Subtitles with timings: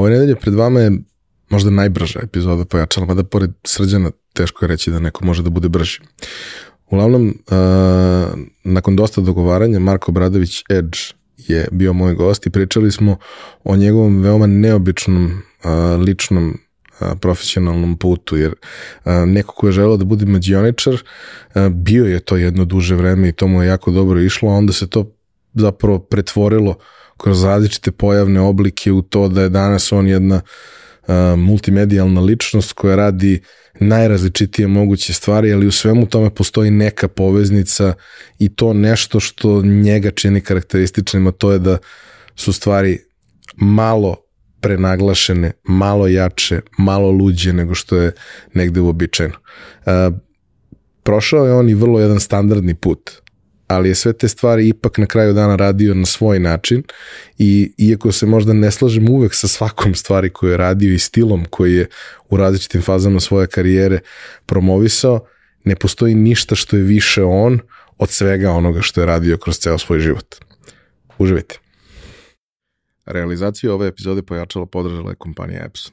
[0.00, 0.92] Ove nedelje pred vama je
[1.50, 5.68] možda najbrža epizoda pojačala, mada pored srđana teško je reći da neko može da bude
[5.68, 6.00] brži.
[6.90, 10.98] Uglavnom, uh, nakon dosta dogovaranja, Marko Bradović Edge
[11.36, 13.16] je bio moj gost i pričali smo
[13.64, 16.58] o njegovom veoma neobičnom uh, ličnom
[17.20, 18.54] profesionalnom putu, jer
[19.26, 21.02] neko ko je želeo da bude mađioničar,
[21.70, 24.72] bio je to jedno duže vreme i to mu je jako dobro išlo, a onda
[24.72, 25.12] se to
[25.54, 26.76] zapravo pretvorilo
[27.22, 30.40] kroz različite pojavne oblike u to da je danas on jedna
[31.36, 33.40] multimedijalna ličnost koja radi
[33.80, 37.94] najrazličitije moguće stvari, ali u svemu tome postoji neka poveznica
[38.38, 41.78] i to nešto što njega čini karakterističnim, a to je da
[42.36, 42.98] su stvari
[43.56, 44.16] malo
[44.60, 48.12] prenaglašene, malo jače, malo luđe nego što je
[48.54, 49.36] negde uobičajeno.
[51.02, 53.10] Prošao je on i vrlo jedan standardni put,
[53.70, 56.82] ali je sve te stvari ipak na kraju dana radio na svoj način
[57.38, 61.44] i iako se možda ne slažem uvek sa svakom stvari koju je radio i stilom
[61.50, 61.86] koji je
[62.28, 64.00] u različitim fazama svoje karijere
[64.46, 65.20] promovisao,
[65.64, 67.60] ne postoji ništa što je više on
[67.98, 70.34] od svega onoga što je radio kroz ceo svoj život.
[71.18, 71.58] Uživajte.
[73.06, 75.92] Realizaciju ove epizode pojačala podržala je kompanija Epson.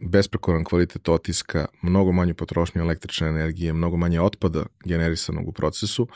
[0.00, 6.08] besprekoran kvalitet otiska, mnogo manju potrošnju električne energije, mnogo manje otpada generisanog u procesu.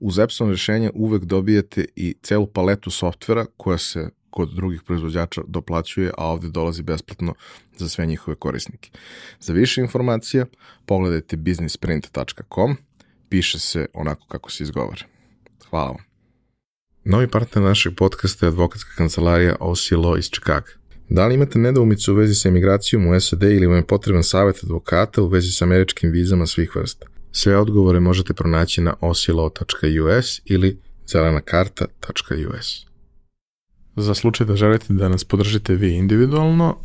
[0.00, 6.10] Uz Epson rešenje uvek dobijete i celu paletu softvera koja se kod drugih proizvođača doplaćuje,
[6.18, 7.34] a ovde dolazi besplatno
[7.76, 8.90] za sve njihove korisnike.
[9.40, 10.46] Za više informacija
[10.86, 12.76] pogledajte businessprint.com,
[13.28, 15.02] piše se onako kako se izgovara.
[15.70, 16.04] Hvala vam.
[17.04, 20.79] Novi partner našeg podcasta je advokatska kancelarija Law iz Čikaga.
[21.10, 24.64] Da li imate nedoumicu u vezi sa emigracijom u SAD ili vam je potreban savjet
[24.64, 27.06] advokata u vezi sa američkim vizama svih vrsta?
[27.32, 32.86] Sve odgovore možete pronaći na osilo.us ili zelenakarta.us.
[33.96, 36.76] Za slučaj da želite da nas podržite vi individualno,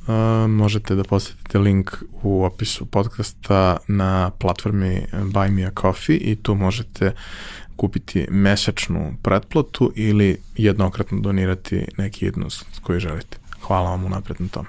[0.48, 1.92] možete da posetite link
[2.24, 7.12] u opisu podcasta na platformi Buy Me A Coffee i tu možete
[7.76, 13.45] kupiti mesečnu pretplatu ili jednokratno donirati neki jednost koji želite.
[13.68, 14.66] Hvala vam unapred na tom.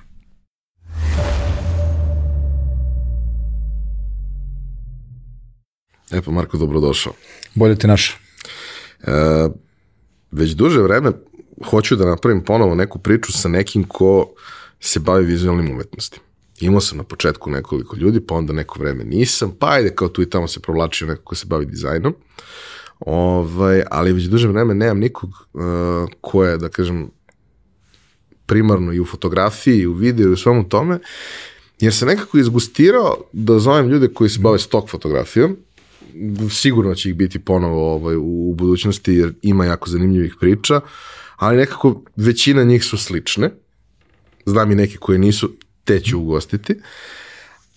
[6.11, 7.12] Epo, Marko, dobrodošao.
[7.55, 8.11] Bolje ti naš.
[8.11, 8.17] E,
[10.31, 11.12] već duže vreme
[11.65, 14.33] hoću da napravim ponovo neku priču sa nekim ko
[14.81, 16.25] se bavi vizualnim umetnostima.
[16.61, 20.23] Imao sam na početku nekoliko ljudi, pa onda neko vreme nisam, pa ajde kao tu
[20.23, 22.15] i tamo se provlačio neko ko se bavi dizajnom.
[23.01, 25.63] Ovaj, ali već duže vreme nemam nikog uh,
[26.21, 27.11] ko je, da kažem,
[28.47, 30.99] primarno i u fotografiji, i u videu i u svemu tome,
[31.81, 35.57] jer se nekako izgustirao da zovem ljude koji se bave stok fotografijom,
[36.51, 40.81] sigurno će ih biti ponovo ovaj, u budućnosti jer ima jako zanimljivih priča,
[41.37, 43.51] ali nekako većina njih su slične,
[44.47, 45.53] znam i neke koje nisu,
[45.84, 46.75] te ću ugostiti,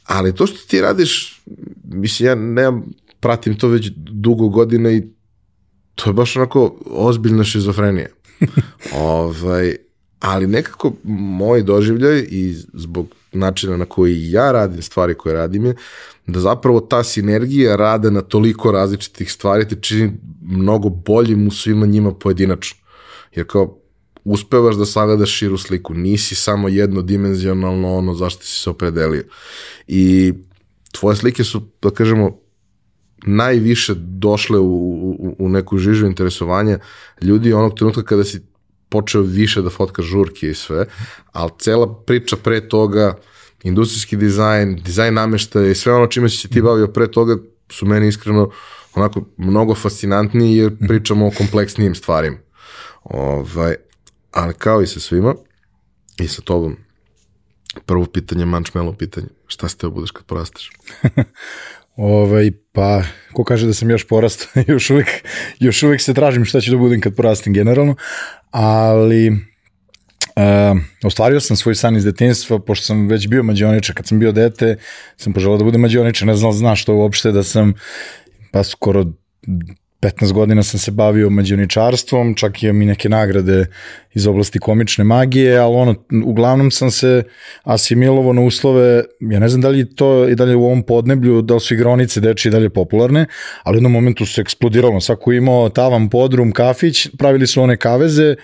[0.03, 1.41] ali to što ti radiš,
[1.84, 2.84] mislim, ja nemam,
[3.19, 5.03] pratim to već dugo godina i
[5.96, 8.07] to je baš onako ozbiljna šizofrenija.
[8.96, 9.75] ovaj,
[10.19, 15.75] ali nekako moj doživljaj i zbog načina na koji ja radim stvari koje radim je
[16.28, 21.85] da zapravo ta sinergija rade na toliko različitih stvari te čini mnogo boljim u svima
[21.85, 22.78] njima pojedinačno.
[23.35, 23.78] Jer kao
[24.24, 29.24] uspevaš da sagledaš širu sliku, nisi samo jednodimenzionalno ono zašto si se opredelio.
[29.88, 30.34] I
[30.91, 32.40] tvoje slike su, da kažemo,
[33.25, 36.80] najviše došle u, u, u neku žižu interesovanja
[37.22, 38.41] ljudi onog trenutka kada si
[38.89, 40.86] počeo više da fotka žurke i sve,
[41.31, 43.18] ali cela priča pre toga,
[43.63, 47.38] industrijski dizajn, dizajn nameštaja i sve ono čime si se ti bavio pre toga
[47.69, 48.51] su meni iskreno
[48.95, 52.38] onako mnogo fascinantniji jer pričamo o kompleksnijim stvarima.
[53.03, 53.75] Ovaj,
[54.31, 55.36] ali kao i sa svima,
[56.18, 56.77] i sa tobom,
[57.86, 60.71] prvo pitanje, mančmelo pitanje, šta ste da budeš kad porasteš?
[62.00, 63.04] Ovaj, pa,
[63.34, 65.07] ko kaže da sam još porastao, još uvek,
[65.60, 67.96] još uvek se tražim šta ću da budem kad porastim generalno,
[68.51, 74.19] ali uh, ostvario sam svoj san iz detinjstva, pošto sam već bio mađioničar, kad sam
[74.19, 74.78] bio dete,
[75.18, 77.74] sam poželao da budem mađioničar, ne znam, znaš to uopšte da sam,
[78.51, 79.06] pa skoro
[80.01, 83.66] 15 godina sam se bavio mađioničarstvom, čak i neke nagrade
[84.13, 85.95] iz oblasti komične magije, ali ono,
[86.25, 87.23] uglavnom sam se
[87.63, 91.53] asimilovo na uslove, ja ne znam da li to i dalje u ovom podneblju, da
[91.53, 93.25] li su igronice deči i dalje popularne,
[93.63, 98.35] ali u jednom momentu se eksplodiralo, svako imao tavan, podrum, kafić, pravili su one kaveze,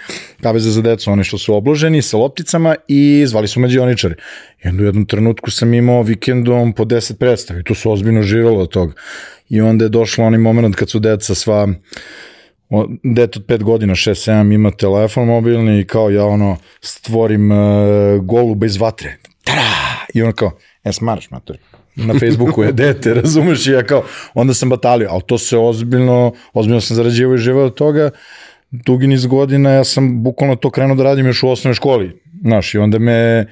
[0.42, 4.16] kaveze za decu, one što su obloženi sa lopticama i zvali su mađioničari.
[4.66, 8.62] I onda u jednom trenutku sam imao vikendom po 10 predstavi, to su ozbiljno živelo
[8.62, 8.94] od toga.
[9.50, 11.68] I onda je došlo onaj moment kad su deca sva
[13.04, 17.58] dete od 5 godina, 6, 7 ima telefon mobilni i kao ja ono stvorim uh,
[18.22, 19.18] goluba iz vatre.
[19.44, 20.06] Tada!
[20.14, 20.52] I ono kao,
[20.84, 21.58] e smaraš mater.
[21.96, 23.68] Na Facebooku je dete, razumeš?
[23.68, 24.04] I ja kao,
[24.34, 28.10] onda sam batalio, ali to se ozbiljno, ozbiljno sam zarađivao i živao od toga.
[28.72, 32.22] Dugi niz godina ja sam bukvalno to krenuo da radim još u osnovnoj školi.
[32.42, 33.46] Znaš, i onda me,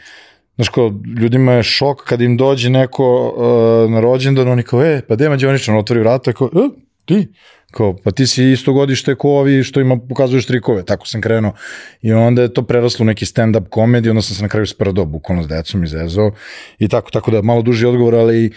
[0.55, 5.01] znaš kao, ljudima je šok kad im dođe neko uh, na rođendan, oni kao, e,
[5.07, 6.69] pa gde je mađioničan, otvori vrata, kao, e,
[7.05, 7.27] ti?
[7.73, 11.53] Kao, pa ti si isto godište ko ovi što ima, pokazuješ trikove, tako sam krenuo.
[12.01, 15.05] I onda je to preraslo u neki stand-up komedi, onda sam se na kraju sprdao,
[15.05, 16.31] bukvalno s decom izezao
[16.79, 18.51] i tako, tako da malo duži odgovor, ali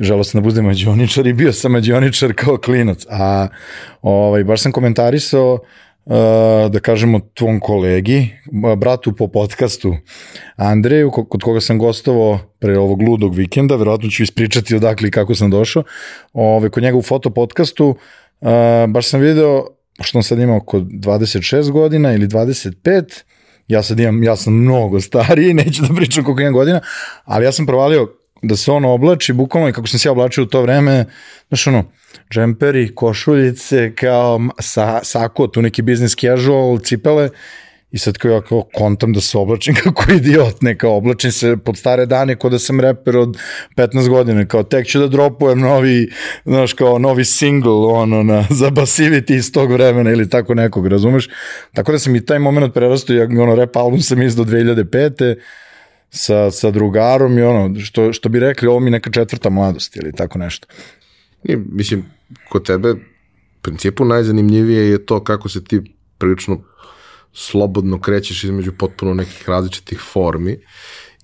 [0.00, 3.06] želao sam da budem mađioničar i bio sam mađioničar kao klinac.
[3.10, 3.48] A
[4.02, 5.52] ovaj, baš sam komentarisao
[6.04, 6.12] uh,
[6.70, 8.28] da kažemo tvom kolegi,
[8.76, 9.96] bratu po podcastu
[10.56, 15.34] Andreju, kod koga sam gostovao pre ovog ludog vikenda, verovatno ću ispričati odakle i kako
[15.34, 15.82] sam došao,
[16.32, 17.96] Ove, ovaj, kod njega u fotopodcastu
[18.40, 18.48] Uh,
[18.88, 19.66] baš sam video,
[19.98, 23.22] pošto on sad ima oko 26 godina ili 25,
[23.68, 26.80] ja sad imam, ja sam mnogo stariji, neću da pričam koliko imam godina,
[27.24, 28.08] ali ja sam provalio
[28.42, 31.04] da se on oblači, bukvalno i kako sam se ja oblačio u to vreme,
[31.48, 31.84] znaš ono,
[32.30, 37.28] džemperi, košuljice, kao sa, sako, tu neki business casual, cipele,
[37.92, 41.56] I sad kao ja kao kontam da se oblačim kako idiot, ne kao oblačim se
[41.56, 43.38] pod stare dane kao da sam reper od
[43.76, 46.10] 15 godina, kao tek ću da dropujem novi,
[46.44, 51.28] znaš kao novi single ono na, za Basivity iz tog vremena ili tako nekog, razumeš?
[51.74, 55.36] Tako da sam i taj moment prerastao, ja ono rap album sam izdao 2005
[56.10, 60.12] sa, sa drugarom i ono, što, što bi rekli, ovo mi neka četvrta mladost ili
[60.12, 60.66] tako nešto.
[61.44, 62.04] I, mislim,
[62.48, 62.94] kod tebe,
[63.62, 65.80] principu najzanimljivije je to kako se ti
[66.18, 66.60] prilično
[67.32, 70.58] slobodno krećeš između potpuno nekih različitih formi.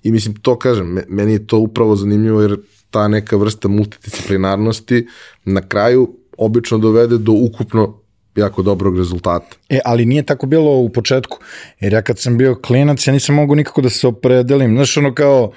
[0.03, 2.57] I mislim to kažem, meni je to upravo zanimljivo jer
[2.89, 5.07] ta neka vrsta multidisciplinarnosti
[5.45, 7.99] na kraju obično dovede do ukupno
[8.35, 9.55] jako dobrog rezultata.
[9.69, 11.37] E, ali nije tako bilo u početku,
[11.79, 15.13] jer ja kad sam bio klinac, ja nisam mogu nikako da se opredelim, znaš ono
[15.13, 15.51] kao,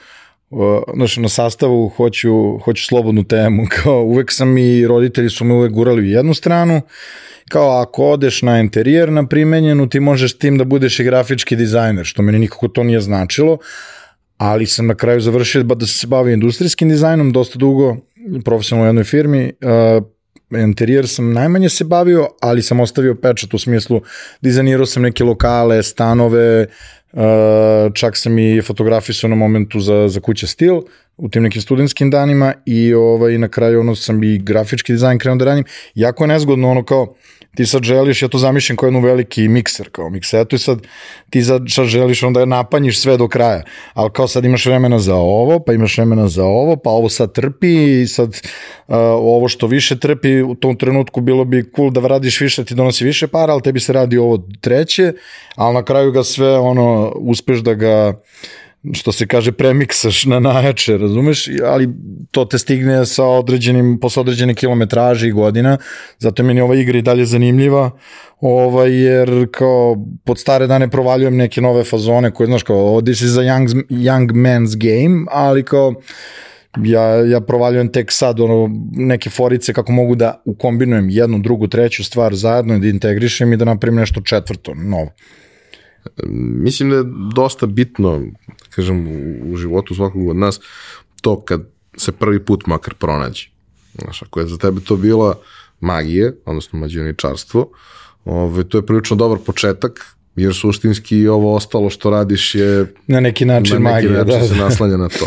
[0.94, 5.72] znaš, na sastavu hoću, hoću slobodnu temu, kao uvek sam i roditelji su me uvek
[5.72, 6.80] gurali u jednu stranu,
[7.48, 12.04] kao ako odeš na interijer na primenjenu, ti možeš tim da budeš i grafički dizajner,
[12.04, 13.58] što meni nikako to nije značilo,
[14.36, 17.96] ali sam na kraju završio da se bavi industrijskim dizajnom dosta dugo,
[18.44, 20.04] profesionalno u jednoj firmi, uh,
[20.58, 24.00] interijer sam najmanje se bavio, ali sam ostavio pečat u smislu
[24.40, 26.66] dizajnirao sam neke lokale, stanove,
[27.12, 30.80] uh, čak sam i fotografisao na momentu za, za kuće stil
[31.16, 35.36] u tim nekim studentskim danima i ovaj, na kraju ono sam i grafički dizajn krenuo
[35.36, 35.64] da radim.
[35.94, 37.14] Jako je nezgodno ono kao
[37.56, 40.78] ti sad želiš, ja to zamišljam kao jednu veliki mikser, kao miksetu i sad
[41.30, 43.62] ti sad, sad želiš onda napanjiš sve do kraja,
[43.94, 47.32] ali kao sad imaš vremena za ovo, pa imaš vremena za ovo, pa ovo sad
[47.32, 52.00] trpi i sad uh, ovo što više trpi u tom trenutku bilo bi cool da
[52.00, 55.12] radiš više, ti donosi više para, ali tebi se radi ovo treće,
[55.54, 58.20] ali na kraju ga sve ono, uspeš da ga
[58.92, 61.88] što se kaže premiksaš na najjače, razumeš, ali
[62.30, 65.78] to te stigne sa određenim, posle određene kilometraže i godina,
[66.18, 67.90] zato meni ova igra i dalje zanimljiva,
[68.40, 73.36] ovaj, jer kao pod stare dane provaljujem neke nove fazone koje, znaš, kao this is
[73.36, 75.94] a young, young man's game, ali kao
[76.78, 82.04] ja, ja provaljujem tek sad ono, neke forice kako mogu da ukombinujem jednu, drugu, treću
[82.04, 85.10] stvar zajedno i da integrišem i da napravim nešto četvrto, novo.
[86.62, 88.22] Mislim da je dosta bitno,
[88.70, 90.60] kažem, u, u životu svakog od nas,
[91.20, 91.60] to kad
[91.96, 93.48] se prvi put makar pronađe.
[94.02, 95.38] Znaš, ako je za tebe to bila
[95.80, 97.70] magije, odnosno mađioničarstvo,
[98.24, 103.20] ove, ovaj, to je prilično dobar početak, jer suštinski ovo ostalo što radiš je na
[103.20, 104.64] neki način na neki magija, način da, se da.
[104.64, 105.26] naslanja na to.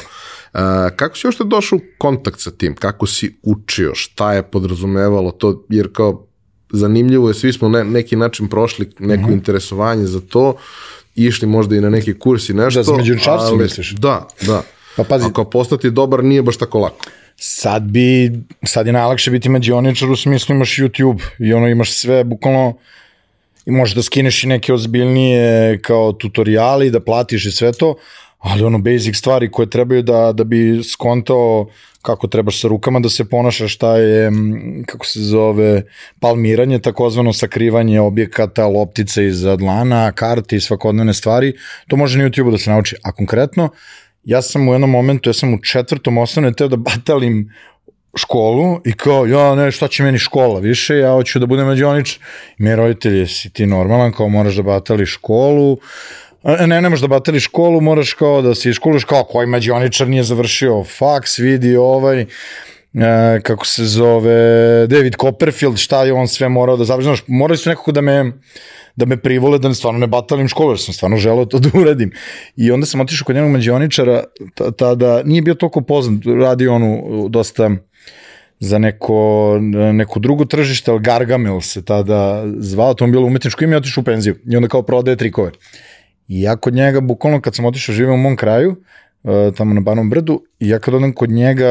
[0.54, 2.76] A, kako si ošte došao u kontakt sa tim?
[2.76, 3.92] Kako si učio?
[3.96, 5.66] Šta je podrazumevalo to?
[5.70, 6.28] Jer kao
[6.72, 9.32] zanimljivo je, svi smo na neki način prošli neko Mhm.
[9.32, 9.34] -huh.
[9.34, 10.56] interesovanje za to,
[11.16, 12.80] išli možda i na neki kurs i nešto.
[12.80, 13.92] Da, za međuničarstvo misliš?
[13.92, 14.64] Da, da.
[14.98, 17.06] Pa pazi- Ako postati dobar nije baš tako lako.
[17.36, 18.32] Sad bi,
[18.64, 22.74] sad je najlakše biti mađioničar u smislu imaš YouTube i ono imaš sve, bukvalno
[23.66, 27.96] i možeš da skineš i neke ozbiljnije kao tutoriali, da platiš i sve to,
[28.44, 31.68] ali ono basic stvari koje trebaju da, da bi skontao
[32.02, 34.32] kako trebaš sa rukama da se ponašaš, šta je,
[34.86, 35.84] kako se zove,
[36.20, 41.54] palmiranje, takozvano sakrivanje objekata, loptice iza dlana, karti i svakodnevne stvari,
[41.88, 42.96] to može na YouTube da se nauči.
[43.04, 43.70] A konkretno,
[44.24, 47.54] ja sam u jednom momentu, ja sam u četvrtom osnovne teo da batalim
[48.16, 52.20] školu i kao, ja ne, šta će meni škola više, ja hoću da budem mađionič.
[52.58, 55.78] I mi roditelji, si ti normalan, kao moraš da batali školu,
[56.44, 60.24] ne, ne možeš da batali školu, moraš kao da se iškoluješ kao koji mađioničar nije
[60.24, 62.26] završio faks, vidi ovaj, e,
[63.44, 67.70] kako se zove, David Copperfield, šta je on sve morao da završi, znaš, morali su
[67.70, 68.32] nekako da me,
[68.96, 71.70] da me privole da ne stvarno ne batalim školu, jer sam stvarno želeo to da
[71.80, 72.12] uradim.
[72.56, 74.24] I onda sam otišao kod njenog mađioničara,
[74.78, 77.70] tada nije bio toliko poznat, radi onu dosta
[78.60, 79.60] za neko,
[79.94, 84.06] neko drugo tržište, ali Gargamel se tada zvao, to je bilo umetničko ime otišao u
[84.06, 84.36] penziju.
[84.52, 85.52] I onda kao prodaje trikove.
[86.28, 88.76] I ja kod njega, bukvalno kad sam otišao živim u mom kraju,
[89.24, 91.70] e, tamo na Banom brdu, i ja kad odem kod njega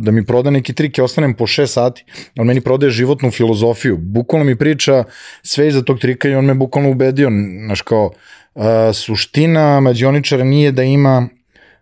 [0.00, 2.04] da mi proda neki trik, ja ostanem po 6 sati,
[2.38, 5.04] on meni prodaje životnu filozofiju, bukvalno mi priča
[5.42, 7.30] sve iza tog trika i on me bukvalno ubedio,
[7.66, 8.10] znaš kao,
[8.54, 11.28] uh, suština mađioničara nije da ima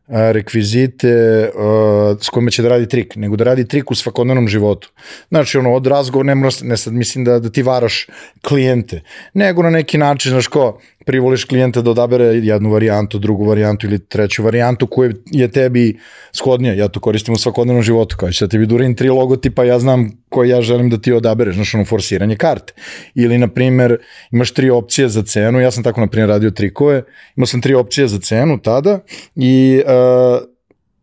[0.09, 4.91] rekvizite uh, s kojima će da radi trik, nego da radi trik u svakodnevnom životu.
[5.29, 8.07] Znači, ono, od razgovora, ne, mora, ne sad mislim da, da ti varaš
[8.43, 9.03] klijente,
[9.35, 13.99] nego na neki način, znaš ko, privoliš klijenta da odabere jednu varijantu, drugu varijantu ili
[13.99, 15.99] treću varijantu koja je tebi
[16.33, 16.75] shodnija.
[16.75, 20.49] Ja to koristim u svakodnevnom životu, kao da tebi durim tri logotipa, ja znam koje
[20.49, 22.73] ja želim da ti odabereš, znaš, ono, forsiranje karte.
[23.15, 23.97] Ili, na primer,
[24.31, 27.03] imaš tri opcije za cenu, ja sam tako, na primer, radio trikove,
[27.37, 29.01] imao sam tri opcije za cenu tada
[29.37, 30.53] i uh,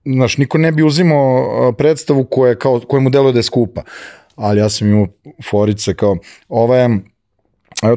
[0.06, 3.82] znaš, niko ne bi uzimao predstavu koje, kao, koje mu deluje da je skupa.
[4.36, 5.08] Ali ja sam imao
[5.50, 6.18] forice kao,
[6.50, 7.00] ova je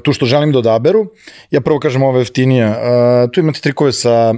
[0.02, 1.06] tu što želim da odaberu,
[1.50, 2.76] ja prvo kažem ovo jeftinija,
[3.32, 4.34] tu imate trikove sa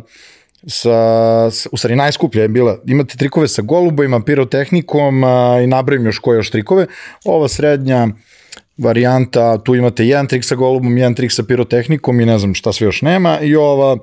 [0.67, 6.19] sa, u stvari najskuplja je bila, imate trikove sa golubojima, pirotehnikom a, i nabrojim još
[6.19, 6.87] koje još trikove,
[7.25, 8.09] ova srednja
[8.79, 12.73] varijanta, tu imate jedan trik sa golubom, jedan trik sa pirotehnikom i ne znam šta
[12.73, 13.41] sve još nema.
[13.41, 13.97] I ova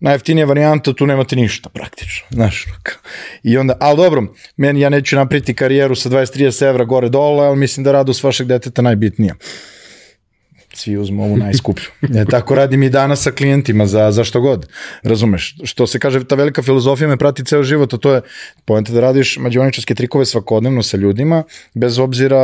[0.00, 2.66] najjeftinija varijanta, tu nemate ništa praktično, znaš,
[3.42, 4.22] i onda, ali dobro,
[4.56, 8.46] meni ja neću napriti karijeru sa 20-30 evra gore dole, ali mislim da radost vašeg
[8.46, 9.34] deteta najbitnija.
[9.34, 9.83] Uh,
[10.76, 11.84] svi uzmu ovu najskuplju.
[12.02, 14.68] E, tako radim i danas sa klijentima za, za što god.
[15.02, 15.56] Razumeš?
[15.64, 18.20] Što se kaže, ta velika filozofija me prati ceo život, a to je
[18.64, 21.42] pojenta da radiš mađioničarske trikove svakodnevno sa ljudima,
[21.74, 22.40] bez obzira,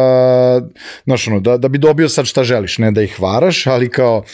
[1.04, 4.24] znaš ono, da, da bi dobio sad šta želiš, ne da ih varaš, ali kao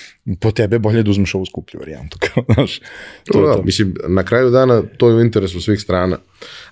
[0.40, 2.18] po tebe bolje da uzmeš ovu skuplju varijantu.
[2.26, 2.80] Kao, znaš,
[3.24, 3.62] to, da, to.
[3.62, 6.18] Mislim, na kraju dana to je u interesu svih strana,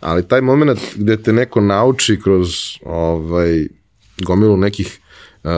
[0.01, 2.49] ali taj moment gde te neko nauči kroz
[2.85, 3.67] ovaj,
[4.25, 4.99] gomilu nekih
[5.45, 5.51] uh,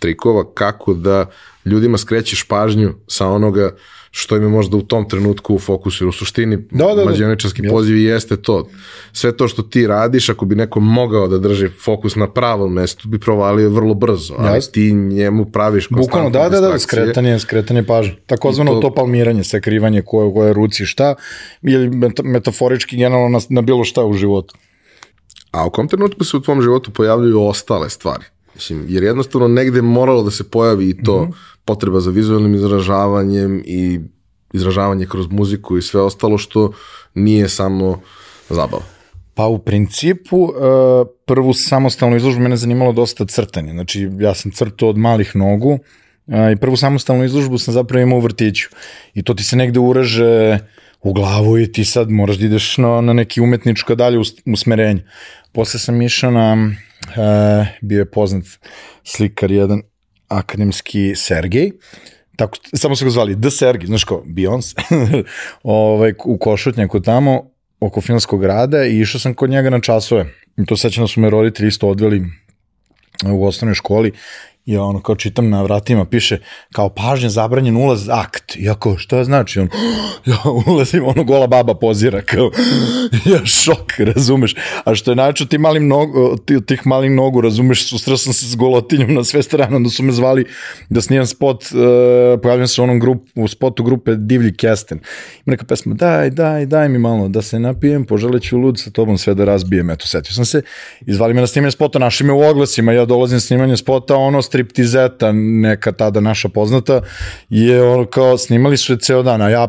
[0.00, 1.26] trikova kako da
[1.64, 3.70] ljudima skrećeš pažnju sa onoga
[4.10, 6.04] što im je možda u tom trenutku u fokusu.
[6.04, 7.04] Jer u suštini da, da, da.
[7.04, 7.70] mađioničarski ja.
[7.70, 8.68] poziv jeste to.
[9.12, 13.08] Sve to što ti radiš, ako bi neko mogao da drži fokus na pravom mestu,
[13.08, 14.34] bi provalio vrlo brzo.
[14.38, 14.60] Ali ja.
[14.60, 18.16] ti njemu praviš konstantno Bukvalno, da, da, da, skretanje, skretanje pažnje.
[18.26, 21.14] Takozvano to, to palmiranje, sakrivanje koje, koje ruci šta,
[21.62, 21.90] ili
[22.24, 24.54] metaforički generalno na, na bilo šta u životu.
[25.50, 28.24] A u kom trenutku se u tvom životu pojavljaju ostale stvari?
[28.60, 31.34] Mislim, jer jednostavno negde moralo da se pojavi i to mm -hmm.
[31.64, 34.00] potreba za vizualnim izražavanjem i
[34.52, 36.72] izražavanje kroz muziku i sve ostalo što
[37.14, 38.00] nije samo
[38.48, 38.82] zabava.
[39.34, 40.50] Pa u principu e,
[41.24, 43.72] prvu samostalnu izložbu mene zanimalo dosta crtanje.
[43.72, 45.78] Znači ja sam crtao od malih nogu
[46.28, 48.68] e, i prvu samostalnu izložbu sam zapravo imao u vrtiću.
[49.14, 50.58] I to ti se negde uraže
[51.02, 55.04] u glavu i ti sad moraš da ideš na, na neki umetničko dalje usmerenje.
[55.52, 56.70] Posle sam išao na
[57.16, 58.44] uh, bio je poznat
[59.04, 59.82] slikar jedan
[60.28, 61.72] akademski Sergej,
[62.36, 64.74] tako, samo su ga zvali The Sergej, znaš ko, Beyoncé,
[65.62, 67.50] ovaj, u Košutnjaku tamo,
[67.80, 70.26] oko filmskog grada i išao sam kod njega na časove.
[70.56, 72.22] I to sećam da su me roditelji isto odveli
[73.26, 74.12] u osnovnoj školi
[74.66, 76.38] i ono kao čitam na vratima piše
[76.72, 78.56] kao pažnja zabranjen ulaz akt.
[78.56, 79.60] Iako što znači?
[79.60, 79.68] On
[80.26, 80.36] ja
[80.66, 82.50] ulazim ono gola baba pozira kao
[83.32, 84.54] ja šok razumeš.
[84.84, 86.36] A što je način ti malim nogu
[86.66, 90.12] tih malih nogu razumeš susreo sam se s golotinjom na sve strane onda su me
[90.12, 90.44] zvali
[90.88, 94.98] da snimam spot uh, pojavljam se u onom grup, u spotu grupe Divlji Kesten.
[94.98, 99.18] Ima neka pesma daj daj daj mi malo da se napijem poželeću lud sa tobom
[99.18, 99.90] sve da razbijem.
[99.90, 100.62] Eto setio sam se.
[101.06, 105.32] Izvali me na snimanje spota našli me u oglasima ja dolazim snimanje spota ono striptizeta,
[105.32, 107.00] neka tada naša poznata,
[107.48, 109.68] je ono kao snimali su je ceo dan, a ja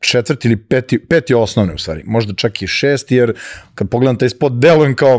[0.00, 3.34] četvrti ili peti, peti osnovne u stvari, možda čak i šest, jer
[3.74, 5.18] kad pogledam taj spot delujem kao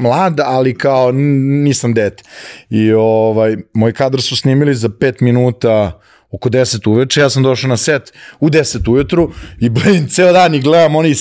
[0.00, 2.22] mlad, ali kao nisam dete.
[2.70, 7.68] I ovaj, moj kadar su snimili za pet minuta oko 10 uveče, ja sam došao
[7.68, 11.14] na set u 10 ujutru i blin, ceo dan i gledam oni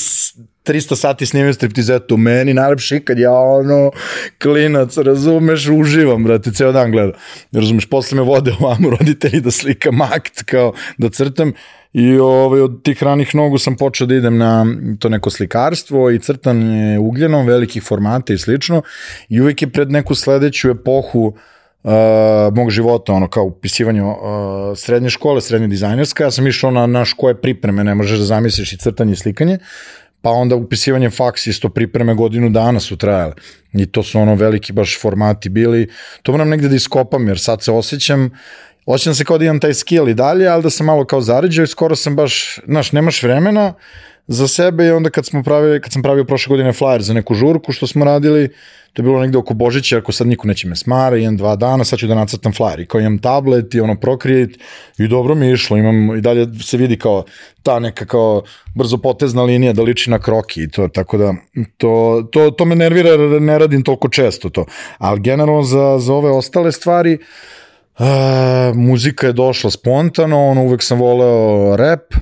[0.66, 3.92] 300 sati snimaju striptizetu, meni najlepši kad ja ono,
[4.42, 7.12] klinac, razumeš, uživam, brate, ceo dan gledam.
[7.52, 11.54] Razumeš, posle me vode ovamo roditelji da slikam akt, kao da crtam
[11.94, 14.66] i ovaj, od tih ranih nogu sam počeo da idem na
[15.00, 18.82] to neko slikarstvo i crtanje ugljenom, velikih formata i slično
[19.30, 21.34] i uvijek je pred neku sledeću epohu
[21.84, 21.92] uh,
[22.54, 24.18] mog života, ono kao upisivanje uh,
[24.76, 28.74] srednje škole, srednje dizajnerska, ja sam išao na, na koje pripreme, ne možeš da zamisliš
[28.74, 29.58] i crtanje i slikanje,
[30.24, 33.34] pa onda upisivanje faks isto pripreme godinu dana su trajale.
[33.74, 35.90] I to su ono veliki baš formati bili.
[36.22, 38.32] To moram negde da iskopam, jer sad se osjećam
[38.86, 41.64] Osjećam se kao da imam taj skill i dalje, ali da sam malo kao zaređao
[41.64, 43.74] i skoro sam baš, znaš, nemaš vremena
[44.28, 47.34] za sebe i onda kad smo pravili, kad sam pravio prošle godine flyer za neku
[47.34, 48.50] žurku što smo radili,
[48.94, 51.84] to je bilo negde oko Božića, ako sad niko neće me smara, imam dva dana,
[51.84, 52.82] sad ću da nacrtam flyer.
[52.82, 54.54] I kao imam tablet i ono Procreate
[54.98, 57.24] i dobro mi je išlo, imam i dalje se vidi kao
[57.64, 58.44] ta neka kao
[58.76, 61.34] brzo potezna linija da liči na kroki i to, tako da
[61.78, 64.66] to, to, to me nervira ne radim toliko često to,
[64.98, 67.18] ali generalno za, za ove ostale stvari
[68.00, 68.06] uh,
[68.76, 72.14] muzika je došla spontano, ono uvek sam voleo rap,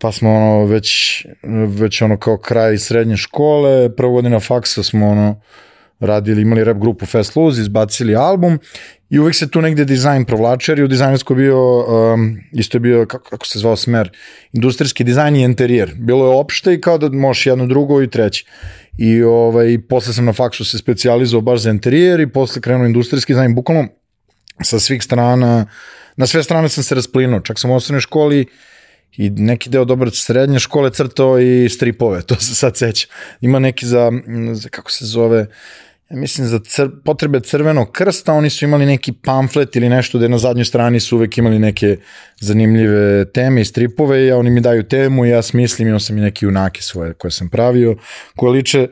[0.00, 1.26] pa smo ono već,
[1.68, 5.40] već ono kao kraj srednje škole, prvo godina faksa smo ono
[6.00, 8.58] radili, imali rap grupu Fast Lose, izbacili album
[9.10, 13.06] i uvek se tu negde dizajn provlačer i u dizajnersko bio, um, isto je bio,
[13.06, 14.10] kako, kako se zvao smer,
[14.52, 15.92] industrijski dizajn i interijer.
[15.98, 18.44] Bilo je opšte i kao da možeš jedno drugo i treće.
[18.98, 23.32] I ovaj, posle sam na faksu se specializovao baš za interijer i posle krenuo industrijski
[23.32, 23.88] dizajn, bukvalno
[24.62, 25.66] sa svih strana,
[26.16, 28.46] na sve strane sam se rasplinuo, čak sam u osnovnoj školi
[29.16, 33.08] i neki deo dobar srednje škole crtao i stripove, to se sad seća.
[33.40, 34.12] Ima neki za,
[34.52, 35.46] za kako se zove,
[36.10, 40.28] ja mislim za cr, potrebe crvenog krsta, oni su imali neki pamflet ili nešto gde
[40.28, 41.96] na zadnjoj strani su uvek imali neke
[42.40, 46.20] zanimljive teme i stripove i oni mi daju temu i ja smislim, imao sam i
[46.20, 47.96] neke junake svoje koje sam pravio,
[48.36, 48.88] koje liče,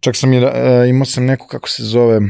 [0.00, 0.52] čak sam i, uh,
[0.88, 2.20] imao sam neku, kako se zove,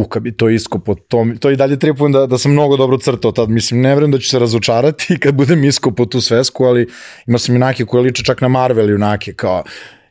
[0.00, 2.98] uh, kad bi to iskopo, to, to i dalje tripujem da, da sam mnogo dobro
[2.98, 6.88] crtao tad, mislim, ne vrem da ću se razočarati kad budem iskopo tu svesku, ali
[7.26, 9.62] imao sam junake koje liče čak na Marvel junake, kao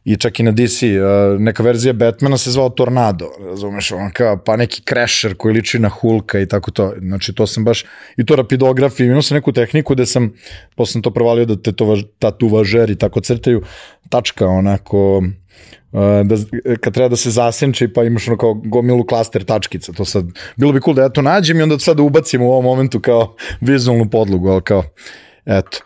[0.05, 4.37] i čak i na DC, uh, neka verzija Batmana se zvao Tornado, razumeš, on kao,
[4.37, 7.85] pa neki Crasher koji liči na Hulka i tako to, znači to sam baš,
[8.17, 10.33] i to rapidografi, imao sam neku tehniku gde sam,
[10.75, 13.61] posle sam to provalio da tetovaž, tatuvažeri tako crtaju,
[14.09, 15.23] tačka onako,
[16.23, 16.35] da,
[16.79, 20.71] kad treba da se zasenči pa imaš ono kao gomilu klaster tačkica, to sad, bilo
[20.71, 24.09] bi cool da ja to nađem i onda sad ubacim u ovom momentu kao vizualnu
[24.09, 24.83] podlogu, ali kao,
[25.45, 25.77] eto,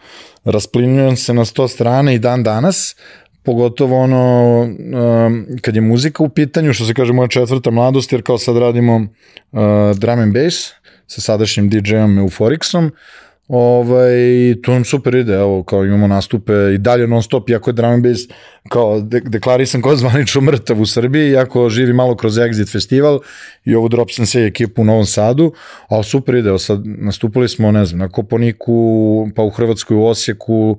[0.45, 2.95] rasplinjujem se na sto strane i dan danas,
[3.43, 8.21] pogotovo ono um, kad je muzika u pitanju, što se kaže moja četvrta mladost, jer
[8.21, 9.59] kao sad radimo uh,
[9.97, 10.71] drum and bass
[11.07, 12.91] sa sadašnjim DJ-om Euforixom,
[13.49, 17.73] Ovaj, to nam super ide, evo, kao imamo nastupe i dalje non stop, iako je
[17.73, 18.21] drum and bass
[18.69, 23.19] kao de deklarisan kao zvanično mrtav u Srbiji, iako živi malo kroz Exit festival
[23.65, 25.53] i ovu Drop Sensei ekipu u Novom Sadu,
[25.87, 30.05] ali super ide, evo sad nastupili smo, ne znam, na Koponiku, pa u Hrvatskoj u
[30.05, 30.77] Osijeku,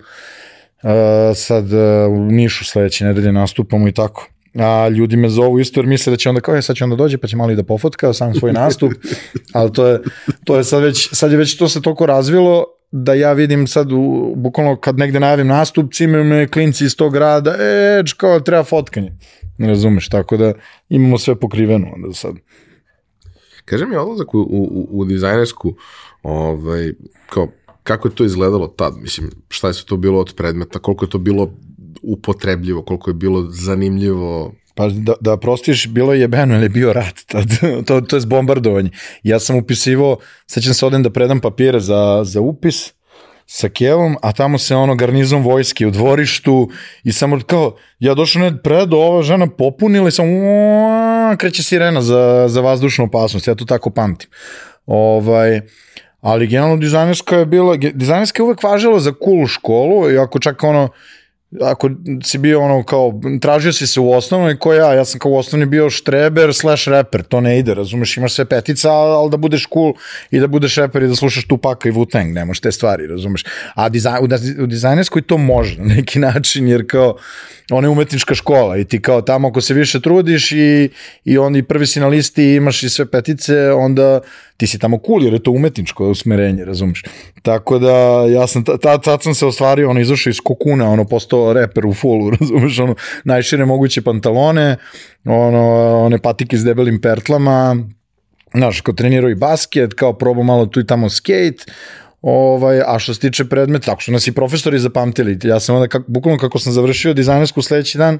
[1.34, 5.86] sad uh, u Nišu sledeće nedelje nastupamo i tako a ljudi me zovu isto jer
[5.86, 7.62] misle da će onda kao je sad će onda dođe pa će malo i da
[7.62, 8.92] pofotka sam svoj nastup,
[9.52, 10.00] ali to je,
[10.44, 13.92] to je sad već, sad je već to se toliko razvilo da ja vidim sad
[13.92, 18.64] u, bukvalno kad negde najavim nastup, cimaju me klinci iz tog grada, e, kao treba
[18.64, 19.12] fotkanje.
[19.58, 20.52] Ne razumeš, tako da
[20.88, 22.34] imamo sve pokriveno onda sad.
[23.64, 25.74] Kaže mi odlazak u, u, u dizajnersku,
[26.22, 26.92] ovaj,
[27.26, 27.48] kao,
[27.82, 28.94] kako je to izgledalo tad?
[28.96, 31.50] Mislim, šta je to bilo od predmeta, koliko je to bilo
[32.02, 34.52] upotrebljivo, koliko je bilo zanimljivo.
[34.74, 37.46] Pa da, da prostiš, bilo je jebeno, ili je bio rat, tad,
[37.86, 38.90] to, to je bombardovanje.
[39.22, 42.92] Ja sam upisivo, sećam se odem da predam papire za, za upis,
[43.52, 46.70] sa Kevom, a tamo se ono garnizom vojske u dvorištu
[47.04, 50.26] i samo kao, ja došao ne predo, ova žena popunila i sam
[51.38, 54.30] kreće sirena za, za vazdušnu opasnost, ja to tako pamtim.
[54.86, 55.60] Ovaj,
[56.20, 60.62] ali generalno dizajnerska je bila, dizajnerska je uvek važila za cool školu, i ako čak
[60.64, 60.88] ono,
[61.60, 61.90] ako
[62.24, 65.36] si bio ono kao, tražio si se u osnovnoj, ko ja, ja sam kao u
[65.36, 69.66] osnovni bio štreber slash reper, to ne ide, razumeš, imaš sve petica, ali da budeš
[69.72, 69.92] cool
[70.30, 73.44] i da budeš reper i da slušaš Tupaka i Wu-Tang, nemaš te stvari, razumeš.
[73.74, 74.28] A dizajn, u,
[74.62, 77.16] u dizajnerskoj to može na neki način, jer kao,
[77.70, 80.90] ona je umetnička škola i ti kao tamo ako se više trudiš i,
[81.24, 84.20] i onda i prvi si na listi imaš i sve petice, onda
[84.60, 87.02] ti si tamo cool jer je to umetničko usmerenje, razumiješ.
[87.42, 91.52] Tako da ja sam, tad, tad sam se ostvario, ono, izašao iz kokuna, ono, postao
[91.52, 92.94] reper u fullu, razumiješ, ono,
[93.24, 94.76] najšire moguće pantalone,
[95.24, 95.64] ono,
[96.04, 97.76] one patike s debelim pertlama,
[98.54, 101.64] znaš, kao trenirao i basket, kao probao malo tu i tamo skate,
[102.22, 105.38] Ovaj, a što se tiče predmeta, tako su nas i profesori zapamtili.
[105.44, 108.18] Ja sam onda, kako, bukvalno kako sam završio dizajnersku sledeći dan,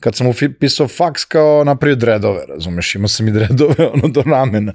[0.00, 4.72] kad sam upisao faks kao napravio dredove, razumeš, imao sam i dredove ono do ramena.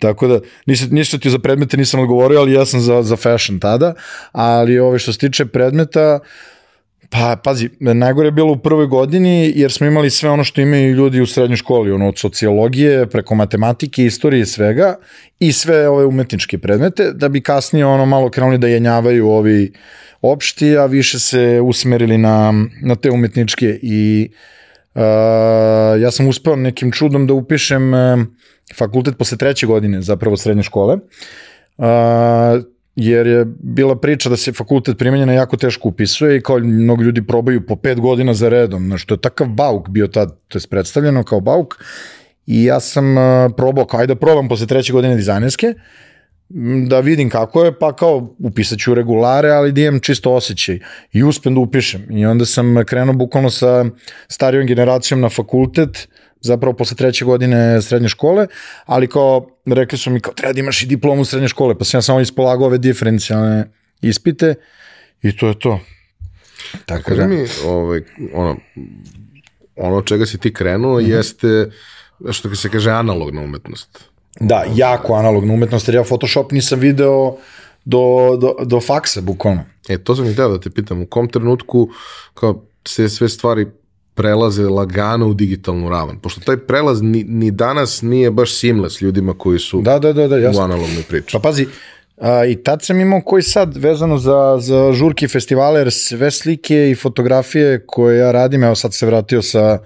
[0.00, 3.60] Tako da, ništa, ništa ti za predmete nisam odgovorio, ali ja sam za, za fashion
[3.60, 3.94] tada,
[4.32, 6.20] ali ove, što se tiče predmeta,
[7.12, 10.94] Pa, pazi, najgore je bilo u prvoj godini, jer smo imali sve ono što imaju
[10.94, 14.96] ljudi u srednjoj školi, ono, od sociologije, preko matematike, istorije i svega,
[15.38, 19.72] i sve ove umetničke predmete, da bi kasnije ono malo krenuli da jenjavaju ovi
[20.22, 24.30] opšti, a više se usmerili na, na te umetničke i
[24.94, 25.02] uh,
[26.00, 28.20] ja sam uspeo nekim čudom da upišem uh,
[28.78, 30.94] fakultet posle treće godine, zapravo srednje škole.
[31.76, 31.84] Uh,
[32.96, 37.26] jer je bila priča da se fakultet primenjena jako teško upisuje i kao mnogi ljudi
[37.26, 40.62] probaju po pet godina za redom, na što je takav bauk bio tad, to je
[40.70, 41.74] predstavljeno kao bauk
[42.46, 45.74] i ja sam uh, probao kao ajde da probam posle treće godine dizajnerske
[46.88, 50.78] da vidim kako je, pa kao upisat ću regulare, ali da imam čisto osjećaj
[51.12, 52.06] i uspem da upišem.
[52.10, 53.84] I onda sam krenuo bukvalno sa
[54.28, 56.08] starijom generacijom na fakultet,
[56.42, 58.46] zapravo posle treće godine srednje škole,
[58.86, 61.98] ali kao rekli su mi kao treba da imaš i diplomu srednje škole, pa sam
[61.98, 63.70] ja samo ispolagao ove diferencijalne
[64.02, 64.54] ispite
[65.22, 65.80] i to je to.
[66.86, 67.26] Tako da.
[67.26, 68.00] mi, ovaj,
[68.34, 68.56] ono,
[69.76, 71.10] ono čega si ti krenuo mm -hmm.
[71.10, 71.70] jeste,
[72.30, 74.04] što se kaže, analogna umetnost.
[74.40, 77.36] Da, jako analogna umetnost, jer ja Photoshop nisam video
[77.84, 79.64] do, do, do faksa, bukvalno.
[79.88, 81.88] E, to sam i da te pitam, u kom trenutku
[82.34, 83.66] kao se sve stvari
[84.14, 86.18] prelaze lagano u digitalnu ravan.
[86.18, 90.28] Pošto taj prelaz ni, ni danas nije baš seamless ljudima koji su da, da, da,
[90.28, 90.60] da, jasno.
[90.60, 91.32] u analognoj priči.
[91.32, 91.66] Pa pazi,
[92.20, 96.90] a, i tad sam imao koji sad vezano za, za žurki festivale, jer sve slike
[96.90, 99.78] i fotografije koje ja radim, evo sad se vratio sa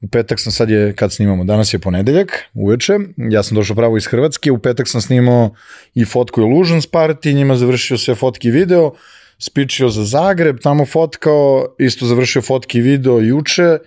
[0.00, 3.96] U petak sam sad je, kad snimamo, danas je ponedeljak, uveče, ja sam došao pravo
[3.96, 5.50] iz Hrvatske, u petak sam snimao
[5.94, 8.92] i fotku Illusions Party, njima završio sve fotki i video,
[9.38, 13.78] spičio za Zagreb, tamo fotkao, isto završio fotki video juče, e,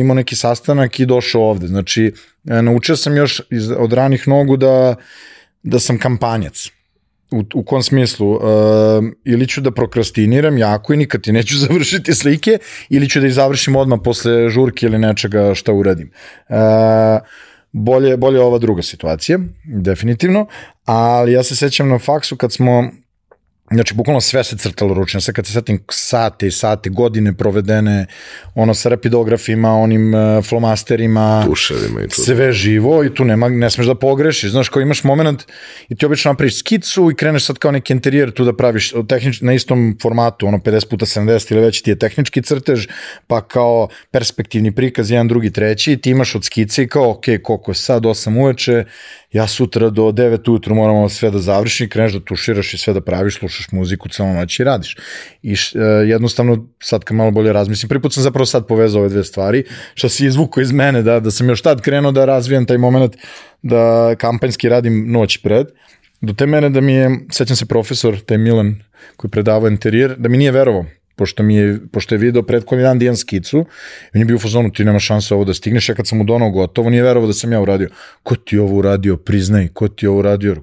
[0.00, 1.66] imao neki sastanak i došao ovde.
[1.66, 2.12] Znači,
[2.50, 4.94] e, naučio sam još iz, od ranih nogu da,
[5.62, 6.70] da sam kampanjac.
[7.30, 8.30] U, u kom smislu?
[8.32, 8.42] Uh,
[9.24, 13.34] ili ću da prokrastiniram jako i nikad ti neću završiti slike, ili ću da ih
[13.34, 16.10] završim odmah posle žurke ili nečega šta uradim.
[16.48, 16.56] Uh,
[17.72, 20.46] bolje, bolje ova druga situacija, definitivno,
[20.84, 22.90] ali ja se sećam na faksu kad smo
[23.70, 25.20] Znači, bukvalno sve se crtalo ručno.
[25.20, 28.06] Sad kad se setim sate i sate, godine provedene,
[28.54, 32.22] ono sa rapidografima, onim uh, flomasterima, tuševima i to.
[32.22, 34.50] Sve živo i tu nema, ne smeš da pogrešiš.
[34.50, 35.42] Znaš, kao imaš moment
[35.88, 39.40] i ti obično napraviš skicu i kreneš sad kao neki interijer tu da praviš tehnič,
[39.40, 42.86] na istom formatu, ono 50 puta 70 ili već ti je tehnički crtež,
[43.26, 47.24] pa kao perspektivni prikaz, jedan, drugi, treći, i ti imaš od skice i kao, ok,
[47.42, 48.84] koliko je sad, 8 uveče,
[49.32, 53.00] ja sutra do 9 ujutru moramo sve da završim, kreneš da tuširaš i sve da
[53.00, 54.96] praviš, slušaš muziku celo noć i radiš.
[55.42, 59.00] I š, e, jednostavno, sad kad malo bolje razmislim, prvi put sam zapravo sad povezao
[59.00, 59.64] ove dve stvari,
[59.94, 63.16] što si izvuko iz mene, da, da sam još tad krenuo da razvijem taj moment
[63.62, 65.66] da kampanjski radim noć pred,
[66.20, 68.74] do te mene da mi je, sećam se profesor, taj Milan,
[69.16, 70.84] koji predavao interijer, da mi nije verovao
[71.18, 73.58] pošto, mi je, pošto je video prethodni dan dijan skicu,
[74.14, 76.24] on je bio u fazonu, ti nema šanse ovo da stigneš, ja kad sam mu
[76.24, 77.88] donao gotovo, nije verovao da sam ja uradio.
[78.22, 80.56] Ko ti ovo uradio, priznaj, ko ti ovo uradio?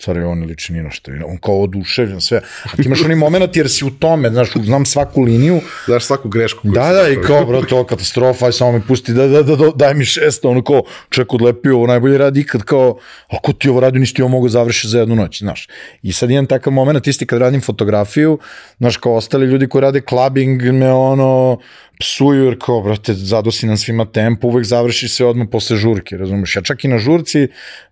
[0.00, 1.10] Car on liči ni na što.
[1.26, 2.40] On kao oduševljen, sve.
[2.64, 5.60] A ti imaš onaj moment jer si u tome, znaš, znam svaku liniju.
[5.86, 6.68] Znaš svaku grešku.
[6.68, 9.70] Da, da, i kao, bro, to katastrofa, aj samo mi pusti, da, da, da, da,
[9.74, 13.80] daj mi šest, ono kao, ček odlepio, ovo najbolje radi ikad, kao, ako ti ovo
[13.80, 15.68] radio, nisi ti ovo mogu završiti za jednu noć, znaš.
[16.02, 18.38] I sad imam takav moment, isti kad radim fotografiju,
[18.78, 21.58] znaš, kao ostali ljudi koji rade clubbing, me ono,
[22.00, 26.56] psuju jer kao, brate, zadosi nam svima tempo, uvek završi se odmah posle žurke, razumeš?
[26.56, 27.48] Ja čak i na žurci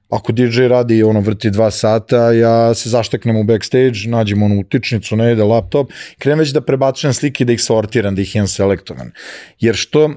[0.09, 5.17] ako DJ radi ono vrti dva sata, ja se zašteknem u backstage, nađem onu utičnicu,
[5.17, 9.13] ne ide laptop, krenem već da prebacujem slike da ih sortiram, da ih imam selektovan.
[9.61, 10.11] Jer što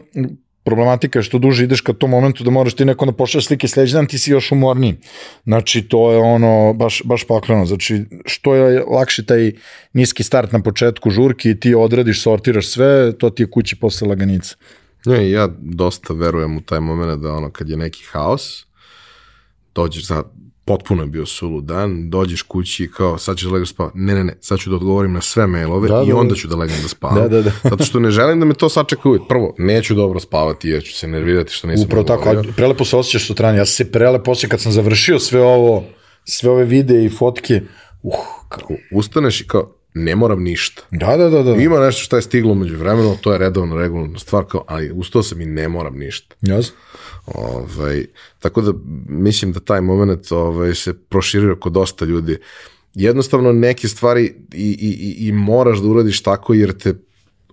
[0.64, 3.68] problematika je što duže ideš ka tom momentu da moraš ti neko da pošalješ slike
[3.68, 4.96] sledeći dan, ti si još umorniji.
[5.44, 7.66] Znači, to je ono, baš, baš pakleno.
[7.66, 9.52] Znači, što je lakše taj
[9.94, 14.08] niski start na početku žurki i ti odradiš, sortiraš sve, to ti je kući posle
[14.08, 14.56] laganica.
[15.06, 18.66] Ne, ja dosta verujem u taj moment da ono, kad je neki haos,
[19.76, 20.24] dođeš za
[20.66, 23.98] potpuno je bio sulu dan, dođeš kući kao sad ćeš da legaš spavati.
[23.98, 26.36] Ne, ne, ne, sad ću da odgovorim na sve mailove da, i da, onda da.
[26.36, 27.16] ću da legnem da spavam.
[27.16, 27.52] Da, da, da.
[27.70, 29.24] Zato što ne želim da me to sačeka uvijek.
[29.30, 32.98] Prvo, neću dobro spavati jer ću se nervirati što nisam Upravo tako, a prelepo se
[32.98, 33.52] osjećaš sutra.
[33.52, 35.84] Ja se prelepo osjećam kad sam završio sve ovo,
[36.26, 37.62] sve ove videe i fotke.
[38.04, 38.16] Uh,
[38.50, 38.68] kao...
[38.92, 40.82] Ustaneš i kao, ne moram ništa.
[40.92, 41.56] Da, da, da, da.
[41.56, 45.24] Ima nešto što je stiglo među vremenom, to je redovno, regularna stvar, kao, ali ustao
[45.24, 46.36] sam i ne moram ništa.
[46.42, 46.76] Jasno.
[47.26, 48.06] Ovaj,
[48.40, 48.74] tako da
[49.10, 52.38] mislim da taj moment ovaj, se proširio kod dosta ljudi.
[52.94, 54.24] jednostavno neke stvari
[54.54, 56.94] i, i, i, i moraš da uradiš tako jer te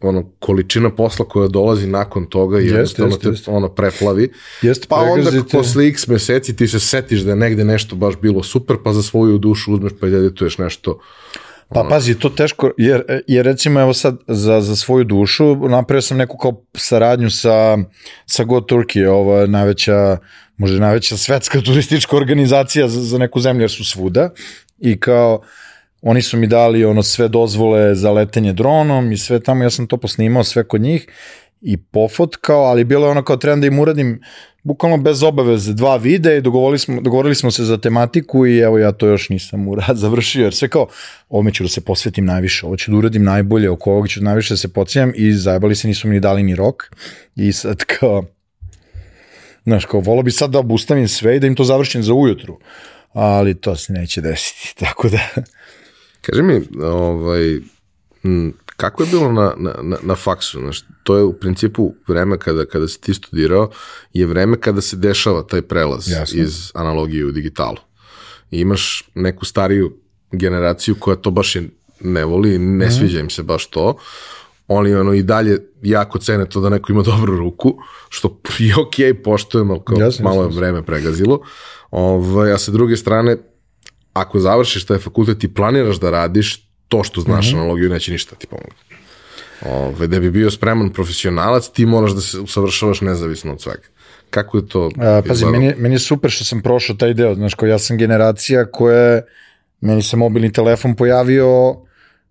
[0.00, 3.50] ono količina posla koja dolazi nakon toga Jeste, jednostavno jeste, te jeste.
[3.50, 4.28] ono preplavi.
[4.62, 5.56] Jeste, pa onda pregazite.
[5.56, 9.02] posle x meseci ti se setiš da je negde nešto baš bilo super, pa za
[9.02, 10.98] svoju dušu uzmeš pa edituješ nešto.
[11.68, 16.16] Pa pazi, to teško, jer, jer recimo evo sad za, za svoju dušu napravio sam
[16.16, 17.78] neku kao saradnju sa,
[18.26, 20.18] sa Go Turkey, ovo je najveća,
[20.56, 24.30] možda najveća svetska turistička organizacija za, za neku zemlju jer su svuda.
[24.78, 25.40] I kao
[26.02, 29.86] oni su mi dali ono sve dozvole za letenje dronom i sve tamo, ja sam
[29.86, 31.06] to posnimao sve kod njih
[31.60, 34.20] i pofotkao, ali bilo je ono kao trebam da im uradim
[34.68, 38.78] bukvalno bez obaveze dva videa i dogovorili smo, dogovorili smo se za tematiku i evo
[38.78, 40.88] ja to još nisam urad završio, jer sve kao
[41.28, 44.54] ovome ću da se posvetim najviše, ovo ću da uradim najbolje, oko ovog ću najviše
[44.54, 46.82] da se pocijam i zajebali se, nisu mi ni dali ni rok.
[47.36, 48.24] I sad kao
[49.64, 52.58] znaš, kao volao bi sad da obustavim sve i da im to završim za ujutru,
[53.12, 55.28] ali to se neće desiti, tako da.
[56.20, 57.60] Kaži mi, ovaj,
[58.78, 60.58] kako je bilo na, na, na, na faksu?
[60.60, 63.70] Znaš, to je u principu vreme kada, kada si ti studirao,
[64.12, 66.40] je vreme kada se dešava taj prelaz Jasno.
[66.40, 67.76] iz analogije u digitalu.
[68.50, 69.96] I imaš neku stariju
[70.32, 71.68] generaciju koja to baš je
[72.00, 72.94] ne voli, ne Mhm.
[72.94, 73.96] sviđa im se baš to.
[74.68, 77.74] Oni ono i dalje jako cene to da neko ima dobru ruku,
[78.08, 81.40] što je okej, okay, poštujem, ali kao Jasno, malo je vreme pregazilo.
[81.90, 83.36] Ovaj, a sa druge strane,
[84.12, 87.58] ako završiš taj fakultet i planiraš da radiš to što znaš mm -hmm.
[87.58, 88.76] analogiju, neće ništa ti pomoći.
[89.66, 93.82] Ove, da bi bio spreman profesionalac, ti moraš da se usavršavaš nezavisno od svega.
[94.30, 95.62] Kako je to A, pazi, izgledalo?
[95.62, 98.98] meni, meni je super što sam prošao taj deo, znaš, kao ja sam generacija koja,
[98.98, 99.22] je-
[99.80, 101.76] meni se mobilni telefon pojavio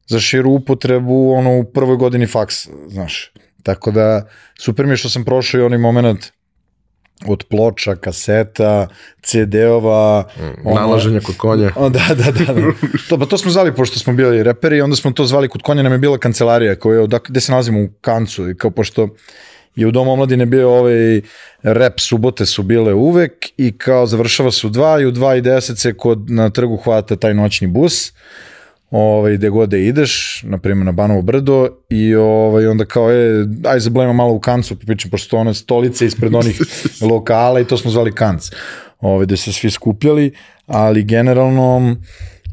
[0.07, 3.31] za širu upotrebu ono u prvoj godini faksa, znaš.
[3.63, 4.27] Tako da,
[4.59, 6.25] super mi je što sam prošao i onaj moment
[7.25, 8.87] od ploča, kaseta,
[9.23, 10.23] CD-ova,
[10.63, 11.71] ono- Nalaženja kod konja.
[11.75, 12.53] O, da, da, da.
[12.53, 12.61] da.
[13.09, 15.83] To, pa to smo zvali, pošto smo bili reperi, onda smo to zvali, kod konja
[15.83, 19.09] nam je bila kancelarija, koja je, gde se nalazimo u kancu, i kao pošto
[19.75, 21.21] je u Domu omladine bio ovaj
[21.63, 25.41] rep subote su bile uvek i kao završava se u dva i u dva i
[25.41, 28.13] deset se kod, na trgu hvata taj noćni bus
[28.91, 33.47] ovaj, gde god da ideš, na primjer na Banovo brdo i ovaj, onda kao je,
[33.65, 36.61] aj zablema malo u kancu, pričam, pošto su one stolice ispred onih
[37.11, 38.49] lokala i to smo zvali kanc,
[38.99, 40.31] ovaj, gde se svi skupljali,
[40.65, 41.95] ali generalno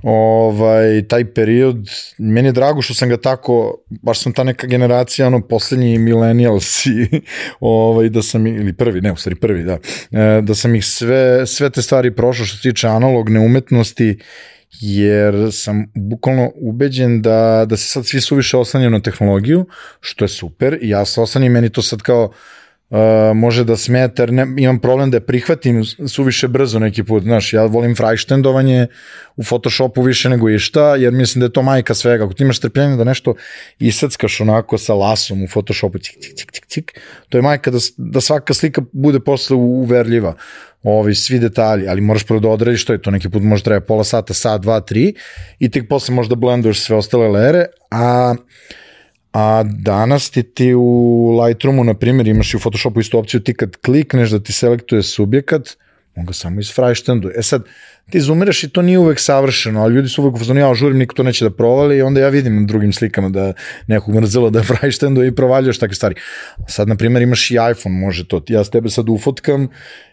[0.05, 1.77] ovaj, taj period,
[2.18, 6.87] meni je drago što sam ga tako, baš sam ta neka generacija, ono, poslednji millennials
[6.87, 7.20] i,
[7.61, 9.79] ovaj, da sam, ili prvi, ne, u stvari prvi, da,
[10.11, 14.18] e, da sam ih sve, sve te stvari prošao što se tiče analogne umetnosti,
[14.80, 19.66] jer sam bukvalno ubeđen da, da se sad svi suviše oslanjaju na tehnologiju,
[20.00, 22.34] što je super, i ja se oslanjam, meni to sad kao uh,
[23.35, 27.53] može da smeta, jer ne, imam problem da je prihvatim suviše brzo neki put, znaš,
[27.53, 28.87] ja volim frajštendovanje
[29.37, 32.59] u Photoshopu više nego išta, jer mislim da je to majka svega, ako ti imaš
[32.59, 33.35] strpljenje da nešto
[33.79, 37.79] isackaš onako sa lasom u Photoshopu, cik, cik, cik, cik, cik, to je majka da,
[37.97, 40.35] da svaka slika bude posle uverljiva,
[40.83, 43.81] ovi svi detalji, ali moraš prvo da odrediš što je to, neki put može traje
[43.81, 45.14] pola sata, sat, dva, tri
[45.59, 48.35] i tek posle možda blenduješ sve ostale lere, a
[49.35, 53.55] a danas ti ti u Lightroomu, na primjer, imaš i u Photoshopu istu opciju, ti
[53.55, 55.77] kad klikneš da ti selektuje subjekat,
[56.16, 57.35] on ga samo isfrajštenduje.
[57.38, 57.64] E sad,
[58.11, 60.99] ti zoomiraš i to nije uvek savršeno, ali ljudi su uvek u fazonu, ja žurim,
[60.99, 63.53] niko to neće da provali i onda ja vidim na drugim slikama da
[63.87, 66.14] nekog mrzelo da frajštenduje i provaljuješ takve stvari.
[66.68, 68.42] Sad, na primjer, imaš i iPhone, može to.
[68.49, 69.68] Ja s tebe sad ufotkam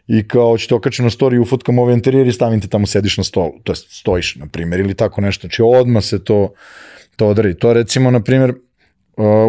[0.07, 3.17] i kao ću te okačem na story, ufotkam ovaj interijer i stavim te tamo sediš
[3.17, 3.53] na stolu.
[3.63, 5.41] To je stojiš, na primjer, ili tako nešto.
[5.41, 6.53] Znači, odmah se to,
[7.15, 7.55] to odradi.
[7.59, 8.53] To recimo, na primjer,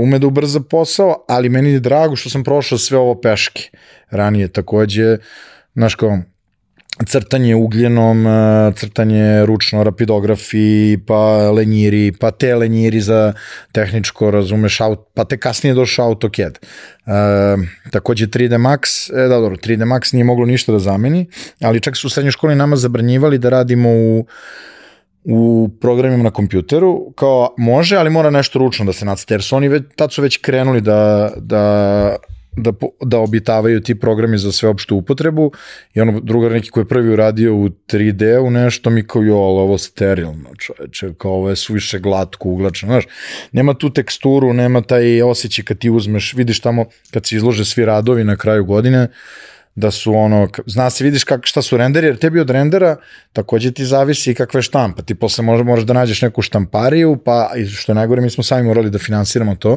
[0.02, 3.70] ume da ubrza posao, ali meni je drago što sam prošao sve ovo peške.
[4.10, 5.18] Ranije takođe,
[5.74, 6.18] znaš kao,
[7.06, 13.32] crtanje ugljenom, uh, crtanje ručno, rapidografi, pa lenjiri, pa te lenjiri za
[13.72, 16.58] tehničko, razumeš, aut, pa te kasnije došao AutoCAD.
[17.06, 17.12] Uh,
[17.90, 21.26] takođe 3D Max, e, da dobro, 3D Max nije moglo ništa da zameni,
[21.60, 24.26] ali čak su u srednjoj školi nama zabranjivali da radimo u
[25.24, 29.56] u programima na kompjuteru, kao može, ali mora nešto ručno da se nacrta, jer su
[29.56, 32.16] oni već, tad su već krenuli da, da,
[32.56, 35.52] da, da obitavaju ti programi za sveopštu upotrebu
[35.94, 39.58] i ono drugar neki koji je prvi uradio u 3D-u nešto mi kao jo, ali
[39.58, 43.04] ovo sterilno čoveče, kao ovo je suviše glatko, uglačno, znaš,
[43.52, 47.84] nema tu teksturu, nema taj osjećaj kad ti uzmeš, vidiš tamo kad se izlože svi
[47.84, 49.08] radovi na kraju godine,
[49.74, 52.96] da su ono, zna se vidiš kak, šta su renderi, jer tebi od rendera
[53.32, 55.02] takođe ti zavisi i kakve štampa.
[55.02, 58.62] Ti posle možda moraš da nađeš neku štampariju, pa što je najgore, mi smo sami
[58.62, 59.76] morali da finansiramo to,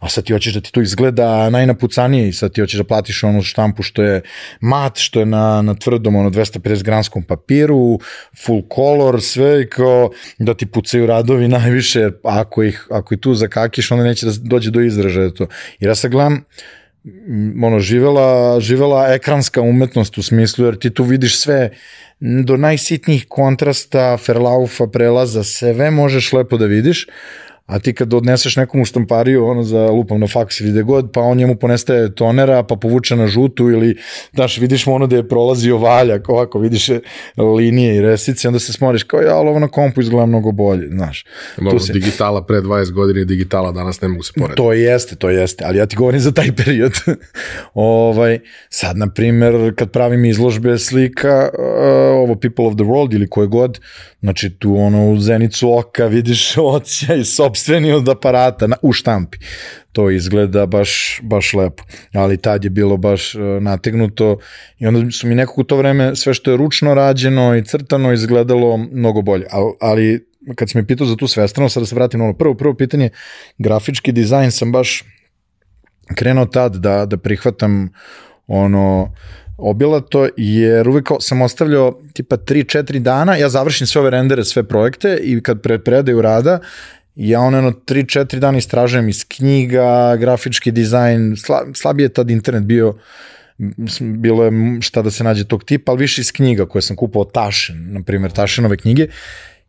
[0.00, 3.24] a sad ti hoćeš da ti to izgleda najnapucanije i sad ti hoćeš da platiš
[3.24, 4.22] onu štampu što je
[4.60, 7.98] mat, što je na, na tvrdom ono 250 gramskom papiru,
[8.44, 13.20] full color, sve i kao da ti pucaju radovi najviše, jer ako ih, ako ih
[13.20, 15.46] tu zakakiš, onda neće da dođe do izražaja to.
[15.80, 16.44] Jer ja sad gledam,
[17.62, 21.70] ono, živela, živela ekranska umetnost u smislu, jer ti tu vidiš sve
[22.20, 27.06] do najsitnijih kontrasta, ferlaufa, prelaza, sve možeš lepo da vidiš,
[27.66, 31.10] a ti kad odneseš nekom u štampariju, ono za lupam na faks ili gde god,
[31.12, 33.96] pa on njemu ponestaje tonera, pa povuče na žutu ili,
[34.34, 36.88] znaš, vidiš mu ono da je prolazio valjak, ovako, vidiš
[37.56, 40.88] linije i resice, onda se smoriš kao, ja, ali ovo na kompu izgleda mnogo bolje,
[40.88, 41.24] znaš.
[41.56, 44.56] Dobro, se- digitala pre 20 godina i digitala danas ne mogu se porediti.
[44.56, 46.92] To jeste, to jeste, ali ja ti govorim za taj period.
[47.74, 51.64] ovaj, sad, na primer, kad pravim izložbe slika, uh,
[52.14, 53.80] ovo People of the World ili koje god,
[54.24, 59.38] znači tu ono u zenicu oka vidiš ocija i sobstveni od aparata na, u štampi.
[59.92, 61.84] To izgleda baš, baš lepo.
[62.14, 64.38] Ali tad je bilo baš uh, nategnuto
[64.78, 68.12] i onda su mi nekako u to vreme sve što je ručno rađeno i crtano
[68.12, 69.46] izgledalo mnogo bolje.
[69.50, 72.34] Al, ali kad si me pitao za tu svestrano, sad da se vratim na ono
[72.34, 73.10] prvo, prvo pitanje,
[73.58, 75.04] grafički dizajn sam baš
[76.14, 77.88] krenuo tad da, da prihvatam
[78.46, 79.14] ono
[79.58, 85.18] obilato, jer uvek sam ostavljao tipa 3-4 dana, ja završim sve ove rendere, sve projekte
[85.22, 86.58] i kad pre predaju rada,
[87.14, 92.62] ja ono jedno 3-4 dana istražujem iz knjiga, grafički dizajn, sla, slabije je tad internet
[92.64, 92.94] bio,
[94.00, 97.24] bilo je šta da se nađe tog tipa, ali više iz knjiga koje sam kupao
[97.24, 99.06] Tašin, na primjer Tašinove knjige,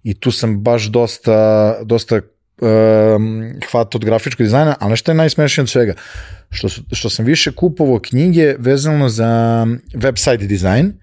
[0.04, 5.64] i tu sam baš dosta, dosta um, hvat od grafičkog dizajna, ali nešto je najsmešnije
[5.64, 5.94] od svega,
[6.50, 10.94] što, što sam više kupovao knjige vezano za website dizajn,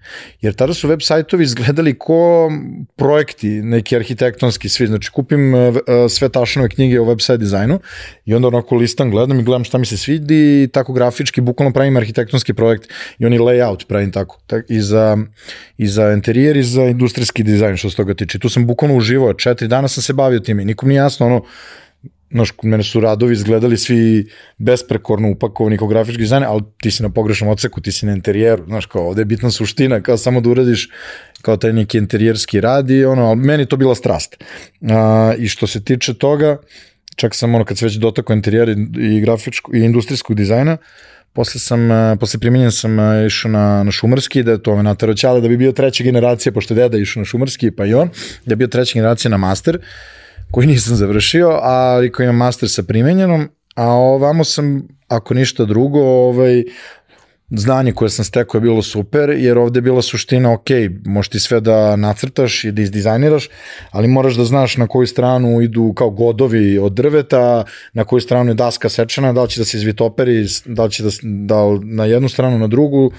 [0.41, 2.51] jer tada su web sajtovi izgledali ko
[2.95, 5.75] projekti, neki arhitektonski svi, znači kupim uh,
[6.09, 7.79] sve tašanove knjige o website dizajnu
[8.25, 11.73] i onda onako listam, gledam i gledam šta mi se svidi i tako grafički, bukvalno
[11.73, 15.17] pravim arhitektonski projekt i oni layout pravim tako, tak, i za,
[15.77, 18.39] i za interijer i za industrijski dizajn što se toga tiče.
[18.39, 21.41] Tu sam bukvalno uživao, četiri dana sam se bavio time i nikom nije jasno ono,
[22.33, 27.09] znaš, mene su radovi izgledali svi besprekorno upakovani kao grafički dizajn, ali ti si na
[27.09, 30.49] pogrešnom odseku, ti si na interijeru, znaš, kao ovde je bitna suština, kao samo da
[30.49, 30.89] uradiš
[31.41, 34.43] kao taj neki interijerski rad i ono, meni to bila strast.
[34.81, 36.57] A, I što se tiče toga,
[37.15, 40.77] čak sam ono, kad se već dotakao interijera i, i grafičkog i industrijskog dizajna,
[41.33, 44.83] posle sam, a, posle primenjen sam a, išao na, na šumarski, da je to me
[44.83, 48.09] naterao ćale da bi bio treća generacija, pošto deda išao na šumarski, pa i on,
[48.45, 49.79] da je bio treća generacija na master,
[50.53, 55.99] koji nisam završio, ali koji imam master sa primenjenom, a ovamo sam, ako ništa drugo,
[56.01, 56.63] ovaj,
[57.49, 60.69] znanje koje sam stekao je bilo super, jer ovde je bila suština, ok,
[61.05, 63.49] možeš ti sve da nacrtaš i da izdizajniraš,
[63.91, 67.63] ali moraš da znaš na koju stranu idu kao godovi od drveta,
[67.93, 71.03] na koju stranu je daska sečena, da li će da se izvitoperi, da li će
[71.03, 73.11] da, da li na jednu stranu, na drugu,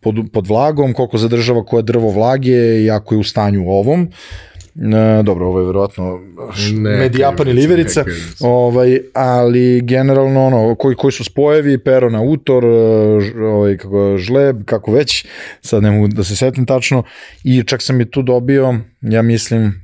[0.00, 4.08] pod, pod vlagom, koliko zadržava koje drvo vlage i ako je u stanju ovom.
[4.74, 6.20] Ne, dobro, ovo je verovatno
[6.98, 8.04] medijapan ili iverica,
[8.40, 12.64] ovaj, ali generalno ono, koji, koji su spojevi, pero na utor,
[13.20, 15.26] ž, ovaj, kako, žleb, kako već,
[15.60, 17.02] sad ne mogu da se setim tačno,
[17.44, 19.82] i čak sam i tu dobio, ja mislim,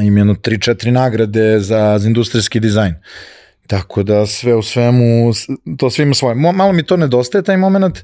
[0.00, 2.94] im jedno 3-4 nagrade za, za industrijski dizajn.
[3.66, 5.32] Tako da sve u svemu,
[5.78, 6.34] to sve ima svoje.
[6.34, 7.98] Malo mi to nedostaje, taj moment,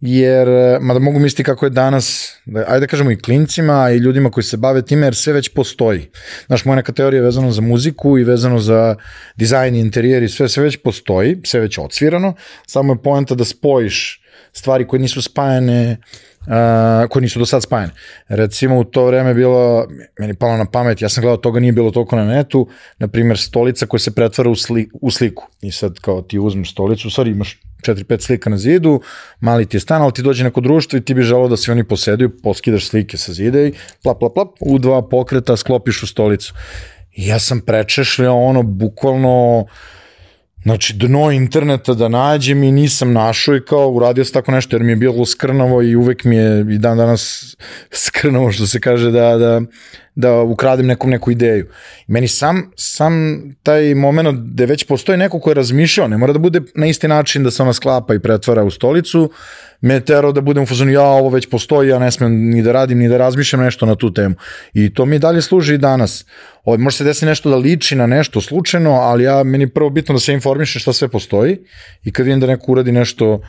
[0.00, 3.96] jer, e, mada mogu misliti kako je danas, da, ajde da kažemo i klincima i
[3.96, 6.10] ljudima koji se bave time, jer sve već postoji.
[6.46, 8.96] Znaš, moja neka teorija je vezano za muziku i vezano za
[9.36, 12.34] dizajn i interijer i sve, sve već postoji, sve već odsvirano,
[12.66, 15.96] samo je poenta da spojiš stvari koje nisu spajane,
[16.40, 17.92] uh, koje nisu do sad spajane.
[18.28, 19.86] Recimo u to vreme bilo,
[20.18, 23.38] meni palo na pamet, ja sam gledao, toga nije bilo toliko na netu, na primjer
[23.38, 25.48] stolica koja se pretvara u, sli, u sliku.
[25.62, 29.00] I sad kao ti uzmeš stolicu, stvari imaš 4-5 slika na zidu,
[29.40, 31.72] mali ti je stan, ali ti dođe neko društvo i ti bi želao da se
[31.72, 36.06] oni poseduju, poskidaš slike sa zida i plap, plap, plap, u dva pokreta sklopiš u
[36.06, 36.54] stolicu.
[37.12, 39.66] I ja sam prečešljao ono, bukvalno,
[40.66, 44.82] Znači, dno interneta da nađem i nisam našao i kao uradio sam tako nešto jer
[44.82, 47.56] mi je bilo skrnavo i uvek mi je i dan danas
[48.06, 49.60] skrnavo što se kaže da, da,
[50.16, 51.66] da ukradem nekom neku ideju.
[52.06, 56.38] Meni sam, sam taj moment da već postoji neko ko je razmišljao, ne mora da
[56.38, 59.30] bude na isti način da se ona sklapa i pretvara u stolicu,
[59.80, 62.72] me terao da budem u fazonu, ja ovo već postoji, ja ne smem ni da
[62.72, 64.34] radim, ni da razmišljam nešto na tu temu.
[64.74, 66.24] I to mi dalje služi i danas.
[66.64, 69.90] Ovo, može se desiti nešto da liči na nešto slučajno, ali ja, meni je prvo
[69.90, 71.58] bitno da se informišem šta sve postoji
[72.04, 73.40] i kad vidim da neko uradi nešto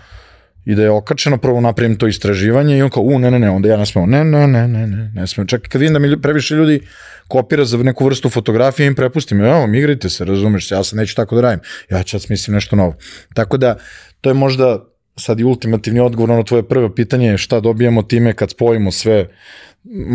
[0.68, 3.49] i da je okačeno, prvo napravim to istraživanje i on kao, u, ne, ne, ne,
[3.49, 5.47] onda ja ne smemo, ne, ne, ne, ne, ne, ne smemo.
[5.47, 6.82] Čak kad vidim da mi previše ljudi
[7.28, 11.36] kopira za neku vrstu fotografije, im prepustim, evo, igrajte se, razumeš ja sad neću tako
[11.36, 11.59] da radim,
[11.89, 12.95] ja ću sad smislim nešto novo.
[13.34, 13.78] Tako da,
[14.22, 14.84] to je možda
[15.15, 19.28] sad i ultimativni odgovor na tvoje prvo pitanje, šta dobijamo time kad spojimo sve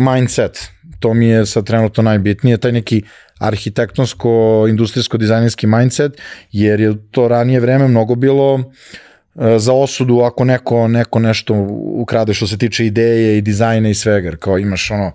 [0.09, 3.01] mindset, to mi je sad trenutno najbitnije, taj neki
[3.39, 8.63] arhitektonsko, industrijsko, dizajnerski mindset, jer je to ranije vreme mnogo bilo uh,
[9.35, 11.53] za osudu ako neko, neko nešto
[11.95, 15.11] ukrade što se tiče ideje i dizajna i svega, kao imaš ono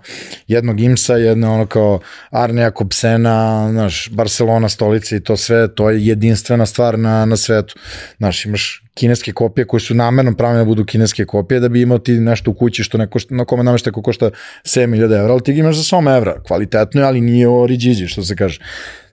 [0.47, 1.99] jednog Imsa, jedno ono kao
[2.29, 7.75] Arne Jakobsena, znaš, Barcelona stolica i to sve, to je jedinstvena stvar na, na svetu.
[8.17, 11.97] Znaš, imaš kineske kopije koje su namerno pravljene da budu kineske kopije da bi imao
[11.97, 14.29] ti nešto u kući što neko, na kome namešta ko košta
[14.63, 18.23] 7000 evra, ali ti ga imaš za 100 evra, kvalitetno je, ali nije oriđiđi, što
[18.23, 18.59] se kaže.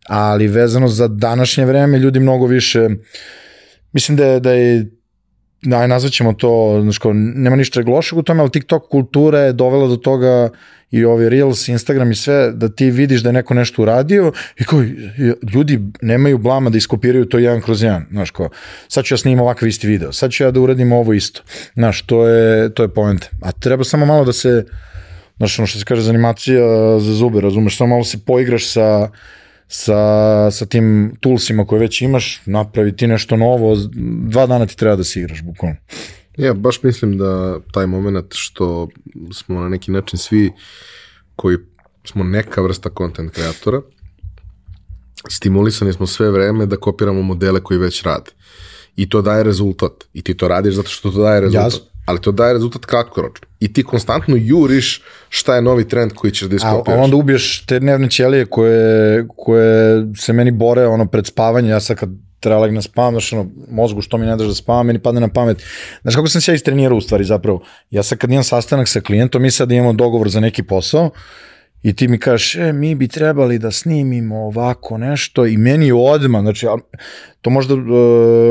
[0.08, 2.88] Ali vezano za današnje vreme, ljudi mnogo više
[3.92, 4.86] mislim da je, da je
[5.62, 9.88] da, nazvaćemo to, znači, kao, nema ništa lošeg u tome, ali TikTok kultura je dovela
[9.88, 10.48] do toga
[10.90, 14.64] i ovi Reels, Instagram i sve, da ti vidiš da je neko nešto uradio i
[14.64, 14.84] kao,
[15.54, 18.48] ljudi nemaju blama da iskopiraju to jedan kroz jedan, znaš, kao,
[18.88, 21.42] sad ću ja snimam ovakav isti video, sad ću ja da uradim ovo isto,
[21.74, 23.24] znaš, to je, to je point.
[23.42, 24.64] A treba samo malo da se,
[25.36, 26.60] znaš, ono što se kaže animacija
[26.98, 29.10] za zube, razumeš, samo malo se poigraš sa,
[29.68, 33.76] sa, sa tim toolsima koje već imaš, napravi ti nešto novo,
[34.28, 35.76] dva dana ti treba da se igraš, bukvalno.
[36.36, 38.88] Ja, baš mislim da taj moment što
[39.32, 40.52] smo na neki način svi
[41.36, 41.58] koji
[42.04, 43.80] smo neka vrsta content kreatora,
[45.28, 48.30] stimulisani smo sve vreme da kopiramo modele koji već rade.
[48.96, 49.92] I to daje rezultat.
[50.12, 51.64] I ti to radiš zato što to daje rezultat.
[51.64, 53.46] Jasno ali to daje rezultat kratkoročno.
[53.60, 56.98] I ti konstantno juriš šta je novi trend koji ćeš da iskopiraš.
[56.98, 61.80] A onda ubiješ te dnevne ćelije koje, koje se meni bore ono pred spavanje, ja
[61.80, 64.98] sad kad treba legna spavam, znaš ono, mozgu što mi ne daš da spavam, meni
[64.98, 65.62] padne na pamet.
[66.02, 67.62] Znaš kako sam se ja istrenirao u stvari zapravo?
[67.90, 71.10] Ja sad kad imam sastanak sa klijentom, mi sad imamo dogovor za neki posao,
[71.82, 76.40] i ti mi kažeš, e, mi bi trebali da snimimo ovako nešto i meni odmah,
[76.42, 76.66] znači,
[77.40, 77.80] to možda uh,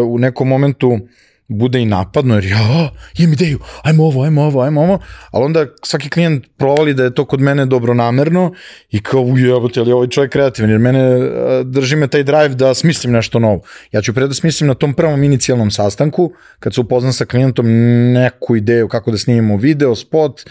[0.07, 0.99] u nekom momentu uh,
[1.47, 4.99] bude i napadno, jer ja, imam ideju, ajmo ovo, ajmo ovo, ajmo ovo,
[5.31, 8.53] ali onda svaki klijent provali da je to kod mene dobronamerno
[8.91, 11.19] i kao, ujebate, ali ovaj čovjek kreativan, jer mene
[11.63, 13.61] drži me taj drive da smislim nešto novo.
[13.91, 17.65] Ja ću pre da smislim na tom prvom inicijalnom sastanku, kad se upoznam sa klijentom
[18.13, 20.41] neku ideju kako da snimimo video, spot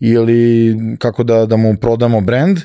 [0.00, 2.58] ili kako da, da mu prodamo brand,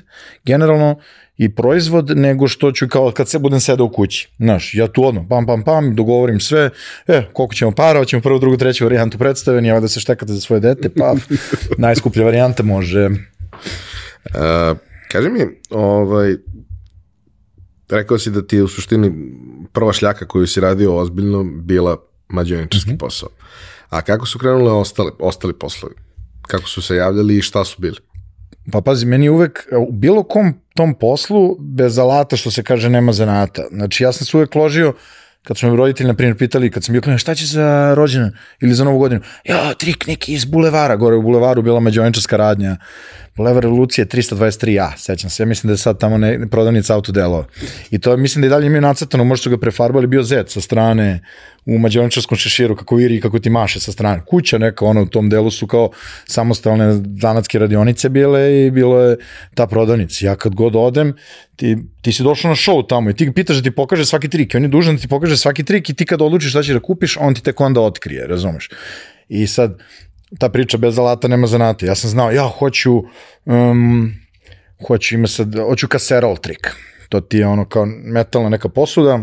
[0.43, 0.99] generalno,
[1.37, 4.29] i proizvod nego što ću kao kad se budem sedao u kući.
[4.37, 6.69] Znaš, ja tu odmah pam pam pam, dogovorim sve,
[7.07, 10.41] e, koliko ćemo para, hoćemo prvu, drugu, treću varijantu predstaveni, evo da se štekate za
[10.41, 11.15] svoje dete, pa
[11.77, 13.05] najskuplja varijanta može.
[13.05, 14.77] Uh,
[15.11, 16.35] kaži mi, ovaj,
[17.89, 19.11] rekao si da ti je u suštini
[19.71, 22.99] prva šljaka koju si radio ozbiljno bila mađoničarski mm -hmm.
[22.99, 23.29] posao.
[23.89, 25.95] A kako su krenule ostali, ostali poslovi?
[26.41, 27.97] Kako su se javljali i šta su bili?
[28.71, 33.13] Pa pazi, meni uvek, u bilo kom tom poslu, bez alata, što se kaže, nema
[33.13, 33.63] zanata.
[33.71, 34.93] Znači, ja sam se uvek ložio,
[35.43, 38.31] kad su me roditelji, na primjer, pitali, kad sam bio klinac, šta će za rođendan
[38.61, 39.21] ili za novu godinu?
[39.43, 42.77] Ja, trik neki iz bulevara, gore u bulevaru bila mađovenčarska radnja.
[43.35, 47.45] Bulevar Revolucije 323A, sećam se, ja mislim da je sad tamo ne, prodavnica autodelova.
[47.91, 50.61] I to mislim da i dalje imaju nacrtano, možda su ga prefarbali, bio zet sa
[50.61, 51.19] strane
[51.65, 54.21] u mađoničarskom šeširu, kako viri i kako ti maše sa strane.
[54.25, 55.91] Kuća neka, ono, u tom delu su kao
[56.25, 59.17] samostalne zanatske radionice bile i bilo je
[59.53, 60.25] ta prodavnica.
[60.25, 61.13] Ja kad god odem,
[61.55, 64.53] ti, ti si došao na show tamo i ti pitaš da ti pokaže svaki trik
[64.53, 66.73] i on je dužan da ti pokaže svaki trik i ti kad odlučiš šta ćeš
[66.73, 68.69] da kupiš, on ti tek onda otkrije, razumeš?
[69.29, 69.79] I sad,
[70.39, 71.85] ta priča bez alata nema zanata.
[71.85, 73.03] Ja sam znao, ja hoću,
[73.45, 74.13] um,
[74.87, 76.75] hoću ima sad, hoću kaserol trik.
[77.09, 79.19] To ti je ono kao metalna neka posuda,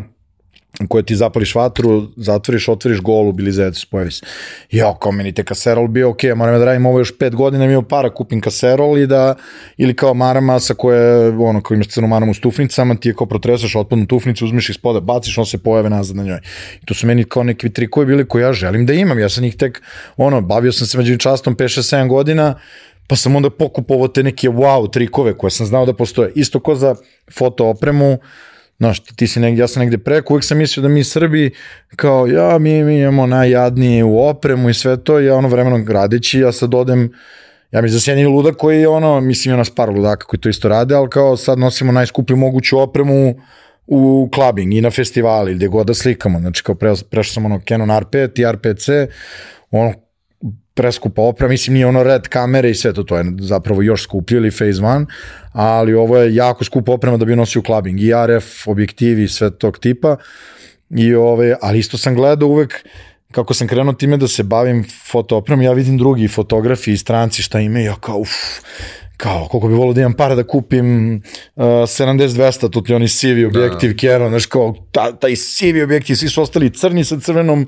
[0.88, 4.26] koje ti zapališ vatru, zatvoriš, otvoriš golub ili zec, pojavi se.
[4.70, 7.82] Jo, kao meni te kaserol bio, ok, moram da radim ovo još pet godina, imao
[7.82, 9.34] para, kupim kaserol i da,
[9.76, 13.76] ili kao maramasa koja, ono, kao imaš crnu maramu s tufnicama, ti je kao protresaš
[13.76, 16.40] otpadnu tufnicu, uzmeš iz spoda, baciš, on se pojave nazad na njoj.
[16.82, 19.44] I to su meni kao neki trikovi bili koje ja želim da imam, ja sam
[19.44, 19.82] ih tek,
[20.16, 22.54] ono, bavio sam se među častom 5-6-7 godina,
[23.06, 26.32] pa sam onda pokupovao te neke wow trikove koje sam znao da postoje.
[26.34, 26.94] Isto ko za
[27.38, 28.18] foto opremu,
[28.82, 31.50] Znaš, ti si negdje, ja sam negdje preko, uvijek sam mislio da mi Srbi,
[31.96, 36.40] kao, ja, mi, mi imamo najjadnije u opremu i sve to, ja ono vremenom gradeći,
[36.40, 37.12] ja sad odem,
[37.72, 40.94] ja mi zasjenjen ludak koji je ono, mislim, nas par ludaka koji to isto rade,
[40.94, 43.34] ali kao sad nosimo najskuplju moguću opremu
[43.86, 47.60] u clubbing i na festivali, gde god da slikamo, znači kao pre, prešao sam ono
[47.68, 49.06] Canon R5 i R5C,
[49.70, 49.94] ono
[50.74, 54.36] preskupa opera, mislim nije ono red kamere i sve to, to je zapravo još skuplje
[54.36, 55.06] ili phase one,
[55.52, 59.78] ali ovo je jako skupa oprema da bi nosio clubbing, i RF objektivi sve tog
[59.78, 60.16] tipa,
[60.90, 62.84] i ove, ali isto sam gledao uvek
[63.32, 67.60] kako sam krenuo time da se bavim fotoopremom, ja vidim drugi fotografi i stranci šta
[67.60, 68.30] imaju, ja kao, uf,
[69.22, 71.16] kao, koliko bi volio da imam para da kupim
[71.56, 73.98] uh, 70-200, tu ti oni sivi objektiv, da.
[73.98, 77.66] Canon, znaš, kao, ta, taj sivi objektiv, svi su ostali crni sa crvenom,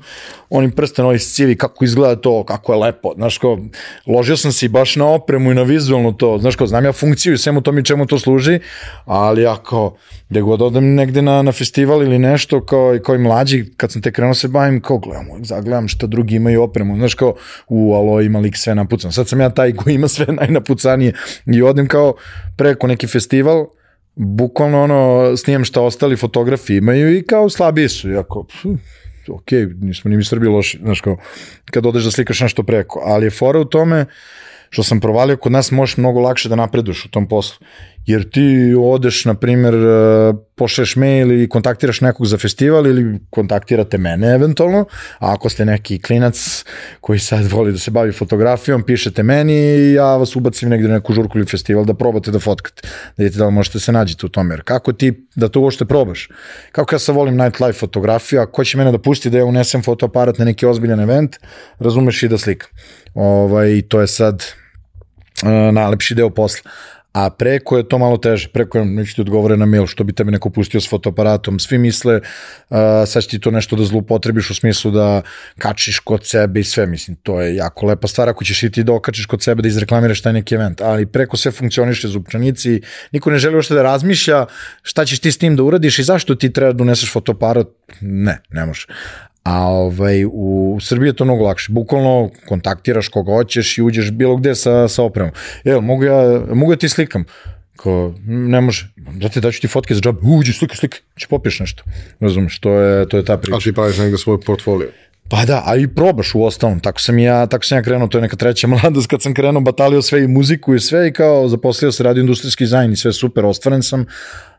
[0.49, 3.59] onim prsten, ovaj sivi, kako izgleda to, kako je lepo, znaš, kao,
[4.07, 7.33] ložio sam se baš na opremu i na vizualno to, znaš, kao, znam ja funkciju
[7.33, 8.59] i svemu tom i čemu to služi,
[9.05, 9.95] ali ja kao,
[10.29, 14.01] gde god odem negde na, na festival ili nešto, kao, kao i mlađi, kad sam
[14.01, 17.35] te krenuo se bavim, kao, gledam, zagledam šta drugi imaju opremu, znaš, kao,
[17.67, 21.13] u, alo, ima lik sve napucano, sad sam ja taj koji ima sve najnapucanije,
[21.53, 22.13] I odem kao
[22.57, 23.65] preko neki festival,
[24.15, 28.45] bukvalno ono, snijem šta ostali fotografi imaju i kao slabiji su, jako,
[29.29, 31.17] ok, nismo ni mi Srbi loši, znaš kao,
[31.71, 34.05] kad odeš da slikaš nešto preko, ali je fora u tome
[34.69, 37.67] što sam provalio, kod nas možeš mnogo lakše da napreduješ u tom poslu
[38.05, 43.97] jer ti odeš, na primjer, e, pošleš mail i kontaktiraš nekog za festival ili kontaktirate
[43.97, 44.85] mene eventualno,
[45.19, 46.63] a ako ste neki klinac
[47.01, 50.93] koji sad voli da se bavi fotografijom, pišete meni i ja vas ubacim negde na
[50.93, 52.87] neku žurku ili festival da probate da fotkate,
[53.17, 55.85] da vidite da li možete se nađete u tome, jer kako ti da to uopšte
[55.85, 56.29] probaš?
[56.71, 59.83] Kako ja sa volim nightlife fotografiju, a ko će mene da pusti da ja unesem
[59.83, 61.35] fotoaparat na neki ozbiljan event,
[61.79, 62.69] razumeš i da slikam.
[63.13, 64.43] Ovaj, to je sad
[65.43, 66.71] uh, najlepši deo posla
[67.15, 70.13] a preko je to malo teže, preko je, neću ti odgovore na mail, što bi
[70.13, 74.49] tebi neko pustio s fotoaparatom, svi misle, uh, sad će ti to nešto da zlupotrebiš
[74.49, 75.21] u smislu da
[75.57, 78.83] kačiš kod sebe i sve, mislim, to je jako lepa stvar, ako ćeš i ti
[78.83, 83.31] da okačiš kod sebe da izreklamiraš taj neki event, ali preko sve funkcioniše zupčanici, niko
[83.31, 84.45] ne želi uopšte da razmišlja
[84.83, 87.67] šta ćeš ti s tim da uradiš i zašto ti treba da uneseš fotoaparat,
[88.01, 88.87] ne, ne može.
[89.45, 91.71] A ovaj, u Srbiji je to mnogo lakše.
[91.71, 95.31] Bukvalno kontaktiraš koga hoćeš i uđeš bilo gde sa, sa opremom.
[95.63, 97.25] Evo, mogu ja, mogu ja ti slikam?
[97.77, 98.87] Ko, ne može.
[99.19, 100.25] Znate, daću ti fotke za džab.
[100.25, 100.99] Uđi, slikaj, slikaj.
[101.15, 101.83] Če popiješ nešto.
[102.19, 103.57] Razumeš, to je, to je ta priča.
[103.57, 104.89] A ti praviš negde svoj portfolio.
[105.29, 106.79] Pa da, a i probaš u ostalom.
[106.79, 109.61] Tako sam ja, tako sam ja krenuo, to je neka treća mladost kad sam krenuo,
[109.61, 113.13] batalio sve i muziku i sve i kao zaposlio se radio industrijski dizajn i sve
[113.13, 114.05] super, ostvaren sam,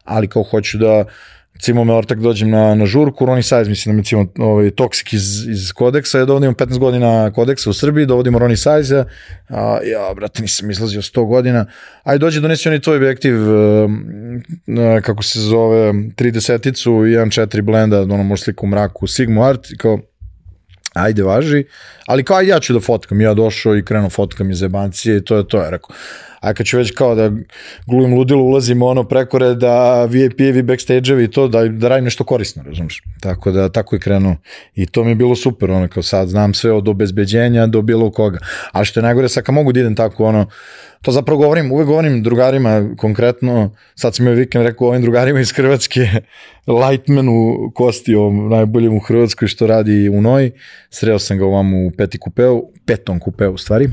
[0.05, 1.05] ali kao hoću da
[1.59, 5.13] Cimo me ortak dođem na, na žurku, Roni Sajz, mislim da mi cimo ovaj, Toksik
[5.13, 9.05] iz, iz Kodeksa, ja dovodim 15 godina Kodeksa u Srbiji, dovodimo Roni Sajza,
[9.49, 11.67] a ja, brate, nisam izlazio 100 godina,
[12.03, 13.91] aj dođe donesi oni tvoj objektiv, uh,
[15.03, 19.99] kako se zove, 30-icu i 1.4 blenda, ono može sliku u mraku, Sigma Art, kao,
[20.95, 21.65] ajde važi,
[22.07, 25.37] ali kao ja ću da fotkam, ja došao i krenuo fotkam iz Ebancije i to
[25.37, 25.97] je to, je rekao,
[26.41, 27.30] a kad ću već kao da
[27.87, 32.62] glumim ludilo, ulazim ono preko reda, VIP-evi, backstage-evi i to, da, da radim nešto korisno,
[32.62, 33.03] razumiješ?
[33.20, 34.37] Tako da, tako je krenuo.
[34.74, 38.11] I to mi je bilo super, ono, kao sad znam sve od obezbeđenja do bilo
[38.11, 38.39] koga.
[38.72, 40.47] A što je najgore, sad kad mogu da idem tako, ono,
[41.03, 45.53] to zapravo govorim, uvek govorim drugarima konkretno, sad sam je vikend rekao ovim drugarima iz
[45.53, 46.01] Hrvatske,
[46.89, 50.51] Lightmanu Kosti, ovom najboljem u Hrvatskoj što radi u Noj,
[50.91, 53.89] sreo sam ga ovam u peti kupeu, petom kupeu u stvari.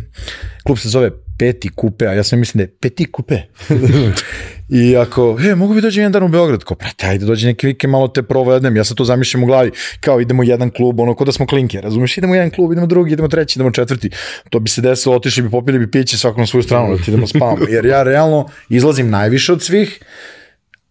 [0.64, 3.38] Klub se zove peti kupe, a ja sam mislim da je peti kupe.
[4.70, 7.68] I ako, e, mogu bi dođi jedan dan u Beograd, kao, prate, ajde dođi neki
[7.68, 11.16] vike, malo te provedem, ja sad to zamišljam u glavi, kao idemo jedan klub, ono,
[11.16, 14.10] kod da smo klinke, razumeš, idemo jedan klub, idemo drugi, idemo treći, idemo četvrti,
[14.50, 17.12] to bi se desilo, otišli bi, popili bi piće svakom na svoju stranu, da ti
[17.12, 20.00] idemo spavamo, jer ja realno izlazim najviše od svih,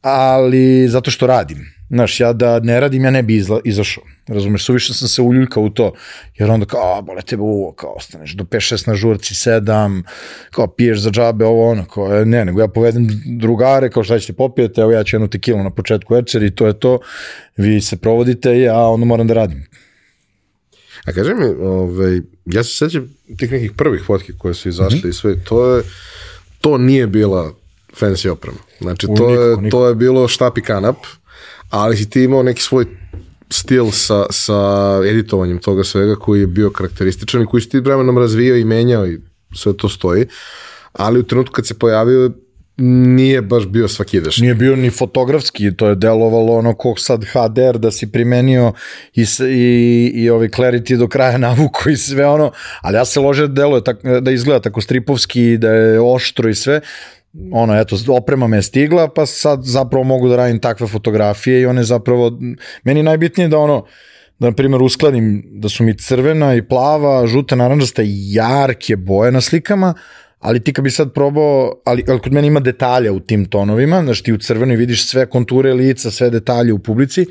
[0.00, 1.81] ali zato što radim.
[1.92, 4.04] Znaš, ja da ne radim, ja ne bi izla, izašao.
[4.28, 5.92] Razumeš, suviše sam se uljuljkao u to,
[6.38, 10.02] jer onda kao, a, bole tebe uvo, kao, ostaneš do 5-6 na žurci, 7,
[10.50, 14.18] kao, piješ za džabe, ovo, ono, kao, e, ne, nego ja povedem drugare, kao, šta
[14.18, 16.98] ćete popijete, evo ja ću jednu tekilu na početku večeri, to je to,
[17.56, 19.66] vi se provodite, ja onda moram da radim.
[21.04, 25.02] A kaži mi, ovaj, ja se sećam tih nekih prvih fotki koje su izašli mm
[25.02, 25.08] -hmm.
[25.08, 25.82] i sve, to je,
[26.60, 27.52] to nije bila
[28.00, 28.58] fancy oprema.
[28.80, 29.76] Znači, to, niko, je, niko.
[29.76, 30.96] to je bilo štap i kanap,
[31.72, 32.86] ali si ti imao neki svoj
[33.50, 38.18] stil sa, sa editovanjem toga svega koji je bio karakterističan i koji si ti vremenom
[38.18, 39.20] razvijao i menjao i
[39.54, 40.26] sve to stoji.
[40.92, 42.32] Ali u trenutku kad se pojavio
[42.76, 44.36] nije baš bio svakidaš.
[44.36, 48.72] Nije bio ni fotografski, to je delovalo ono kog sad HDR da si primenio
[49.14, 53.46] i, i, i ovaj Clarity do kraja navuko i sve ono, ali ja se lože
[53.46, 56.80] da deluje tak, da izgleda tako stripovski, da je oštro i sve,
[57.52, 61.66] ono, eto, oprema me je stigla, pa sad zapravo mogu da radim takve fotografije i
[61.66, 62.38] one zapravo,
[62.84, 63.84] meni najbitnije da ono,
[64.38, 69.40] da na primjer uskladim da su mi crvena i plava, žuta, naranđasta, jarke boje na
[69.40, 69.94] slikama,
[70.38, 74.02] ali ti kad bi sad probao, ali, ali kod mene ima detalja u tim tonovima,
[74.02, 77.26] znaš ti u crvenoj vidiš sve konture lica, sve detalje u publici,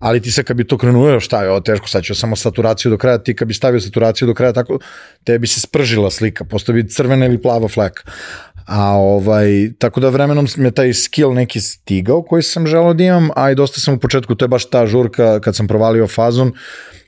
[0.00, 2.90] ali ti se kad bi to krenuo, šta je ovo teško, sad ću samo saturaciju
[2.90, 4.78] do kraja, ti kad bi stavio saturaciju do kraja, tako,
[5.24, 8.02] tebi se spržila slika, posto bi crvena ili plava fleka.
[8.66, 13.30] A ovaj, tako da vremenom me taj skill neki stigao koji sam želao da imam,
[13.36, 16.52] a i dosta sam u početku, to je baš ta žurka kad sam provalio fazon,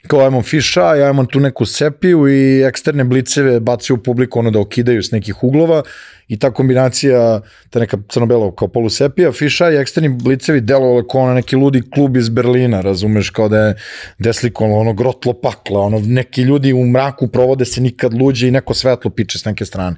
[0.07, 4.61] kao ajmo fiša, ajmo tu neku sepiju i eksterne bliceve baci u publiku ono da
[4.61, 5.82] okidaju s nekih uglova
[6.28, 7.40] i ta kombinacija,
[7.70, 12.16] ta neka crno-belo kao polusepija, fiša i eksterni blicevi delovali kao na neki ludi klub
[12.16, 13.74] iz Berlina, razumeš, kao da je
[14.18, 18.74] deslikovano ono grotlo pakla, ono neki ljudi u mraku provode se nikad luđe i neko
[18.74, 19.96] svetlo piče s neke strane.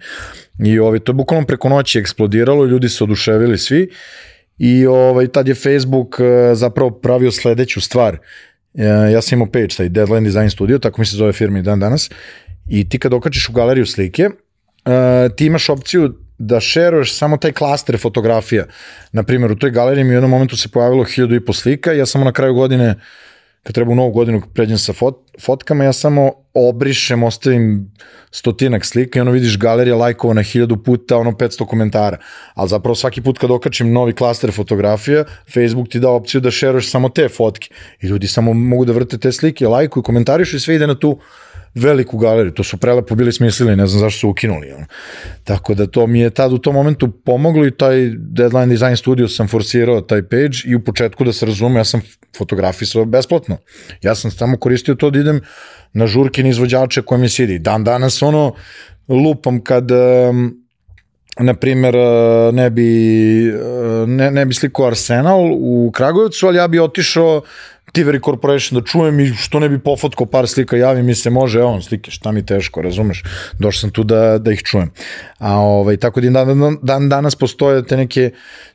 [0.64, 3.88] I ovaj, to je bukvalno preko noći eksplodiralo, ljudi se oduševili svi
[4.58, 8.18] i ovaj, tad je Facebook eh, zapravo pravio sledeću stvar.
[8.78, 11.62] Eh, ja sam imao page, taj Deadline Design Studio, tako mi se zove firma i
[11.62, 12.10] dan danas,
[12.68, 17.52] i ti kad okačiš u galeriju slike, uh, ti imaš opciju da šeruješ samo taj
[17.52, 18.64] klaster fotografija.
[19.12, 21.92] Na primjer, u toj galeriji mi u jednom momentu se pojavilo hiljadu i po slika
[21.92, 22.94] ja samo na kraju godine,
[23.64, 27.92] kad treba u novu godinu pređem sa fot, fotkama, ja samo obrišem, ostavim
[28.30, 32.18] stotinak slika i ono vidiš galerija lajkova na hiljadu puta, ono 500 komentara.
[32.54, 36.90] Ali zapravo svaki put kad okačim novi klaster fotografija, Facebook ti da opciju da šeruješ
[36.90, 37.68] samo te fotke.
[38.02, 41.18] I ljudi samo mogu da vrte te slike, lajkuju, komentarišu i sve ide na tu
[41.74, 44.72] veliku galeriju, to su prelepo bili smislili, ne znam zašto su ukinuli.
[44.72, 44.86] Ono.
[45.44, 49.28] Tako da to mi je tad u tom momentu pomoglo i taj Deadline Design Studio
[49.28, 52.00] sam forsirao taj page i u početku da se razume, ja sam
[52.36, 53.56] fotografisao besplatno.
[54.02, 55.40] Ja sam samo koristio to da idem
[55.92, 57.58] na žurke izvođače koje mi sidi.
[57.58, 58.54] Dan danas ono
[59.08, 60.64] lupam kad um,
[61.38, 61.94] na primjer,
[62.52, 62.90] ne bi,
[64.06, 67.42] ne, ne bi slikao Arsenal u Kragujevcu, ali ja bi otišao
[67.92, 71.62] Tiveri Corporation da čujem i što ne bi pofotkao par slika, javi mi se, može,
[71.62, 73.22] on slike, šta mi teško, razumeš?
[73.58, 74.90] Došao sam tu da, da ih čujem.
[75.38, 78.30] A ovaj, tako da dan, dan, dan danas postoje te neke,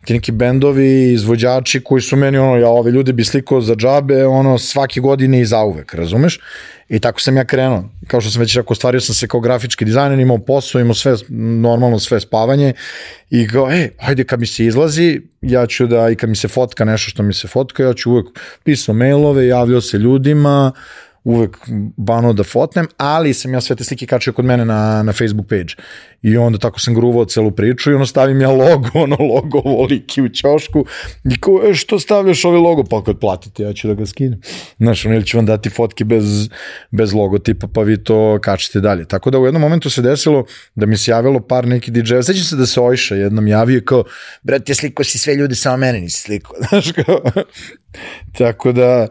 [0.06, 4.26] te neki bendovi, izvođači koji su meni ono, ja ove ljude bi slikao za džabe,
[4.26, 6.40] ono, svake godine i zauvek, razumeš?
[6.90, 7.84] I tako sam ja krenuo.
[8.08, 11.16] Kao što sam već rekao, stvario sam se kao grafički dizajner, imao posao, imao sve,
[11.62, 12.74] normalno sve spavanje
[13.30, 16.48] i kao, e, hajde kad mi se izlazi, ja ću da, i kad mi se
[16.48, 18.28] fotka nešto što mi se fotka, ja ću uvek
[18.64, 20.72] pisao mailove, javljao se ljudima,
[21.24, 21.58] uvek
[21.98, 25.48] bano da fotnem, ali sam ja sve te slike kačio kod mene na, na Facebook
[25.50, 25.76] page.
[26.22, 30.22] I onda tako sam gruvao celu priču i ono stavim ja logo, ono logo voliki
[30.22, 30.86] u ćošku
[31.32, 32.84] i ko, e, što stavljaš ovaj logo?
[32.84, 34.42] Pa kad platite, ja ću da ga skinem.
[34.78, 36.50] Znaš, ono, ili ću vam dati fotke bez,
[36.92, 39.06] bez logotipa, pa vi to kačite dalje.
[39.06, 40.46] Tako da u jednom momentu se desilo
[40.76, 42.24] da mi se javilo par neki DJ-a.
[42.24, 44.04] Sećam se da se Ojša jednom javio kao,
[44.42, 46.56] brate, sliko si sve ljude, samo mene nisi sliko.
[46.70, 47.22] Znaš, kao,
[48.38, 49.08] tako da,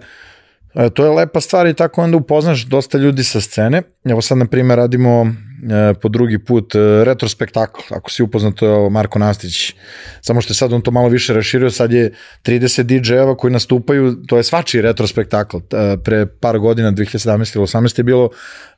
[0.74, 3.82] E, to je lepa stvar i tako onda upoznaš dosta ljudi sa scene.
[4.04, 7.80] Evo sad, na primjer, radimo e, po drugi put e, retrospektakl.
[7.90, 9.74] Ako si upoznat, to je Marko Nastić.
[10.20, 12.12] Samo što je sad on to malo više raširio, sad je
[12.44, 15.56] 30 DJ-eva koji nastupaju, to je svačiji retrospektakl.
[15.56, 18.30] E, pre par godina, 2017 ili 18 je bilo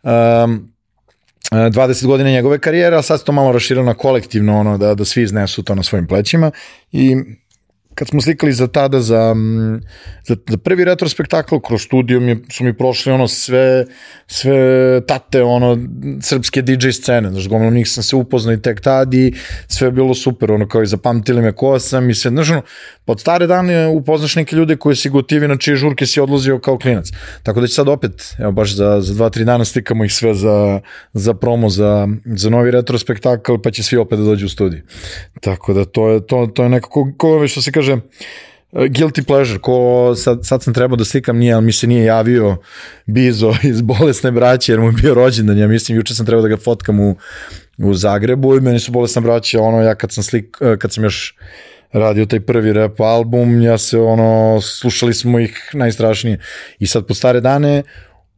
[0.03, 0.73] um,
[1.51, 5.23] 20 godina njegove karijere, a sad to malo raširano na kolektivno, ono, da, da svi
[5.23, 6.51] iznesu to na svojim plećima
[6.93, 7.17] i
[8.01, 9.35] kad smo slikali za tada, za,
[10.27, 13.85] za, za prvi retrospektakl, kroz studio mi, su mi prošli ono sve,
[14.27, 15.79] sve tate, ono,
[16.23, 19.33] srpske DJ scene, znaš, gomilo njih sam se upoznao i tek tad i
[19.69, 22.63] sve je bilo super, ono, kao i zapamtili me ko sam i sve, znaš, ono,
[23.05, 26.79] pod stare dane upoznaš neke ljude koji si gotivi, na čije žurke si odlazio kao
[26.79, 27.11] klinac.
[27.43, 30.35] Tako da će sad opet, evo, baš za, za dva, tri dana stikamo ih sve
[30.35, 30.81] za,
[31.13, 34.83] za promo, za, za novi retrospektakl, pa će svi opet da dođu u studiju.
[35.41, 38.03] Tako da to je, to, to je nekako, ko, što se kaže, kaže,
[38.73, 42.05] e, guilty pleasure, ko sad, sad sam trebao da slikam, nije, ali mi se nije
[42.05, 42.57] javio
[43.07, 46.49] Bizo iz bolesne braće, jer mu je bio rođendan, ja mislim, juče sam trebao da
[46.49, 47.17] ga fotkam u,
[47.79, 51.05] u Zagrebu i meni su bolesna braća, ono, ja kad sam slik, e, kad sam
[51.05, 51.37] još
[51.93, 56.39] radio taj prvi rap album, ja se, ono, slušali smo ih najstrašnije
[56.79, 57.83] i sad po stare dane,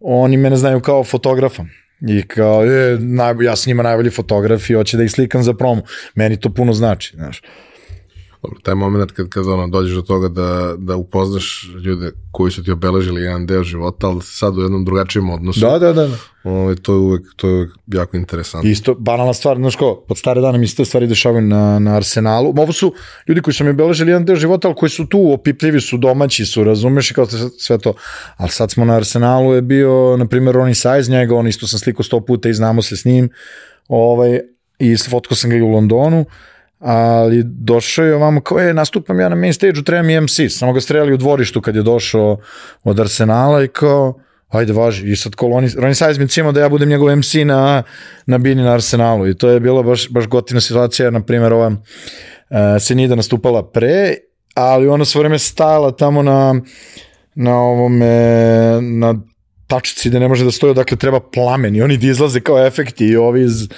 [0.01, 1.65] oni mene znaju kao fotografa,
[2.09, 5.55] I kao, e, naj, ja sam njima najbolji fotograf i hoće da ih slikam za
[5.55, 5.83] promo.
[6.15, 7.43] Meni to puno znači, znaš.
[8.43, 12.65] Dobro, taj moment kad, kad ono, dođeš do toga da, da upoznaš ljude koji su
[12.65, 15.61] ti obeležili jedan deo života, ali sad u jednom drugačijem odnosu.
[15.61, 16.07] Da, da, da.
[16.07, 16.17] da.
[16.45, 18.71] Ovo, ovaj, to, je uvek, to je uvek jako interesantno.
[18.71, 21.97] Isto, banalna stvar, znaš ko, pod stare dane mi se te stvari dešavaju na, na
[21.97, 22.55] Arsenalu.
[22.59, 22.95] Ovo su
[23.29, 26.47] ljudi koji su mi obeležili jedan deo života, ali koji su tu, opipljivi su, domaći
[26.47, 27.95] su, razumeš i kao sve, sve to.
[28.37, 31.79] Ali sad smo na Arsenalu, je bio, na primjer, Ronnie Size, njega, on isto sam
[31.79, 33.29] sliko sto puta i znamo se s njim.
[33.89, 34.41] Ovaj,
[34.79, 36.25] I fotkao sam ga i u Londonu
[36.83, 40.73] ali došao je ovamo kao, e, nastupam ja na main stage-u, treba mi MC, samo
[40.73, 42.39] ga streli u dvorištu kad je došao
[42.85, 46.69] od Arsenala i kao, ajde važi, i sad koloni, Ronnie Size mi cimo da ja
[46.69, 47.83] budem njegov MC na,
[48.27, 49.29] na Bini na Arsenalu.
[49.29, 51.77] I to je bila baš, baš gotivna situacija, na primjer ova uh,
[52.81, 54.15] Senida nastupala pre,
[54.55, 56.55] ali ona svo vreme stajala tamo na,
[57.35, 58.07] na ovome,
[58.81, 59.15] na
[59.67, 61.77] tačici da ne može da stoji, dakle treba plamen.
[61.77, 63.69] I oni izlaze kao efekti i ovi iz,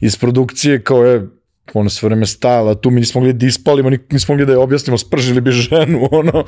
[0.00, 1.26] iz produkcije kao je,
[1.74, 4.58] ono sve vreme stajala, tu mi nismo mogli da ispalimo, ni- nismo mogli da je
[4.58, 6.44] objasnimo, spržili bi ženu, ono,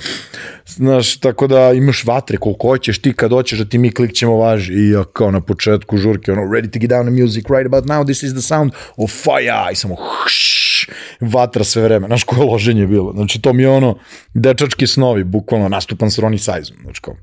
[0.67, 4.73] znaš, tako da imaš vatre koliko hoćeš, ti kad hoćeš da ti mi klikćemo važi,
[4.73, 7.85] i ja kao na početku žurke, ono, ready to get down the music, right about
[7.85, 10.89] now, this is the sound of fire, i samo, hš,
[11.21, 13.99] vatra sve vreme, znaš koje loženje je bilo, znači to mi je ono,
[14.35, 17.15] dečački snovi, bukvalno nastupan s Ronnie Sizom, znači kao,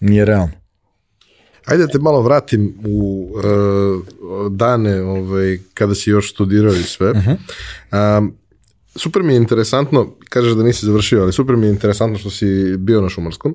[0.00, 0.67] nije realno.
[1.68, 7.12] Ajde da te malo vratim u uh, dane ovaj, kada si još studirao i sve.
[8.18, 8.34] Um,
[8.96, 12.76] super mi je interesantno, kažeš da nisi završio, ali super mi je interesantno što si
[12.76, 13.54] bio na Šumarskom,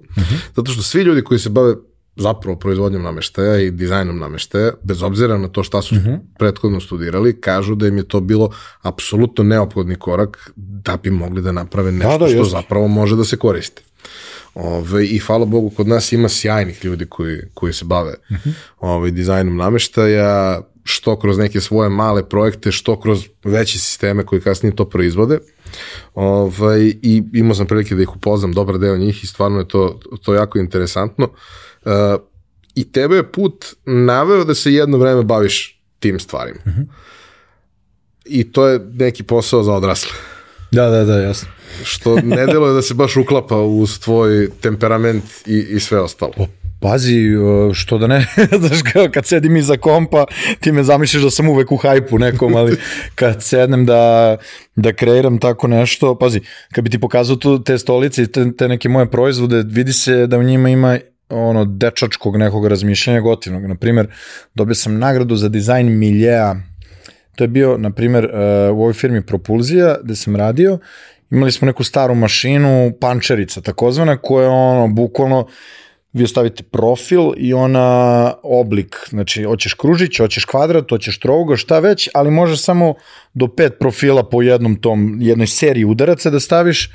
[0.55, 1.75] zato što svi ljudi koji se bave
[2.15, 5.95] zapravo proizvodnjom nameštaja i dizajnom nameštaja, bez obzira na to šta su
[6.39, 8.49] prethodno studirali, kažu da im je to bilo
[8.81, 12.49] apsolutno neophodni korak da bi mogli da naprave nešto da, što jeste.
[12.49, 13.83] zapravo može da se koristi.
[14.53, 18.13] Ove, I hvala Bogu, kod nas ima sjajnih ljudi koji, koji se bave
[18.79, 24.75] ovaj, dizajnom nameštaja, što kroz neke svoje male projekte, što kroz veće sisteme koji kasnije
[24.75, 25.39] to proizvode.
[26.13, 29.99] Ovaj, I imao sam prilike da ih upoznam, dobar deo njih i stvarno je to,
[30.21, 31.29] to jako interesantno.
[31.85, 31.91] Uh,
[32.75, 36.59] I tebe je put naveo da se jedno vreme baviš tim stvarima.
[38.25, 40.11] I to je neki posao za odrasle
[40.71, 41.49] Da, da, da, jasno.
[41.83, 46.33] Što ne deluje da se baš uklapa uz tvoj temperament i, i sve ostalo.
[46.79, 48.27] Pazi, uh, što da ne,
[48.59, 50.25] znaš kao kad sedim iza kompa,
[50.59, 52.77] ti me zamišljaš da sam uvek u hajpu nekom, ali
[53.15, 54.37] kad sednem da,
[54.75, 58.67] da kreiram tako nešto, pazi, kad bi ti pokazao tu te stolice i te, te
[58.67, 60.99] neke moje proizvode, vidi se da u njima ima
[61.29, 63.65] ono dečačkog nekog razmišljanja gotivnog.
[63.65, 64.07] Naprimer,
[64.53, 66.55] dobio sam nagradu za dizajn miljeja
[67.35, 68.31] To je bio, na primjer, uh,
[68.77, 70.77] u ovoj firmi Propulzija, gde sam radio,
[71.33, 75.47] imali smo neku staru mašinu, pančerica takozvana, koja je ono, bukvalno,
[76.13, 82.09] vi ostavite profil i ona oblik, znači hoćeš kružić, hoćeš kvadrat, hoćeš trougo, šta već,
[82.13, 82.93] ali možeš samo
[83.33, 86.91] do pet profila po jednom tom, jednoj seriji udaraca da staviš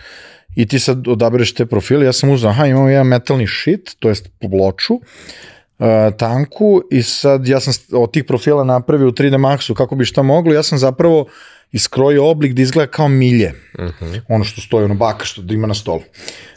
[0.56, 2.04] i ti sad odabereš te profile.
[2.04, 5.86] Ja sam uzao, aha, imamo jedan metalni šit, to jest ploču, uh,
[6.16, 10.22] tanku i sad ja sam od tih profila napravio u 3D Maxu kako bi šta
[10.22, 11.26] moglo, ja sam zapravo
[11.72, 13.52] iskrojio oblik da izgleda kao milje.
[13.78, 14.20] Uh -huh.
[14.28, 16.02] Ono što stoji, ono baka što ima na stolu.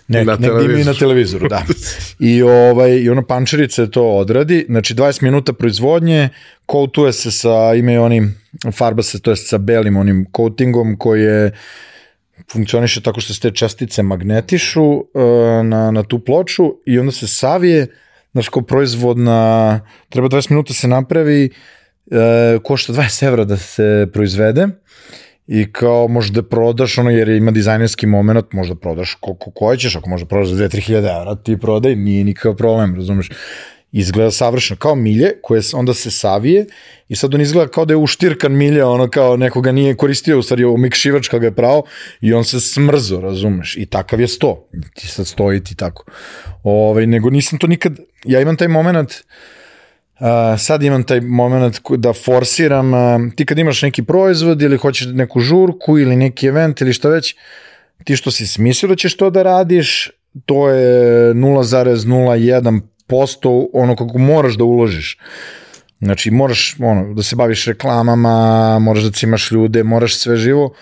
[0.08, 1.48] Nek, Na negde ima i na televizoru.
[1.48, 1.64] da.
[2.32, 6.30] I, ovaj, i ona pančerica to odradi, znači 20 minuta proizvodnje,
[6.72, 8.42] coatuje se sa, imaju onim,
[8.78, 11.52] farba se, to je sa belim onim coatingom koji je
[12.52, 15.06] funkcioniše tako što se te čestice magnetišu uh,
[15.64, 17.88] na, na tu ploču i onda se savije,
[18.32, 21.50] znaš, kao proizvod na, treba 20 minuta se napravi,
[22.06, 24.68] uh, košta 20 evra da se proizvede
[25.48, 30.10] i kao možda prodaš ono jer ima dizajnerski moment, možda prodaš koliko ko hoćeš, ako
[30.10, 33.30] možda prodaš za 2-3 hiljade evra, ti prodaj, nije nikakav problem, razumeš?
[33.92, 36.66] Izgleda savršeno, kao milje koje onda se savije
[37.10, 40.44] i sad on izgleda kao da je uštirkan milja, ono kao nekoga nije koristio, u
[40.44, 41.84] stvari omikšivač kad ga je pravo
[42.22, 43.78] i on se smrzo, razumeš?
[43.78, 44.70] I takav je sto.
[44.96, 46.06] Ti sad stoji ti tako.
[46.64, 49.61] Ovaj, nego nisam to nikad, ja imam taj moment, Uh,
[50.58, 53.00] sad imam taj moment da forsiram, uh,
[53.36, 57.36] ti kad imaš neki proizvod ili hoćeš neku žurku ili neki event ili šta već,
[58.04, 60.10] ti što si smislio da ćeš to da radiš,
[60.46, 65.18] to je 0,01% ono kako moraš da uložiš.
[66.02, 70.74] Znači, moraš ono, da se baviš reklamama, moraš da cimaš ljude, moraš sve živo,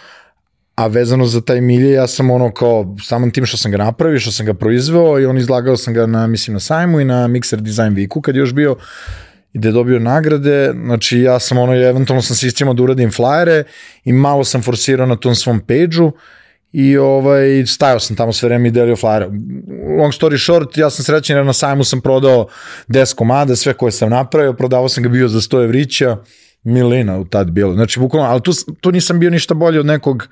[0.76, 4.20] a vezano za taj milje, ja sam ono kao, samim tim što sam ga napravio,
[4.20, 7.28] što sam ga proizveo i on izlagao sam ga na, mislim, na sajmu i na
[7.28, 8.76] Mixer Design Weeku kad je još bio
[9.54, 13.64] i da je dobio nagrade, znači ja sam ono, eventualno sam se da uradim flajere
[14.04, 16.12] i malo sam forsirao na tom svom page-u
[16.72, 19.26] i ovaj, stajao sam tamo sve vreme i delio flajere.
[20.00, 22.48] Long story short, ja sam srećen jer na sajmu sam prodao
[22.88, 26.18] 10 komada, sve koje sam napravio, prodavao sam ga bio za 100 evrića,
[26.64, 27.74] milina u tad bilo.
[27.74, 30.28] Znači, bukvalno, ali tu, tu nisam bio ništa bolji od nekog,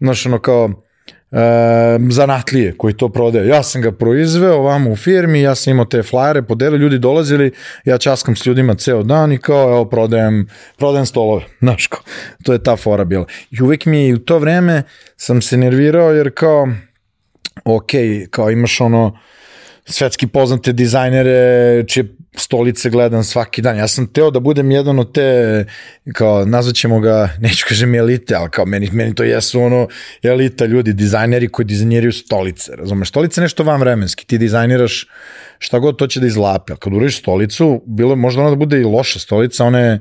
[0.00, 0.87] znaš, ono kao,
[1.32, 3.48] e, zanatlije koji to prodaje.
[3.48, 7.52] Ja sam ga proizveo ovamo u firmi, ja sam imao te flajere, podelio, ljudi dolazili,
[7.84, 12.00] ja časkam s ljudima ceo dan i kao, evo, prodajem, prodajem stolove, znaš kao,
[12.42, 13.26] to je ta fora bila.
[13.50, 14.82] I uvek mi je u to vreme
[15.16, 16.68] sam se nervirao jer kao,
[17.64, 17.90] ok,
[18.30, 19.18] kao imaš ono,
[19.88, 23.76] svetski poznate dizajnere čije stolice gledam svaki dan.
[23.76, 25.64] Ja sam teo da budem jedan od te,
[26.14, 29.88] kao nazvaćemo ga, neću kažem elite, ali kao meni, meni to jesu ono
[30.22, 33.08] elita ljudi, dizajneri koji dizajniraju stolice, razumeš?
[33.08, 35.06] Stolice nešto van vremenski, ti dizajniraš
[35.58, 38.80] šta god to će da izlape, a kad uradiš stolicu, bilo možda ona da bude
[38.80, 40.00] i loša stolica, ona je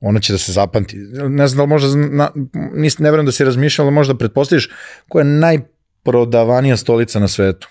[0.00, 0.96] ona će da se zapamti.
[1.28, 2.30] Ne znam da li možda, na,
[2.74, 4.70] nis, ne verujem da si razmišljao, ali možda pretpostaviš
[5.08, 7.68] koja je najprodavanija stolica na svetu.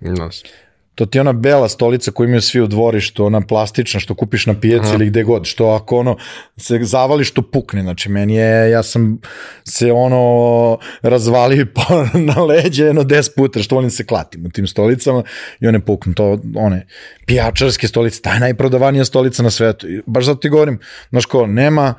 [0.00, 0.42] Nas.
[1.00, 4.46] to ti je ona bela stolica koju imaju svi u dvorištu, ona plastična što kupiš
[4.46, 6.16] na pijaci ili gde god, što ako ono
[6.56, 9.18] se zavališ to pukne, znači meni je, ja sam
[9.64, 14.66] se ono razvalio pa na leđe jedno 10 puta, što volim se klatim u tim
[14.66, 15.22] stolicama
[15.60, 16.86] i one puknu, to one
[17.26, 20.78] pijačarske stolice, ta je najprodavanija stolica na svetu, I baš zato ti govorim,
[21.10, 21.94] znaš ko, nema,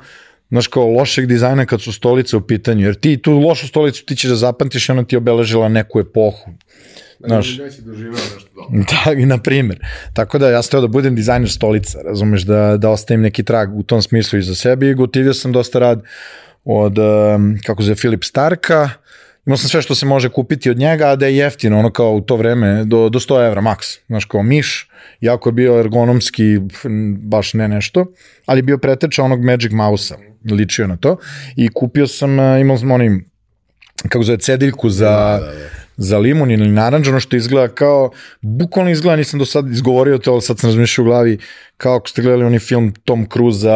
[0.50, 4.16] znaš kao lošeg dizajna kad su stolice u pitanju, jer ti tu lošu stolicu ti
[4.16, 6.50] ćeš da zapamtiš i ona ti je obeležila neku epohu.
[7.26, 8.84] Znaš, si doživao nešto dobro.
[9.20, 9.86] da, na primjer.
[10.12, 13.76] Tako da ja sam teo da budem dizajner stolica, razumeš, da, da ostavim neki trag
[13.76, 16.02] u tom smislu i za sebe i gotivio sam dosta rad
[16.64, 16.96] od,
[17.66, 18.90] kako se Filip Starka,
[19.46, 22.12] imao sam sve što se može kupiti od njega, a da je jeftino, ono kao
[22.12, 26.58] u to vreme, do, do 100 evra maks, znaš, kao miš, jako je bio ergonomski,
[27.18, 28.06] baš ne nešto,
[28.46, 30.16] ali je bio preteča onog Magic Mouse-a,
[30.54, 31.16] ličio na to,
[31.56, 33.30] i kupio sam, imao sam onim,
[34.08, 38.10] kako zove, cediljku za, da, da, da za limun ili naranđ, ono što izgleda kao,
[38.40, 41.38] bukvalno izgleda, nisam do sad izgovorio to, ali sad sam razmišljao u glavi,
[41.76, 43.68] kao ako ste gledali onaj film Tom Cruise,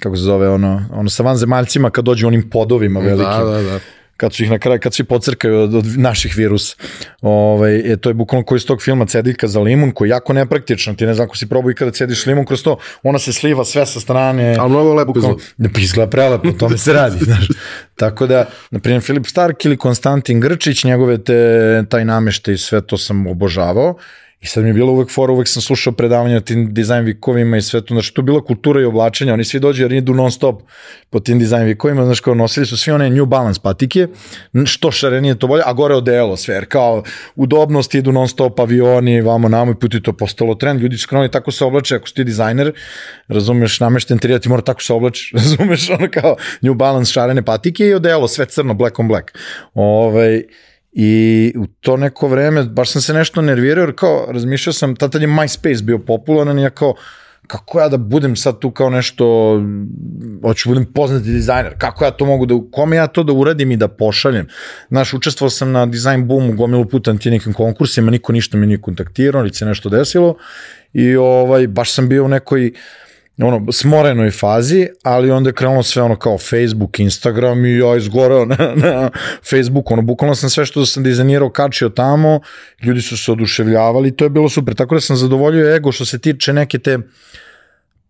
[0.00, 3.44] kako se zove, ono, ono sa vanzemaljcima kad dođu onim podovima velikim.
[3.44, 3.80] Da, da, da
[4.16, 6.76] kad su ih na kraju, kad svi pocrkaju od, od naših virusa.
[7.22, 10.32] Ovaj, e, to je bukvalno koji iz tog filma cediljka za limun, koji je jako
[10.32, 13.32] nepraktično, ti ne znam ako si probao i kada cediš limun kroz to, ona se
[13.32, 14.56] sliva sve sa strane.
[14.58, 15.72] Ali mnogo lepo bukvalno, izgleda.
[15.74, 17.18] Pa izgleda prelepo, to mi se radi.
[17.24, 17.48] znaš.
[17.96, 22.80] Tako da, na primjer, Filip Stark ili Konstantin Grčić, njegove te, taj namešte i sve
[22.86, 23.98] to sam obožavao
[24.44, 27.56] I sad mi je bilo uvek fora, uvek sam slušao predavanja o tim dizajn vikovima
[27.56, 30.14] i sve to, znači to je bila kultura i oblačenja, oni svi dođu jer idu
[30.14, 30.62] non stop
[31.10, 34.08] po tim dizajn vikovima, znači kao nosili su svi one New Balance patike,
[34.64, 37.02] što šarenije to bolje, a gore odelo sve, jer kao
[37.36, 41.30] udobnost idu non stop avioni, vamo namo i puti to postalo trend, ljudi su krenuli
[41.30, 42.72] tako se oblače, ako si ti dizajner,
[43.28, 47.86] razumeš, namešten terija, ti mora tako se oblači, razumeš, ono kao New Balance šarene patike
[47.86, 49.38] i odelo, sve crno, black on black.
[49.74, 50.42] Ove, ovaj,
[50.96, 55.18] I u to neko vreme, baš sam se nešto nervirao, jer kao, razmišljao sam, tada
[55.18, 56.94] je MySpace bio popularan i ja kao,
[57.46, 59.54] kako ja da budem sad tu kao nešto,
[60.42, 63.76] hoću budem poznati dizajner, kako ja to mogu da, kome ja to da uradim i
[63.76, 64.46] da pošaljem.
[64.88, 68.66] Znaš, učestvovao sam na design boomu gomilu puta na ti nekim konkursima, niko ništa me
[68.66, 70.36] nije kontaktirao, ili se nešto desilo
[70.92, 73.03] i ovaj, baš sam bio u nekoj, uh,
[73.38, 78.44] ono, smorenoj fazi, ali onda je krenulo sve ono kao Facebook, Instagram i ja izgoreo
[78.44, 79.10] na, na
[79.50, 82.40] Facebook, ono, bukvalno sam sve što sam dizajnirao kačio tamo,
[82.82, 86.18] ljudi su se oduševljavali, to je bilo super, tako da sam zadovoljio ego što se
[86.18, 86.98] tiče neke te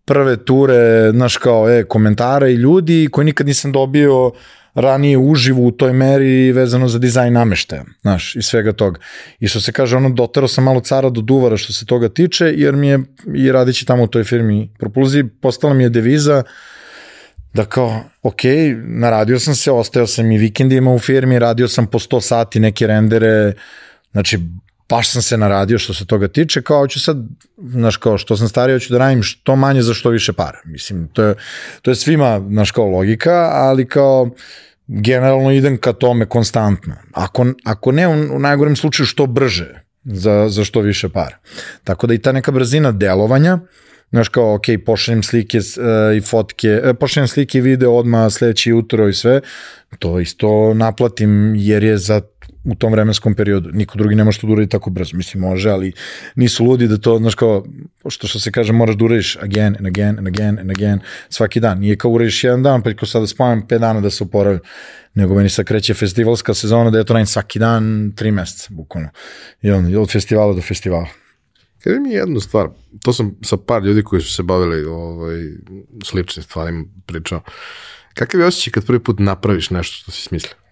[0.05, 4.33] prve ture, znaš kao, e, komentara i ljudi koji nikad nisam dobio
[4.75, 9.01] ranije uživo u toj meri vezano za dizajn nameštaja, znaš, i svega toga.
[9.41, 12.45] I što se kaže, ono, dotero sam malo cara do duvara što se toga tiče,
[12.57, 12.99] jer mi je,
[13.35, 16.43] i radići tamo u toj firmi Propulziji, postala mi je deviza
[17.55, 18.41] da kao, ok,
[18.85, 22.87] naradio sam se, ostao sam i vikendima u firmi, radio sam po 100 sati neke
[22.87, 23.53] rendere,
[24.13, 24.39] znači,
[24.89, 27.17] baš sam se naradio što se toga tiče, kao ću sad,
[27.57, 30.59] znaš, kao što sam stariji, ću da radim što manje za što više para.
[30.65, 31.35] Mislim, to je,
[31.83, 34.31] to je svima, znaš, kao logika, ali kao,
[34.87, 36.95] generalno idem ka tome konstantno.
[37.13, 41.37] Ako, ako ne, u, u najgorem slučaju što brže za, za što više para.
[41.85, 43.59] Tako da i ta neka brzina delovanja,
[44.11, 48.71] znaš kao, ok, pošaljem slike uh, i fotke, uh, pošaljem slike i video odmah sledeće
[48.71, 49.41] jutro i sve,
[49.99, 52.21] to isto naplatim jer je za
[52.65, 53.71] u tom vremenskom periodu.
[53.73, 55.17] Niko drugi ne može to da uradi tako brzo.
[55.17, 55.93] Mislim, može, ali
[56.35, 57.65] nisu ludi da to, znaš kao,
[58.09, 61.61] što, što se kaže, moraš da uradiš again and again and again and again svaki
[61.61, 61.79] dan.
[61.79, 64.61] Nije kao uradiš jedan dan, pa kao sada spavam 5 dana da se uporavim.
[65.15, 69.09] Nego meni sad kreće festivalska sezona da je to radim svaki dan, tri meseca, bukvalno.
[69.63, 71.07] I on, od festivala do festivala.
[71.85, 72.69] Kada mi jednu stvar,
[73.03, 75.37] to sam sa par ljudi koji su se bavili ovaj,
[76.05, 77.41] sličnim stvarima pričao.
[78.15, 80.64] Kakav je osjećaj kad prvi put napraviš nešto što si smislio?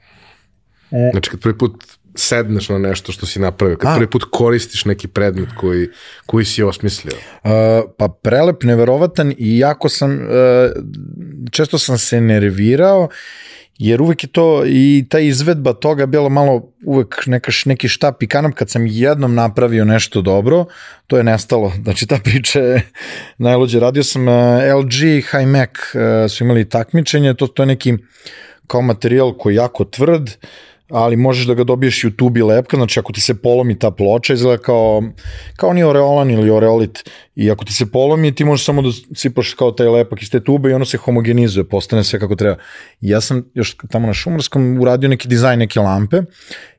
[0.92, 1.10] E.
[1.12, 1.84] Znači kad prvi put
[2.14, 3.94] sedneš na nešto što si napravio, kad A.
[3.94, 5.88] prvi put koristiš neki predmet koji,
[6.26, 7.16] koji si osmislio?
[7.44, 7.50] Uh,
[7.98, 10.20] pa prelep, neverovatan i jako sam, uh,
[11.50, 13.08] često sam se nervirao
[13.78, 18.26] jer uvek je to i ta izvedba toga bilo malo uvek neka, neki štap i
[18.26, 20.64] kanap kad sam jednom napravio nešto dobro,
[21.06, 21.72] to je nestalo.
[21.82, 22.82] Znači ta priča je
[23.38, 23.80] najlođe.
[23.80, 24.34] Radio sam uh,
[24.80, 24.92] LG,
[25.30, 27.94] High Mac uh, su imali takmičenje, to, to je neki
[28.66, 30.48] kao materijal koji je jako tvrd, uh,
[30.92, 32.06] ali možeš da ga dobiješ i
[32.42, 35.02] lepka, znači ako ti se polomi ta ploča, izgleda kao,
[35.56, 39.54] kao ni Oreolan ili Oreolit, i ako ti se polomi, ti možeš samo da sipaš
[39.54, 42.56] kao taj lepak iz te tube i ono se homogenizuje, postane sve kako treba.
[43.00, 46.22] Ja sam još tamo na Šumarskom uradio neki dizajn neke lampe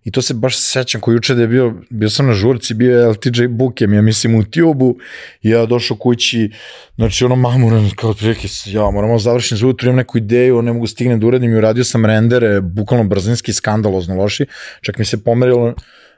[0.03, 2.99] I to se baš sećam ko juče da je bio, bio sam na žurci, bio
[2.99, 4.97] je LTJ Bukem, ja mislim u Tube-u,
[5.41, 6.51] i ja došao kući,
[6.95, 10.87] znači ono mamu, kao prilike, ja moramo završiti za utro, imam neku ideju, ne mogu
[10.87, 14.45] stignem da uradim i uradio sam rendere, bukvalno brzinski, skandalozno loši,
[14.81, 15.73] čak mi se pomerilo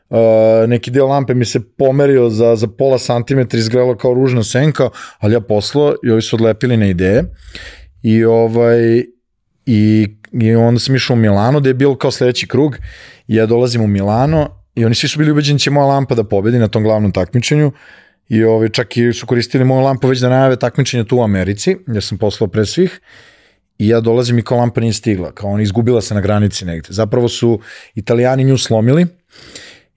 [0.10, 4.90] uh, neki deo lampe mi se pomerio za, za pola santimetra, izgledalo kao ružna senka,
[5.20, 7.24] ali ja poslo i ovi su odlepili na ideje.
[8.04, 9.04] I ovaj
[9.66, 10.08] i,
[10.42, 12.78] i onda sam išao u Milano gde je bilo kao sledeći krug.
[13.28, 16.16] I ja dolazim u Milano i oni svi su bili ubeđeni da će moja lampa
[16.16, 17.72] da pobedi na tom glavnom takmičenju.
[18.30, 21.78] I ovaj, čak i su koristili moju lampu već da najave takmičenje tu u Americi,
[21.88, 23.02] jer sam poslao pre svih.
[23.78, 26.88] I ja dolazim i kao lampa nije stigla, kao ona izgubila se na granici negde.
[26.90, 27.60] Zapravo su
[27.96, 29.08] italijani nju slomili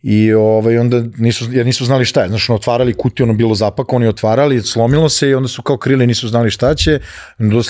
[0.03, 3.55] i ovaj, onda nisu, jer nisu znali šta je, znaš, ono, otvarali kutiju, ono bilo
[3.55, 7.01] zapako, oni otvarali, slomilo se i onda su kao krili, nisu znali šta će,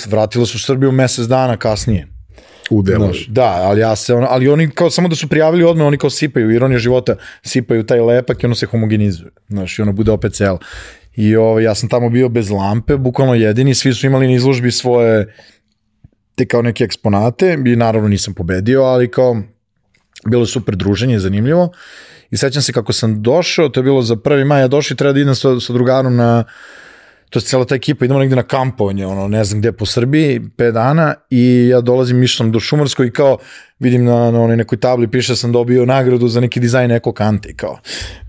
[0.07, 2.18] vratilo su Srbiju mesec dana kasnije.
[2.69, 3.11] U delu.
[3.27, 6.09] Da, ali ja se, ono, ali oni kao samo da su prijavili odmah, oni kao
[6.09, 10.33] sipaju, ironija života, sipaju taj lepak i ono se homogenizuje, znaš, i ono bude opet
[10.33, 10.59] celo.
[11.15, 14.71] I ovaj, ja sam tamo bio bez lampe, bukvalno jedini, svi su imali na izložbi
[14.71, 15.35] svoje
[16.35, 19.41] te kao neke eksponate i naravno nisam pobedio, ali kao
[20.27, 21.71] bilo je super druženje, zanimljivo.
[22.31, 24.45] I sećam se kako sam došao, to je bilo za 1.
[24.45, 26.43] maj, ja došao i treba da idem sa, sa drugarom na
[27.29, 30.39] to je cijela ta ekipa, idemo negde na kampovanje, ono, ne znam gde po Srbiji,
[30.39, 33.37] 5 dana i ja dolazim, išao do Šumarskoj i kao
[33.79, 37.53] vidim na, na onoj nekoj tabli piše sam dobio nagradu za neki dizajn eko kante,
[37.55, 37.79] kao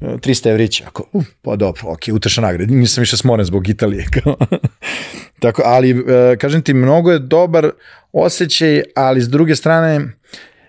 [0.00, 4.36] 300 evrića, ako, uh, pa dobro, ok, uteša nagrada, nisam više smoren zbog Italije, kao.
[5.38, 7.70] Tako, ali, e, kažem ti, mnogo je dobar
[8.12, 10.00] osjećaj, ali s druge strane,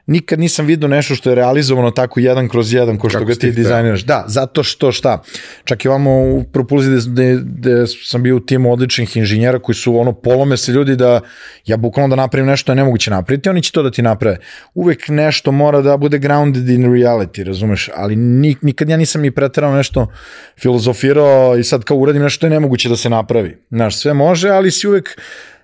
[0.06, 3.36] nikad nisam vidio nešto što je realizovano tako jedan kroz jedan, ko što Kako ga
[3.36, 4.04] ti dizajniraš.
[4.04, 5.22] Da, zato što šta,
[5.64, 9.97] čak i ovamo u Propulzi gde, gde sam bio u timu odličnih inženjera koji su
[9.97, 11.22] ono polome se ljudi da
[11.66, 14.38] ja bukvalno da napravim nešto je nemoguće napraviti, oni će to da ti naprave.
[14.74, 19.32] Uvek nešto mora da bude grounded in reality, razumeš, ali nik, nikad ja nisam ni
[19.32, 20.08] preterano nešto
[20.62, 23.58] filozofirao i sad kao uradim nešto je nemoguće da se napravi.
[23.72, 25.18] Znaš, sve može, ali si uvek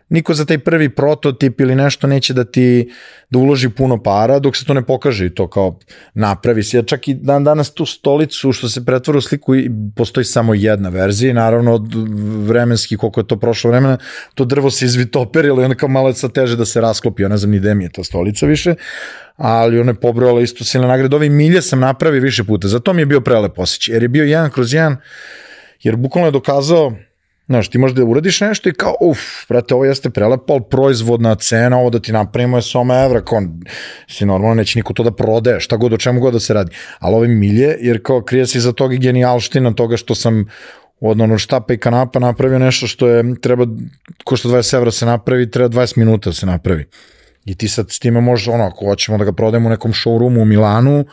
[0.09, 2.91] niko za taj prvi prototip ili nešto neće da ti
[3.29, 5.79] da uloži puno para dok se to ne pokaže i to kao
[6.13, 6.77] napravi se.
[6.77, 10.53] Ja čak i dan danas tu stolicu što se pretvara u sliku i postoji samo
[10.53, 11.93] jedna verzija i naravno od
[12.47, 13.97] vremenski koliko je to prošlo vremena
[14.35, 17.37] to drvo se izvitoperilo i onda kao malo sa teže da se rasklopi, ja ne
[17.37, 18.75] znam ni gde mi je ta stolica više
[19.37, 21.15] ali ona je pobrojala isto silne nagrade.
[21.15, 24.23] Ove milje sam napravio više puta, zato mi je bio prelep osjećaj, jer je bio
[24.23, 24.97] jedan kroz jedan,
[25.83, 26.93] jer bukvalno je dokazao
[27.47, 29.19] Znaš, ti možeš da uradiš nešto i kao, uf,
[29.49, 33.41] brate, ovo jeste prelepo, ali proizvodna cena, ovo da ti napravimo je soma evra, kao,
[34.07, 36.75] si normalno neće niko to da prodaje, šta god, o čemu god da se radi.
[36.99, 40.45] Ali ove milje, jer kao krije se iza toga genijalština toga što sam
[40.99, 43.65] od ono štapa i kanapa napravio nešto što je, treba,
[44.23, 46.85] ko što 20 evra se napravi, treba 20 minuta da se napravi.
[47.45, 50.41] I ti sad s time možeš, ono, ako hoćemo da ga prodajemo u nekom showroomu
[50.41, 51.05] u Milanu,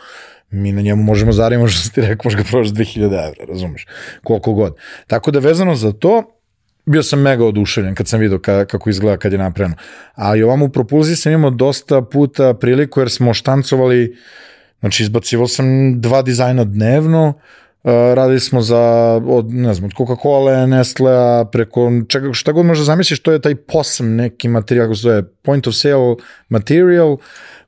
[0.55, 3.85] mi na njemu možemo zarimo što ti rekao, možeš ga prodaš 2000 evra, razumeš,
[4.23, 4.75] koliko god.
[5.07, 6.23] Tako da vezano za to,
[6.85, 9.75] bio sam mega oduševljen kad sam vidio ka, kako izgleda kad je napravljeno.
[10.13, 14.17] Ali ovamo u Propulziji sam imao dosta puta priliku jer smo štancovali,
[14.79, 17.33] znači izbacivao sam dva dizajna dnevno,
[17.85, 18.81] Uh, radili smo za,
[19.27, 23.55] od, ne znam, od Coca-Cola, Nestlea, preko čega, šta god možda zamisliš, to je taj
[23.55, 26.15] posam neki materijal, kako se zove point of sale
[26.49, 27.17] material,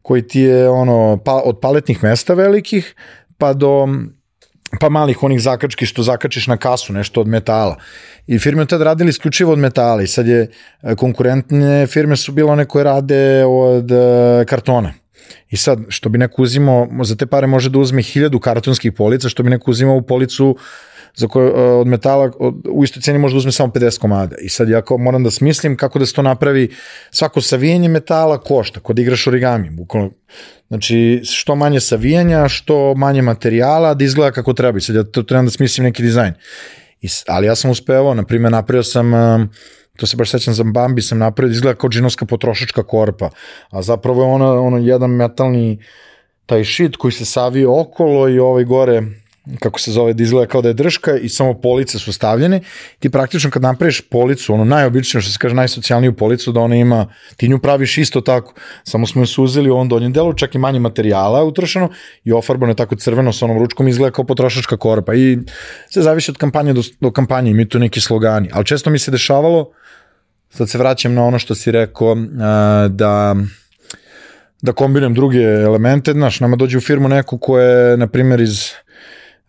[0.08, 2.96] koji ti je ono, pa, od paletnih mesta velikih,
[3.38, 3.88] pa do
[4.80, 7.76] pa malih onih zakački što zakačiš na kasu, nešto od metala.
[8.28, 12.52] I firme tad radili isključivo od metala i sad je e, konkurentne firme su bile
[12.52, 14.94] one koje rade od e, kartona.
[15.50, 19.30] I sad, što bi neko uzimao, za te pare može da uzme hiljadu kartonskih polica,
[19.30, 20.56] što bi neko uzimao u policu
[21.18, 22.32] za koje, od metala
[22.72, 24.36] u istoj ceni može da uzme samo 50 komada.
[24.42, 26.70] I sad ja kao moram da smislim kako da se to napravi,
[27.12, 30.12] svako savijanje metala košta, kod igraš origami, bukvalno.
[30.68, 34.78] Znači, što manje savijanja, što manje materijala, da izgleda kako treba.
[34.78, 36.34] I sad ja to trebam da smislim neki dizajn.
[37.02, 39.12] I, ali ja sam uspevao, na primjer, napravio sam
[39.98, 43.30] to se baš sećam za Bambi sam napravio, izgleda kao džinovska potrošačka korpa,
[43.70, 45.80] a zapravo je ono, ono jedan metalni
[46.46, 49.02] taj šit koji se savio okolo i ovaj gore
[49.60, 52.62] kako se zove, da izgleda kao da je drška i samo police su stavljene.
[53.00, 57.14] Ti praktično kad napraviš policu, ono najobičnije što se kaže najsocijalniju policu, da ona ima,
[57.38, 60.58] ti nju praviš isto tako, samo smo ju suzili u ovom donjem delu, čak i
[60.58, 61.90] manje materijala utrošeno
[62.24, 65.14] i ofarbano je tako crveno sa onom ručkom, izgleda kao potrošačka korpa.
[65.14, 65.38] I
[65.90, 69.12] sve zavisi od kampanje do, do kampanje, mi tu neki slogani, ali često mi se
[69.12, 69.72] dešavalo,
[70.50, 72.16] sad se vraćam na ono što si rekao,
[72.90, 73.36] da
[74.62, 78.72] da kombinujem druge elemente, znaš, nama dođe u firmu neko ko je, na primjer, iz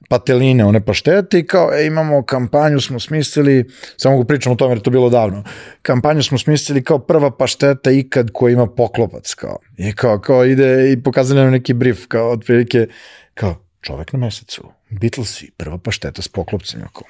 [0.08, 3.64] pateline, one paštete i kao, e, imamo kampanju, smo smislili,
[3.96, 5.44] samo mogu pričam o tome jer to bilo davno,
[5.82, 10.92] kampanju smo smislili kao prva pašteta ikad koja ima poklopac, kao, i kao, kao ide
[10.92, 12.86] i pokazali nam neki brief, kao, otprilike,
[13.34, 17.02] kao, čovek na mesecu, Beatlesi, prva pašteta s poklopcem, kao,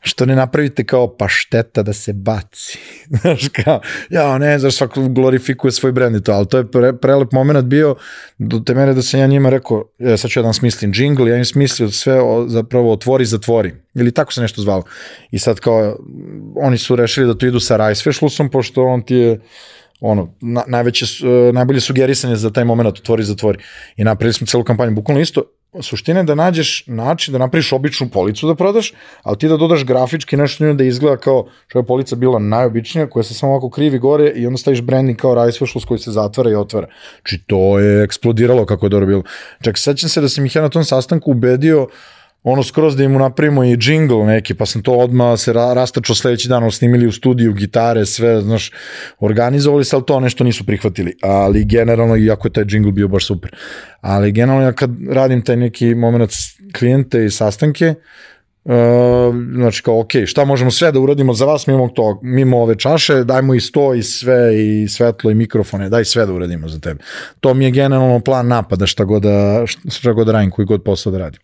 [0.00, 2.78] što ne napravite kao pašteta da se baci.
[3.20, 3.80] Znaš, kao,
[4.10, 7.64] ja, ne, znaš, svako glorifikuje svoj brend i to, ali to je pre, prelep moment
[7.64, 7.96] bio
[8.38, 11.36] do te mene da sam ja njima rekao, ja sad ću jedan smislim džingl, ja
[11.36, 13.74] im smislio sve o, zapravo otvori, zatvori.
[13.94, 14.82] Ili tako se nešto zvalo.
[15.30, 15.96] I sad kao,
[16.56, 19.40] oni su rešili da to idu sa Rajsvešlusom, pošto on ti je
[20.00, 23.58] ono, na, najveće, uh, najbolje sugerisanje za taj moment, otvori, zatvori.
[23.96, 25.42] I napravili smo celu kampanju, bukvalno isto,
[25.82, 28.92] suština je da nađeš način da napraviš običnu policu da prodaš,
[29.22, 33.10] ali ti da dodaš grafički nešto njoj da izgleda kao što je polica bila najobičnija,
[33.10, 36.50] koja se samo ovako krivi gore i onda staviš branding kao Specials koji se zatvara
[36.50, 36.88] i otvara.
[37.22, 39.22] Či to je eksplodiralo kako je dobro bilo.
[39.62, 41.88] Čak, sećam se da sam ih ja na tom sastanku ubedio uh,
[42.42, 46.16] ono skroz da im napravimo i džingl neki, pa sam to odmah se ra rastačao
[46.16, 48.70] sledeći dan, snimili u studiju, gitare, sve, znaš,
[49.20, 51.14] organizovali se, ali to nešto nisu prihvatili.
[51.22, 53.56] Ali generalno, iako je taj džingl bio baš super.
[54.00, 56.30] Ali generalno, ja kad radim taj neki moment
[56.78, 57.94] klijente i sastanke,
[58.64, 58.74] Uh,
[59.54, 63.24] znači kao, ok, šta možemo sve da uradimo za vas mimo, to, mimo ove čaše,
[63.24, 67.04] dajmo i sto i sve i svetlo i mikrofone, daj sve da uradimo za tebe.
[67.40, 70.82] To mi je generalno plan napada šta god da, šta god da radim, koji god
[70.82, 71.40] posao da radim.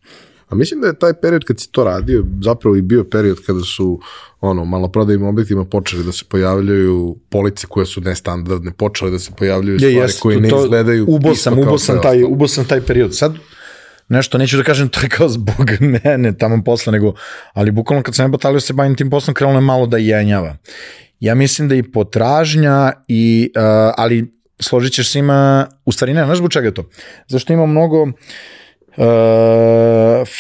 [0.49, 3.61] A mislim da je taj period kad si to radio zapravo i bio period kada
[3.61, 4.01] su
[4.41, 9.79] ono, maloprodajnim objektima počeli da se pojavljaju police koje su nestandardne, počele da se pojavljaju
[9.79, 13.17] stvari jest, koje ne izgledaju ubo sam, ubo sam, taj, ubo sam taj period.
[13.17, 13.35] Sad,
[14.09, 17.15] nešto, neću da kažem to je kao zbog mene tamo posla, nego,
[17.53, 20.57] ali bukvalno kad sam batalio se bavim tim poslom, krenulo je malo da jenjava.
[21.21, 23.63] Ja mislim da i potražnja, i, uh,
[23.97, 26.85] ali složit ćeš se ima, u stvari ne, znaš zbog čega je to?
[27.29, 28.11] Zašto ima mnogo, uh,
[28.97, 29.05] uh,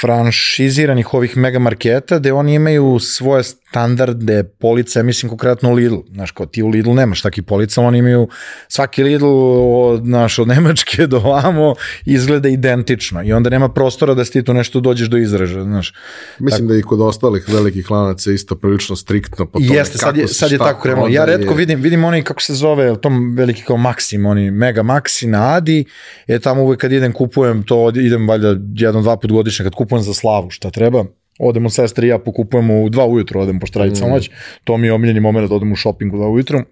[0.00, 3.42] franšiziranih ovih mega marketa gde oni imaju svoje
[3.74, 8.28] standarde police, mislim konkretno Lidl, znaš, kao ti u Lidl nemaš takih polica, oni imaju
[8.68, 11.74] svaki Lidl od, znaš, od Nemačke do vamo
[12.06, 15.92] izgleda identično i onda nema prostora da ti tu nešto dođeš do izražaja, znaš.
[16.38, 20.16] Mislim tako, da i kod ostalih velikih lanaca isto prilično striktno po tome Jeste, sad
[20.16, 21.08] je, sad je tako krenulo.
[21.08, 21.56] Ja redko je...
[21.56, 25.84] vidim, vidim oni kako se zove, tom veliki kao Maxim, oni Mega Maxi na Adi,
[26.26, 30.02] je tamo uvek kad idem kupujem to, idem valjda jedan, dva put godišnje kad kupujem
[30.02, 31.04] za slavu, šta treba,
[31.38, 34.20] odemo sestre i ja pokupujemo u dva ujutro, odemo po štrajicu mm.
[34.64, 36.64] to mi je omiljeni moment da odemo u shopping u dva ujutro,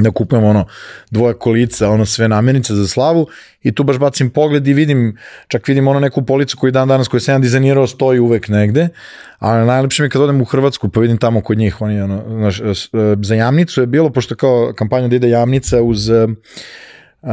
[0.00, 0.66] da kupujemo ono
[1.10, 3.26] dvoje kolica, ono sve namirnice za slavu
[3.62, 7.08] i tu baš bacim pogled i vidim, čak vidim ono neku policu koju dan danas
[7.08, 8.88] koju sam ja dizajnirao stoji uvek negde,
[9.38, 12.24] a najlepše mi je kad odem u Hrvatsku pa vidim tamo kod njih, oni ono,
[12.28, 12.64] znaš, e,
[13.22, 16.10] za jamnicu je bilo, pošto kao kampanja da ide jamnica uz
[17.22, 17.28] Uh,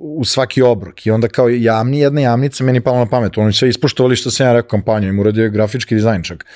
[0.00, 1.06] u svaki obrok.
[1.06, 4.46] I onda kao jamni, jedna jamnica meni palo na pamet, oni sve ispoštovali što sam
[4.46, 6.46] ja rekao kampanju, im uradio je grafički dizajn čak.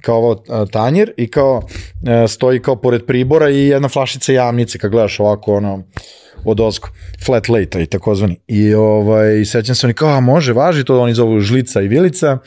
[0.00, 0.34] Kao ovo
[0.66, 5.54] tanjir i kao uh, stoji kao pored pribora i jedna flašica jamnice kad gledaš ovako
[5.54, 5.82] ono
[6.44, 6.88] od ozgo,
[7.24, 8.40] flat late i takozvani.
[8.46, 12.38] I ovaj, sećam se oni kao, a može, važi to, oni zovu žlica i vilica.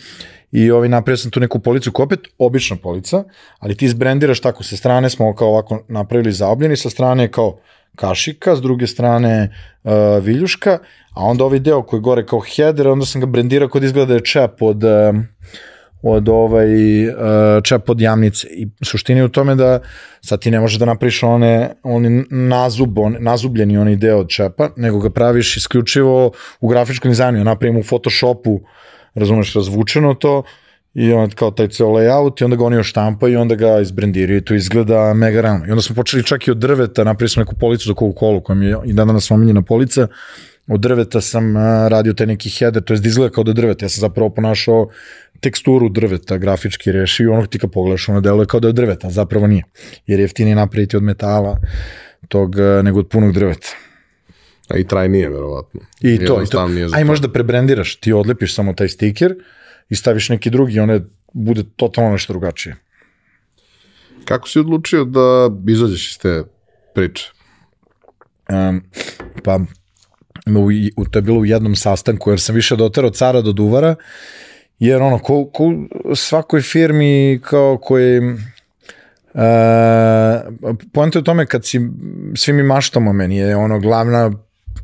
[0.52, 3.24] I ovaj, napravio sam tu neku policu opet obična polica,
[3.60, 7.60] ali ti izbrendiraš tako, sa strane smo kao ovako napravili zaobljeni, sa strane kao
[7.96, 9.92] kašika, s druge strane uh,
[10.22, 10.78] viljuška,
[11.14, 14.14] a onda ovaj deo koji gore kao header, onda sam ga brendirao kod izgleda da
[14.14, 15.16] je čep od, uh,
[16.02, 17.16] od ovaj uh,
[17.64, 18.48] čep od jamnice.
[18.48, 19.80] I suštini u tome da
[20.22, 24.70] sad ti ne možeš da napriš one, oni nazub, on, nazubljeni onaj deo od čepa,
[24.76, 27.38] nego ga praviš isključivo u grafičkom dizajnu.
[27.38, 28.60] Ja napravim u Photoshopu,
[29.16, 30.44] razumeš, razvučeno to,
[30.96, 34.38] i on kao taj ceo layout i onda ga oni oštampaju i onda ga izbrendiraju
[34.38, 35.66] i to izgleda mega rano.
[35.68, 38.56] I onda smo počeli čak i od drveta, napravili smo neku policu za Coca-Cola koja
[38.56, 40.08] mi je i dan danas omiljena polica,
[40.68, 43.90] od drveta sam radio taj neki header, to je da izgleda kao da drveta, ja
[43.90, 44.88] sam zapravo ponašao
[45.40, 48.76] teksturu drveta, grafički rešio i ono ti kad pogledaš, ono deluje kao da je od
[48.76, 49.64] drveta, zapravo nije,
[50.08, 51.58] jer je jeftinije napraviti od metala
[52.28, 53.68] tog, nego od punog drveta.
[54.70, 55.82] A i trajnije, verovatno.
[56.02, 56.70] I to, i to.
[56.94, 59.36] Aj možda prebrendiraš, ti odlepiš samo taj stiker,
[59.90, 61.02] i staviš neki drugi, one
[61.34, 62.76] bude totalno nešto drugačije.
[64.26, 66.44] Kako si odlučio da izađeš iz te
[66.94, 67.32] priče?
[68.50, 68.84] Um,
[69.44, 69.60] pa,
[70.48, 73.96] u, u, to je bilo u jednom sastanku, jer sam više doterao cara do duvara,
[74.80, 75.74] jer ono, ko, ko
[76.16, 78.22] svakoj firmi kao koji
[79.36, 79.42] Uh,
[80.94, 81.80] poenta je u tome kad si,
[82.36, 84.32] svi mi maštamo meni je ono glavna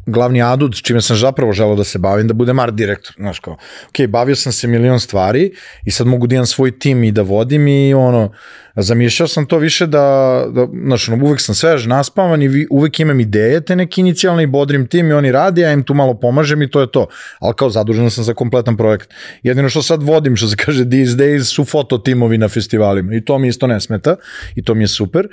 [0.06, 3.54] glavni adut čime sam zapravo želao da se bavim, da budem art direktor, znaš kao,
[3.90, 5.52] ok, bavio sam se milion stvari
[5.86, 8.32] i sad mogu da imam svoj tim i da vodim i ono,
[8.76, 13.20] zamišljao sam to više da, da znaš, ono, uvek sam svež, naspavan i uvek imam
[13.20, 16.62] ideje te neke inicijalne i bodrim tim i oni radi, ja im tu malo pomažem
[16.62, 17.08] i to je to,
[17.40, 19.10] ali kao zadužen sam za kompletan projekt.
[19.44, 23.38] Jedino što sad vodim, što se kaže these days, su fototimovi na festivalima i to
[23.38, 24.16] mi isto ne smeta
[24.56, 25.28] i to mi je super,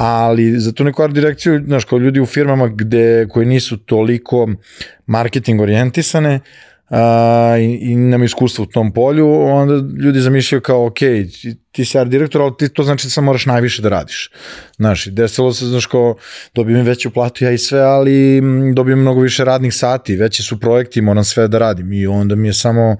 [0.00, 4.48] ali za tu neku art direkciju, znaš, kao ljudi u firmama gde, koji nisu toliko
[5.06, 6.40] marketing orijentisane,
[6.90, 9.74] a, i, i nema iskustva u tom polju, onda
[10.04, 10.98] ljudi zamišljaju kao, ok,
[11.72, 14.30] ti, si art direktor, ali ti to znači da sam moraš najviše da radiš.
[14.76, 16.16] Znaš, desilo se, znaš, kao,
[16.54, 18.42] dobijem veću platu ja i sve, ali
[18.74, 22.48] dobijem mnogo više radnih sati, veći su projekti, moram sve da radim i onda mi
[22.48, 22.96] je samo,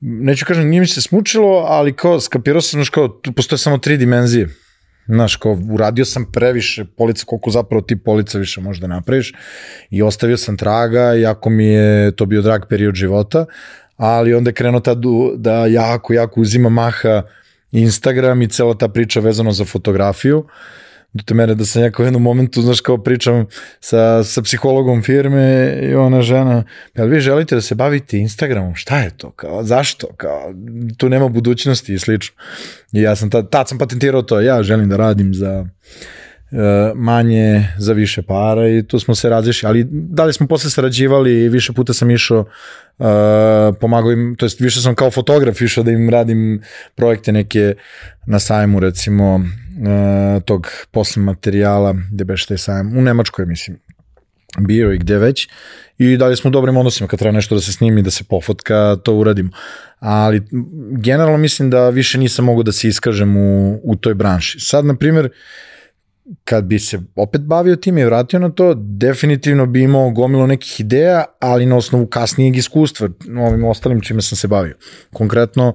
[0.00, 3.78] neću kažem, nije mi se smučilo, ali kao, skapirao sam, znaš, kao, tu postoje samo
[3.78, 4.61] tri dimenzije
[5.06, 9.32] Znaš, kao, uradio sam previše polica, koliko zapravo ti polica više možda napraviš
[9.90, 13.46] i ostavio sam traga, iako mi je to bio drag period života,
[13.96, 15.02] ali onda je krenuo tad
[15.36, 17.22] da jako, jako uzima maha
[17.72, 20.38] Instagram i cela ta priča vezano za fotografiju.
[20.38, 20.46] Uh,
[21.12, 23.46] do te mere da sam ja kao u jednom momentu, znaš, kao pričam
[23.80, 26.64] sa, sa psihologom firme i ona žena,
[26.94, 28.74] jel vi želite da se bavite Instagramom?
[28.74, 29.30] Šta je to?
[29.30, 30.06] Kao, zašto?
[30.16, 30.54] Kao,
[30.96, 32.36] tu nema budućnosti i slično.
[32.92, 35.66] I ja sam tad, tad sam patentirao to, ja želim da radim za
[36.52, 36.58] uh,
[36.94, 41.32] manje za više para i tu smo se razlišli, ali da li smo posle sarađivali
[41.32, 43.06] i više puta sam išao uh,
[43.80, 46.62] pomagao im, to jest više sam kao fotograf išao da im radim
[46.94, 47.74] projekte neke
[48.26, 49.40] na sajmu recimo
[49.78, 53.78] uh, tog posle materijala, gde beš taj sajam, u Nemačkoj mislim,
[54.58, 55.48] bio i gde već
[55.98, 58.96] i dalje smo u dobrim odnosima kad treba nešto da se snimi, da se pofotka,
[59.02, 59.50] to uradimo.
[59.98, 60.42] Ali
[60.90, 64.60] generalno mislim da više nisam mogu da se iskažem u, u toj branši.
[64.60, 65.28] Sad, na primjer,
[66.44, 70.80] kad bi se opet bavio tim i vratio na to, definitivno bi imao gomilo nekih
[70.80, 73.08] ideja, ali na osnovu kasnijeg iskustva,
[73.38, 74.74] ovim ostalim čime sam se bavio.
[75.12, 75.74] Konkretno, uh,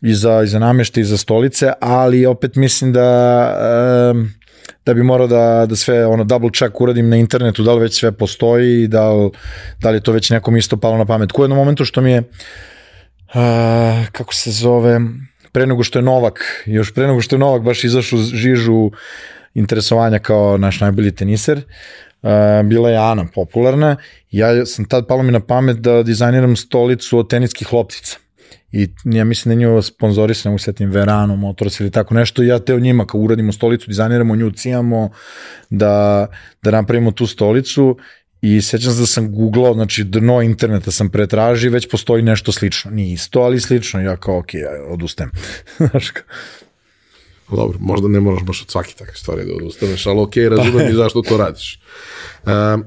[0.00, 4.30] i za, i za namješta i za stolice, ali opet mislim da um,
[4.86, 7.98] da bi morao da, da sve ono double check uradim na internetu, da li već
[8.00, 9.30] sve postoji i da li,
[9.80, 11.32] da li je to već nekom isto palo na pamet.
[11.32, 12.26] Ku jednom momentu što mi je uh,
[14.12, 15.00] kako se zove
[15.52, 18.90] pre nego što je Novak, još pre nego što je Novak baš izašao žižu
[19.54, 21.58] interesovanja kao naš najbolji teniser,
[22.22, 22.30] uh,
[22.64, 23.96] bila je Ana popularna.
[24.30, 28.23] Ja sam tad palo mi na pamet da dizajniram stolicu od teniskih loptica
[28.72, 32.78] i ja mislim da nju sponzorisano u setim Verano Motors ili tako nešto ja teo
[32.78, 35.10] njima kao uradimo stolicu, dizajniramo nju, cijamo
[35.70, 36.26] da,
[36.62, 37.96] da napravimo tu stolicu
[38.40, 42.90] i sećam se da sam googlao, znači dno interneta sam pretražio već postoji nešto slično.
[42.90, 44.00] Nije isto, ali slično.
[44.00, 45.30] Ja kao, ok, ja odustajem.
[45.90, 46.24] Znaš kao,
[47.50, 50.94] Dobro, možda ne moraš baš od svake takve stvari da odustaneš, ali ok, razumem i
[50.94, 51.80] zašto to radiš.
[52.46, 52.84] Um,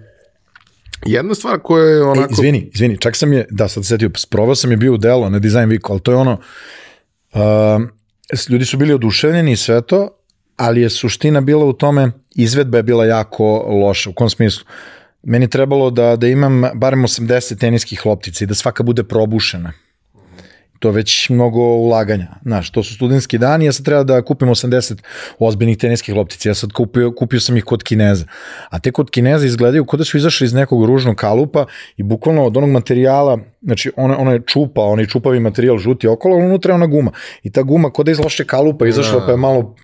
[1.06, 2.34] Jedna stvar koja je onako...
[2.34, 5.30] E, izvini, izvini, čak sam je, da sad setio, sprovao sam je bio u delo
[5.30, 6.40] na Design Week, ali to je ono,
[7.34, 7.42] uh,
[8.50, 10.10] ljudi su bili oduševljeni i sve to,
[10.56, 14.66] ali je suština bila u tome, izvedba je bila jako loša, u kom smislu?
[15.24, 19.72] Meni trebalo da, da imam barem 80 teniskih loptica i da svaka bude probušena
[20.80, 22.28] to je već mnogo ulaganja.
[22.42, 24.98] Znaš, to su studentski dani, ja sad treba da kupim 80
[25.40, 28.26] ozbiljnih teniskih loptica, ja sad kupio, kupio sam ih kod Kineza.
[28.70, 31.66] A te kod Kineza izgledaju kod da su izašli iz nekog ružnog kalupa
[31.98, 36.36] i bukvalno od onog materijala, znači ona, ona je čupa, onaj čupavi materijal žuti okolo,
[36.36, 37.12] unutra je ona guma.
[37.44, 39.76] I ta guma kod da iz loše kalupa izašla pa je malo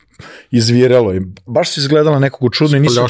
[0.51, 3.01] izviralo i baš su izgledala nekog čudno i nisu,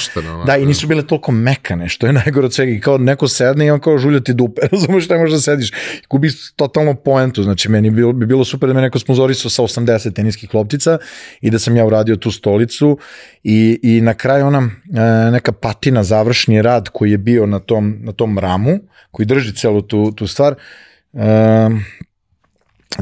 [0.46, 2.72] da, i nisu bile toliko mekane, što je najgore od svega.
[2.72, 5.70] I kao neko sedne i on kao žulja ti dupe, razumeš šta možda sediš.
[5.70, 9.50] I gubi totalno poentu, znači meni bi bilo, bi bilo super da me neko sponzorisao
[9.50, 10.98] sa 80 teniskih loptica
[11.42, 12.98] i da sam ja uradio tu stolicu.
[13.44, 17.98] I, i na kraju ona e, neka patina, završni rad koji je bio na tom,
[18.00, 18.80] na tom ramu,
[19.12, 20.56] koji drži celu tu, tu stvar,
[21.14, 21.70] e,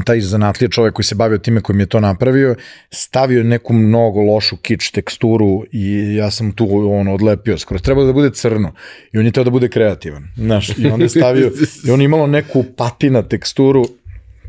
[0.04, 2.56] taj zanatlija čovjek koji se bavio time koji mi je to napravio,
[2.90, 8.12] stavio neku mnogo lošu kič teksturu i ja sam tu on odlepio, skoro trebalo da
[8.12, 8.74] bude crno
[9.12, 11.52] i on je teo da bude kreativan, znaš, i onda je stavio,
[11.86, 13.84] i on imalo neku patina teksturu,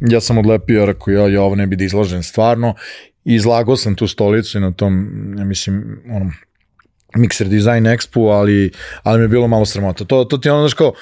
[0.01, 2.75] ja sam odlepio, rekao ja, ja ovo ne bi da izlažem stvarno
[3.25, 5.07] i izlagao sam tu stolicu i na tom,
[5.37, 6.31] ja mislim, onom,
[7.15, 8.71] Mixer Design Expo, ali,
[9.03, 10.05] ali mi je bilo malo sramota.
[10.05, 10.93] To, to ti je ono, znaš kao,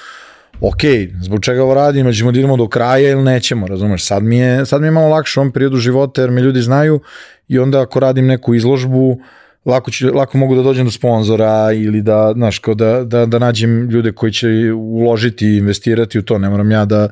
[0.62, 0.82] ok,
[1.22, 4.66] zbog čega ovo radim, ćemo da idemo do kraja ili nećemo, razumeš, sad mi je,
[4.66, 7.00] sad mi je malo lakše u ovom periodu života jer me ljudi znaju
[7.48, 9.20] i onda ako radim neku izložbu,
[9.64, 13.38] lako, ću, lako mogu da dođem do sponzora ili da, znaš, kao da, da, da
[13.38, 17.08] nađem ljude koji će uložiti i investirati u to, ne moram ja da,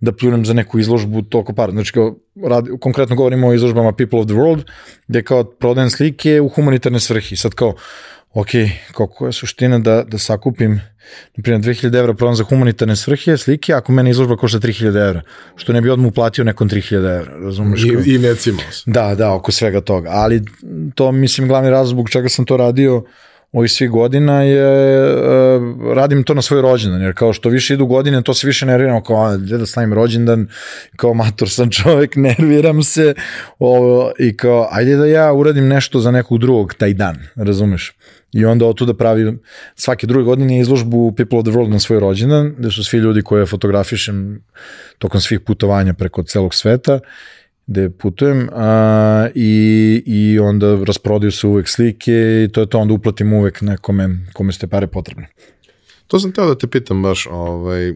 [0.00, 4.20] da pljunem za neku izložbu toliko para, znači kao, rad, konkretno govorimo o izložbama People
[4.20, 4.62] of the World,
[5.08, 7.74] gde kao prodajem slike u humanitarne svrhi, sad kao,
[8.34, 8.48] ok,
[8.92, 10.80] koliko je suština da, da sakupim,
[11.36, 15.22] na primjer, 2000 evra prodam za humanitarne svrhe, slike, ako mene izložba košta 3000 evra,
[15.56, 17.84] što ne bi odmah uplatio nekom 3000 evra, razumiješ?
[17.84, 20.42] I, i necimo Da, da, oko svega toga, ali
[20.94, 23.04] to, mislim, glavni razlog zbog čega sam to radio,
[23.52, 27.86] ovih svih godina je, uh, radim to na svoj rođendan, jer kao što više idu
[27.86, 30.48] godine, to se više nerviram, kao, a, da slavim rođendan,
[30.96, 33.14] kao mator sam čovek, nerviram se,
[33.58, 37.92] ovo, i kao, ajde da ja uradim nešto za nekog drugog taj dan, razumeš?
[38.32, 39.38] I onda od da pravi
[39.74, 43.22] svake druge godine izložbu People of the World na svoj rođendan, gde su svi ljudi
[43.22, 44.44] koje fotografišem
[44.98, 47.00] tokom svih putovanja preko celog sveta
[47.70, 52.12] gde putujem a, i, i onda rasprodaju se uvek slike
[52.44, 55.28] i to je to, onda uplatim uvek nekome kome ste pare potrebne.
[56.06, 57.90] To sam teo da te pitam baš, ovaj,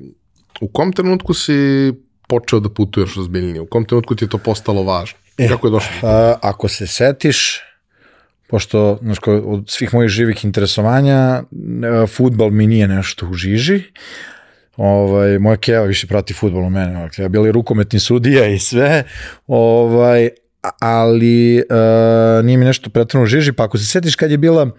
[0.60, 1.92] u kom trenutku si
[2.28, 3.60] počeo da putuješ ozbiljnije?
[3.60, 5.18] U kom trenutku ti je to postalo važno?
[5.38, 5.90] E, Kako je došlo?
[6.02, 7.60] A, ako se setiš,
[8.46, 11.42] pošto znaš, od svih mojih živih interesovanja,
[12.08, 13.82] futbal mi nije nešto u žiži,
[14.76, 17.00] Ovaj, moja keva više prati futbol u mene.
[17.00, 19.04] Dakle, ja bili rukometni sudija i sve.
[19.46, 20.28] Ovaj,
[20.80, 24.70] ali uh, nije mi nešto pretrano žiži, pa ako se setiš kad je bila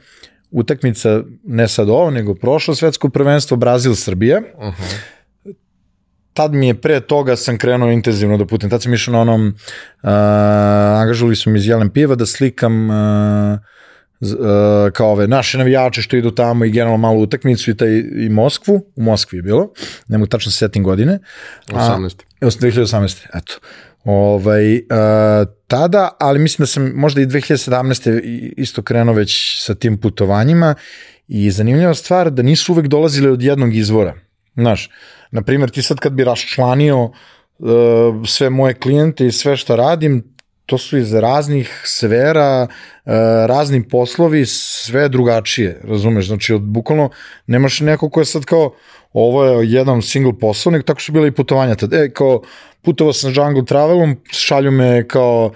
[0.52, 5.15] utakmica, ne sad ovo, nego prošlo svetsko prvenstvo Brazil-Srbija, uh -huh
[6.36, 8.70] tad mi je pre toga sam krenuo intenzivno da putem.
[8.70, 10.10] Tad sam išao na onom, uh,
[11.02, 12.95] angažovali su mi iz Jelen Piva da slikam uh,
[14.22, 18.30] uh, kao ove naše navijače što idu tamo i generalno malu utakmicu i, taj, i
[18.30, 19.72] Moskvu, u Moskvi je bilo,
[20.07, 21.20] ne mogu tačno setim godine.
[21.68, 22.22] 18.
[22.41, 23.26] A, 2018.
[23.34, 23.53] Eto.
[24.03, 24.82] Ovaj, uh,
[25.68, 28.53] tada, ali mislim da sam možda i 2017.
[28.57, 30.76] isto krenuo već sa tim putovanjima
[31.28, 34.14] i zanimljiva stvar da nisu uvek dolazile od jednog izvora.
[34.56, 34.90] Znaš,
[35.25, 37.12] na primjer, ti sad kad bi raščlanio uh,
[38.28, 40.36] sve moje klijente i sve što radim,
[40.66, 42.68] to su iz raznih sfera,
[43.06, 43.12] e,
[43.48, 46.28] razni poslovi, sve drugačije, razumeš?
[46.28, 47.10] Znači, od, bukvalno
[47.48, 48.74] nemaš neko ko je sad kao,
[49.14, 51.94] ovo je jedan single posao, nego tako su bile i putovanja tad.
[51.94, 52.42] E, kao,
[52.82, 55.52] putovao sam Jungle Travelom, šalju me kao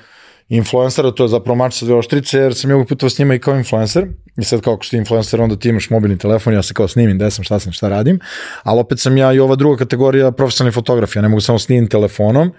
[0.50, 3.40] influencera, to je zapravo mač sa dve oštrice, jer sam ja putovao s njima i
[3.40, 4.08] kao influencer,
[4.40, 7.18] i sad kao ako si influencer, onda ti imaš mobilni telefon, ja se kao snimim
[7.18, 8.20] gde sam, šta sam, šta radim,
[8.64, 11.88] ali opet sam ja i ova druga kategorija profesionalni fotograf, ja ne mogu samo snimim
[11.88, 12.52] telefonom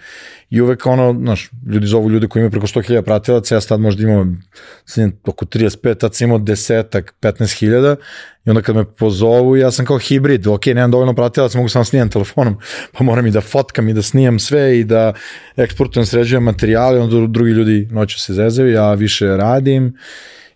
[0.50, 4.02] i uvek ono, znaš, ljudi zovu ljude koji imaju preko 100.000 pratilaca, ja sad možda
[4.02, 4.42] imam
[4.84, 7.96] snimim oko 35, tad sam imao desetak, 15.000
[8.44, 11.84] i onda kad me pozovu, ja sam kao hibrid, ok, nemam dovoljno pratilaca, mogu samo
[11.84, 12.58] snimam telefonom,
[12.98, 15.12] pa moram i da fotkam i da snimam sve i da
[15.56, 19.94] eksportujem, sređujem materijale, onda drugi ljudi noću se zezaju, ja više radim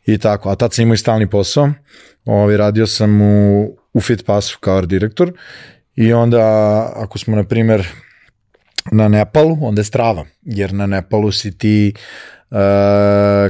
[0.07, 1.73] i tako, a tad sam imao i stalni posao,
[2.25, 5.33] ovaj, radio sam u, u Fitpassu kao direktor.
[5.97, 6.43] I onda
[6.97, 7.87] ako smo na primer
[8.93, 11.95] na Nepalu, onda je strava, jer na Nepalu si ti
[12.51, 12.57] uh,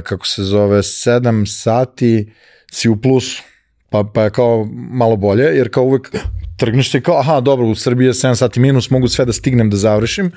[0.03, 2.33] kako se zove 7 sati
[2.71, 3.43] si u plusu,
[3.89, 6.11] pa, pa je kao malo bolje, jer kao uvek
[6.57, 9.69] trgneš se kao, aha, dobro, u Srbiji je 7 sati minus, mogu sve da stignem
[9.69, 10.31] da završim,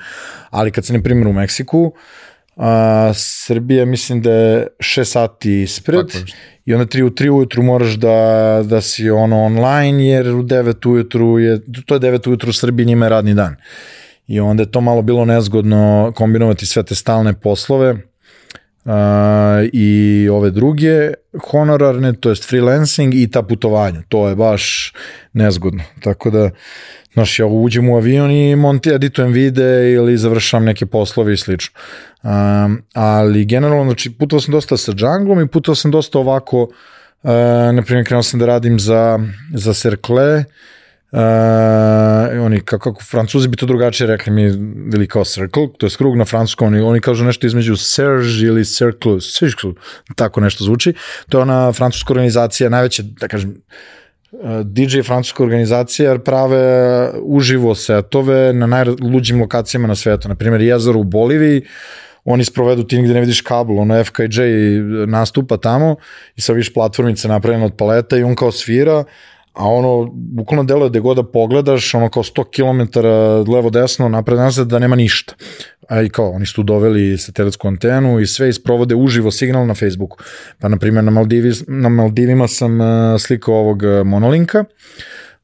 [0.49, 1.93] ali kad se, na primjer, u Meksiku, uh,
[2.59, 6.05] a, Srbija mislim da je 6 sati ispred
[6.65, 10.89] i onda 3 u 3 ujutru moraš da, da si ono online jer u 9
[10.89, 13.55] ujutru je, to je 9 ujutru u Srbiji njima je radni dan.
[14.27, 18.08] I onda je to malo bilo nezgodno kombinovati sve te stalne poslove
[18.85, 18.91] uh,
[19.73, 21.13] i ove druge
[21.51, 24.01] honorarne, to jest freelancing i ta putovanja.
[24.07, 24.93] To je baš
[25.33, 25.83] nezgodno.
[26.03, 26.49] Tako da
[27.13, 31.79] Znaš, ja uđem u avion i monti, editujem vide ili završam neke poslove i slično.
[32.23, 37.31] Um, ali generalno, znači, putovao sam dosta sa džanglom i putovao sam dosta ovako, uh,
[37.73, 39.19] na primjer, krenuo sam da radim za,
[39.53, 40.43] za Cercle, Uh,
[42.41, 44.43] oni kako, kako francuzi bi to drugačije rekli mi
[44.93, 48.65] ili kao circle, to je krug na francuskom, oni, oni kažu nešto između Serge ili
[48.65, 49.71] circle, circle,
[50.15, 50.93] tako nešto zvuči.
[51.29, 53.61] To je ona francuska organizacija, najveća, da kažem,
[54.63, 60.29] DJ francuska organizacija jer prave uživo setove na najluđim lokacijama na svetu.
[60.29, 61.61] Na primjer, jezero u Boliviji,
[62.23, 64.41] oni sprovedu ti nigde ne vidiš kabel, ono FKJ
[65.07, 65.95] nastupa tamo
[66.35, 69.03] i sa viš platformice napravljena od paleta i on kao svira,
[69.53, 72.99] a ono, bukvalno deluje gde god da pogledaš, ono kao 100 km
[73.51, 75.33] levo-desno, napred da nema ništa
[75.89, 79.73] a i kao, oni su tu doveli satelitsku antenu i sve isprovode uživo signal na
[79.73, 80.17] Facebooku.
[80.59, 82.87] Pa, na primjer, na, Maldivi, na Maldivima sam uh,
[83.19, 84.63] slikao ovog uh, monolinka,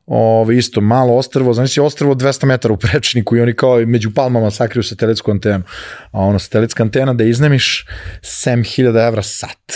[0.07, 4.11] Ove, isto malo ostrvo, znači si ostrvo 200 metara u prečniku i oni kao među
[4.13, 5.63] palmama sakriju satelitsku antenu.
[6.11, 7.85] A ono, satelitska antena da iznemiš
[8.21, 9.73] 7000 evra sat.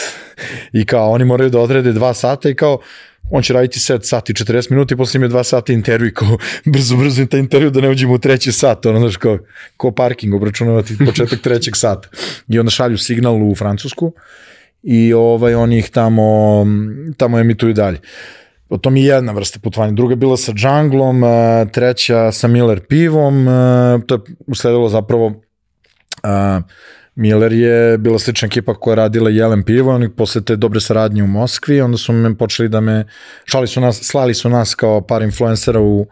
[0.73, 2.79] I kao, oni moraju da odrede 2 sata i kao,
[3.31, 6.37] on će raditi set sat i 40 minuta i posle ima 2 sata intervju kao
[6.73, 9.37] brzo, brzo taj intervju da ne uđemo u treći sat, ono znaš kao,
[9.77, 12.09] kao parking, obračunavati početak trećeg sata.
[12.47, 14.13] I onda šalju signal u Francusku
[14.83, 16.65] i ovaj, oni ih tamo,
[17.17, 17.99] tamo emituju dalje.
[18.69, 19.91] O tom je jedna vrsta putovanja.
[19.91, 21.23] Druga je bila sa džanglom,
[21.73, 23.45] treća sa Miller pivom,
[24.07, 25.41] to je usledilo zapravo
[27.19, 31.23] Miller je bila slična ekipa koja je radila Jelen pivo, oni posle te dobre saradnje
[31.23, 33.05] u Moskvi, onda su me počeli da me,
[33.45, 36.05] šali su nas, slali su nas kao par influencera u,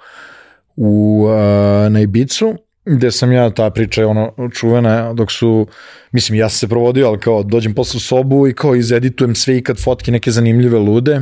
[0.76, 2.56] u, uh, na Ibicu,
[2.86, 5.68] gde sam ja, ta priča je ono čuvena, dok su,
[6.12, 9.58] mislim, ja sam se provodio, ali kao dođem posle u sobu i kao izeditujem sve
[9.58, 11.22] i kad fotke neke zanimljive lude,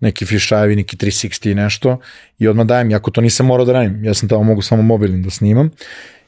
[0.00, 1.98] neki fišajevi, neki 360 i nešto,
[2.38, 5.22] i odmah dajem, jako to nisam morao da radim, ja sam tamo mogu samo mobilnim
[5.22, 5.70] da snimam,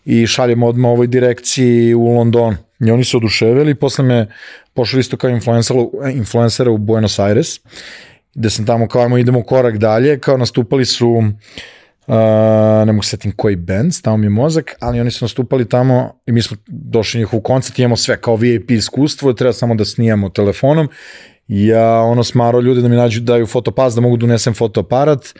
[0.09, 2.57] i šaljem odmah ovoj direkciji u London.
[2.81, 4.27] I oni su oduševili, posle me
[4.75, 5.81] pošli isto kao influencera,
[6.15, 7.61] influencera u Buenos Aires,
[8.35, 12.15] gde sam tamo kao ajmo idemo korak dalje, kao nastupali su uh,
[12.87, 16.33] ne mogu setim koji band, tamo mi je mozak, ali oni su nastupali tamo i
[16.33, 20.29] mi smo došli njih u koncert, imamo sve kao VIP iskustvo, treba samo da snijamo
[20.29, 20.89] telefonom.
[21.49, 25.35] Ja ono smaro ljude da mi nađu daju fotopas, da mogu da unesem fotoaparat,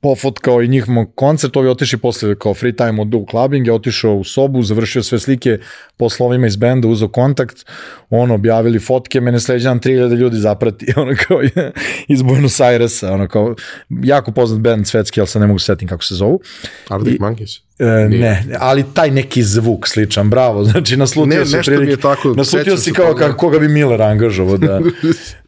[0.00, 0.84] pofotkao i njih
[1.14, 5.02] koncert, ovi otišli posle kao free time od u clubbing, je otišao u sobu, završio
[5.02, 5.58] sve slike
[5.96, 7.66] po slovima iz benda, uzao kontakt,
[8.10, 11.40] ono, objavili fotke, mene sledećan 3000 ljudi zaprati, ono kao
[12.14, 13.54] iz Buenos Airesa, ono kao,
[13.88, 16.40] jako poznat band svetski, ali sad ne mogu setim kako se zovu.
[16.88, 17.60] Arctic I, Monkeys?
[17.78, 22.76] E, ne, ali taj neki zvuk sličan, bravo, znači naslutio ne, se je tako, naslutio
[22.76, 24.80] si kao kako, koga bi Miller angažovao da,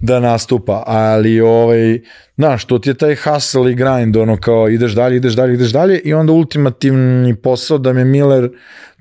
[0.00, 2.00] da nastupa, ali ovaj,
[2.36, 5.72] znaš, to ti je taj hustle i grind, ono kao ideš dalje, ideš dalje, ideš
[5.72, 8.50] dalje i onda ultimativni posao da me Miller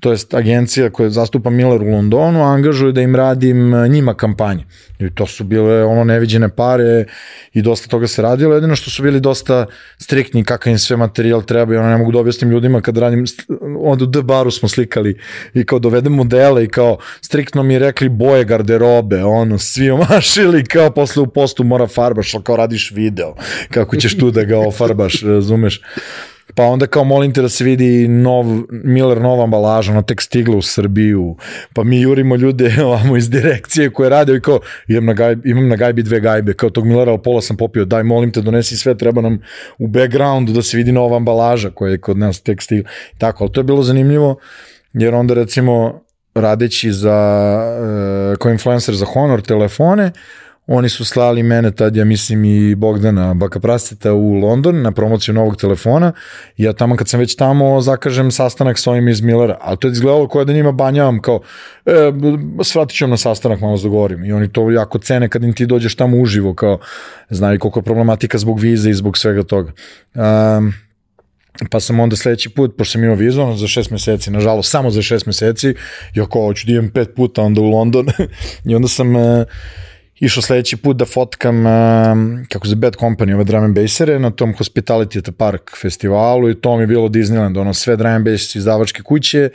[0.00, 4.64] to jest agencija koja zastupa Miller u Londonu, angažuje da im radim e, njima kampanje.
[4.98, 7.04] I to su bile ono neviđene pare
[7.52, 9.66] i dosta toga se radilo, jedino što su bili dosta
[9.98, 13.24] striktni kakav im sve materijal treba i ono ne mogu da objasnim ljudima kad radim,
[13.78, 15.18] onda u D baru smo slikali
[15.54, 20.90] i kao dovedem modele i kao striktno mi rekli boje garderobe, ono, svi omašili kao
[20.90, 23.34] posle u postu mora farbaš, ali kao radiš video,
[23.70, 25.80] kako ćeš tu da ga ofarbaš, razumeš?
[26.54, 30.56] Pa onda kao molim te da se vidi nov, Miller nova ambalaža, ono tek stigla
[30.56, 31.36] u Srbiju,
[31.74, 35.68] pa mi jurimo ljude ovamo iz direkcije koje rade i kao imam na, gajbi, imam
[35.68, 38.96] na gajbi dve gajbe, kao tog Millera, pola sam popio, daj molim te donesi sve,
[38.98, 39.38] treba nam
[39.78, 42.90] u backgroundu da se vidi nova ambalaža koja je kod nas tek stigla.
[43.18, 44.36] Tako, ali to je bilo zanimljivo,
[44.92, 46.00] jer onda recimo
[46.34, 47.58] radeći za,
[48.32, 50.12] uh, kao influencer za Honor telefone,
[50.72, 55.34] Oni su slali mene tad, ja mislim i Bogdana Baka Prasteta u London na promociju
[55.34, 56.12] novog telefona.
[56.56, 59.92] Ja tamo kad sam već tamo zakažem sastanak s ovim iz Millera, ali to je
[59.92, 61.40] izgledalo kao da njima banjavam kao
[61.86, 61.92] e,
[62.64, 64.24] svratit ću na sastanak, malo dogovorim.
[64.24, 66.78] I oni to jako cene kad im ti dođeš tamo uživo, kao
[67.30, 69.72] znaju koliko je problematika zbog vize i zbog svega toga.
[70.14, 70.72] Um,
[71.70, 75.02] pa sam onda sledeći put, pošto sam imao vizu za šest meseci, nažalost samo za
[75.02, 75.74] šest meseci,
[76.14, 78.06] ja kao hoću da idem pet puta onda u London
[78.68, 79.22] i onda sam uh,
[80.20, 81.64] išao sledeći put da fotkam
[82.48, 86.50] kako se Bad Company, ove drum and bassere na tom Hospitality at the Park festivalu
[86.50, 89.50] i to mi je bilo Disneyland, ono sve drum and bass izdavačke kuće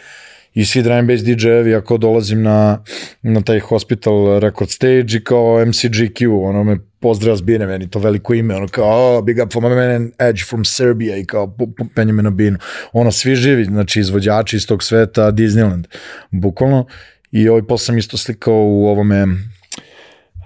[0.53, 2.83] i svi drum and bass DJ-evi ako dolazim na,
[3.21, 8.33] na taj Hospital Record Stage i kao MCGQ, ono me pozdrav zbine meni, to veliko
[8.33, 11.57] ime, ono kao, oh, big up for my man Edge from Serbia i kao
[11.95, 12.57] penje me na binu.
[12.93, 15.83] Ono, svi živi, znači izvođači iz tog sveta, Disneyland,
[16.31, 16.85] bukvalno.
[17.31, 19.27] I ovaj posle sam isto slikao u ovome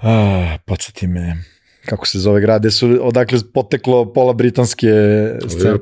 [0.01, 1.37] Ah, podsjeti me,
[1.85, 4.87] kako se zove grade, su odakle poteklo pola britanske
[5.47, 5.77] scene.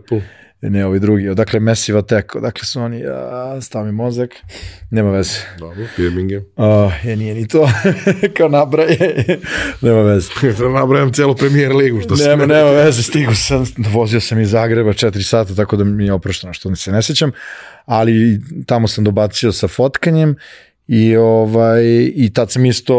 [0.61, 4.29] Ne, ovi drugi, odakle Massive Attack, odakle su oni, a, stavi mozak,
[4.91, 5.39] nema veze.
[5.59, 6.41] Dobro, Birmingham.
[6.55, 7.69] Uh, je, nije ni to,
[8.37, 9.25] kao nabraje,
[9.81, 10.29] nema veze.
[10.59, 12.47] da nabrajam celu premier ligu, što nema, se...
[12.47, 16.53] Nema veze, stigu sam, vozio sam iz Zagreba 4 sata, tako da mi je oprošteno
[16.53, 17.31] što se ne sećam,
[17.85, 20.35] ali tamo sam dobacio sa fotkanjem
[20.87, 21.83] I, ovaj,
[22.15, 22.95] I tad sam isto,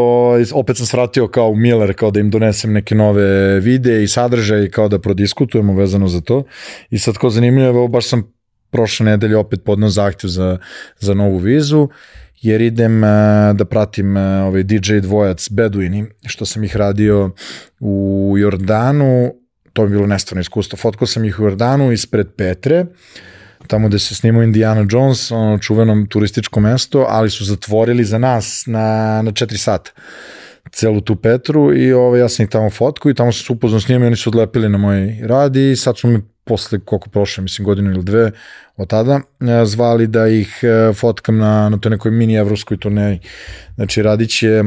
[0.53, 4.87] opet sam svratio kao Miller, kao da im donesem neke nove videe i sadržaje kao
[4.87, 6.43] da prodiskutujemo vezano za to.
[6.89, 8.33] I sad ko zanimljivo, baš sam
[8.69, 10.57] prošle nedelje opet podnao zahtjev za,
[10.99, 11.87] za novu vizu,
[12.41, 13.09] jer idem uh,
[13.55, 17.31] da pratim uh, ovaj DJ dvojac Beduini, što sam ih radio
[17.79, 19.33] u Jordanu,
[19.73, 20.77] to je bilo nestvarno iskustvo.
[20.77, 22.87] Fotkao sam ih u Jordanu ispred Petre, uh,
[23.69, 28.63] tamo gde se snimao Indiana Jones, ono čuveno turističko mesto, ali su zatvorili za nas
[28.67, 29.91] na, na 4 sata
[30.71, 33.53] celu tu Petru i ovo, ovaj, ja sam ih tamo fotku i tamo sam se
[33.53, 36.79] upoznao s njima i oni su odlepili na moj rad i sad su mi posle
[36.79, 38.31] koliko prošle, mislim godinu ili dve
[38.77, 43.19] od tada, e, zvali da ih e, fotkam na, na toj nekoj mini evropskoj turneji.
[43.75, 44.63] Znači radit će,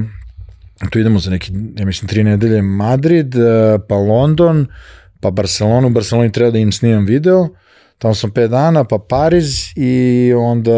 [0.91, 4.67] tu idemo za neki, ja mislim, tri nedelje Madrid, e, pa London,
[5.21, 7.49] pa Barcelonu, u Barceloni treba da im snimam video,
[8.03, 10.73] Tamo sam 5 dana, pa Pariz i onda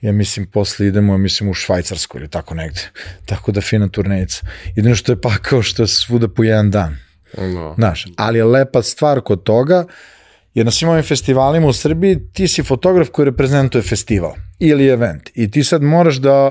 [0.00, 2.80] ja mislim posle idemo, ja mislim u Švajcarsku ili tako negde.
[3.26, 4.46] Tako da fina turnejica.
[4.76, 6.96] Jedino što je pakao što je svuda po jedan dan.
[7.38, 7.74] No.
[7.74, 9.84] Znaš, ali je lepa stvar kod toga,
[10.54, 15.30] Jer na svim ovim festivalima u Srbiji ti si fotograf koji reprezentuje festival ili event
[15.34, 16.50] i ti sad moraš da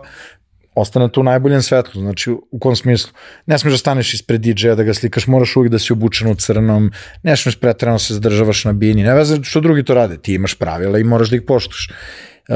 [0.75, 3.11] ostane tu u najboljem svetlu, znači u kom smislu,
[3.45, 6.35] ne smeš da staneš ispred DJ-a da ga slikaš, moraš uvijek da si obučen u
[6.35, 6.91] crnom,
[7.23, 10.55] ne smeš pretrano se zadržavaš na bini, ne veze što drugi to rade, ti imaš
[10.55, 11.89] pravila i moraš da ih poštuš.
[12.49, 12.55] Uh,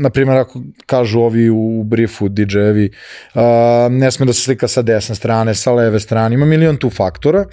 [0.00, 2.90] na primjer, ako kažu ovi u briefu DJ-evi,
[3.34, 3.42] uh,
[3.90, 7.44] ne sme da se slika sa desne strane, sa leve strane, ima milion tu faktora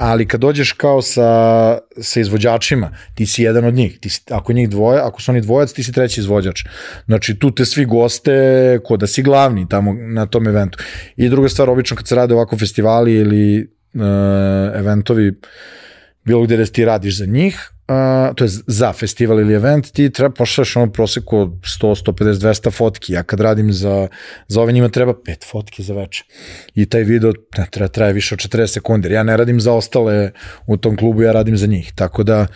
[0.00, 3.98] ali kad dođeš kao sa, sa izvođačima, ti si jedan od njih.
[4.00, 6.64] Ti si, ako njih dvoje, ako su oni dvojac, ti si treći izvođač.
[7.06, 10.78] Znači, tu te svi goste, ko da si glavni tamo na tom eventu.
[11.16, 14.00] I druga stvar, obično kad se rade ovako festivali ili uh,
[14.74, 15.32] eventovi,
[16.24, 20.10] bilo gde da ti radiš za njih, uh, to je za festival ili event, ti
[20.10, 23.12] treba pošlaš ono proseku 100, 150, 200 fotki.
[23.12, 24.08] Ja kad radim za,
[24.48, 26.24] za ove njima treba 5 fotki za veče.
[26.74, 29.12] I taj video ne, treba, traje više od 40 sekundi.
[29.12, 30.32] Ja ne radim za ostale
[30.66, 31.92] u tom klubu, ja radim za njih.
[31.94, 32.46] Tako da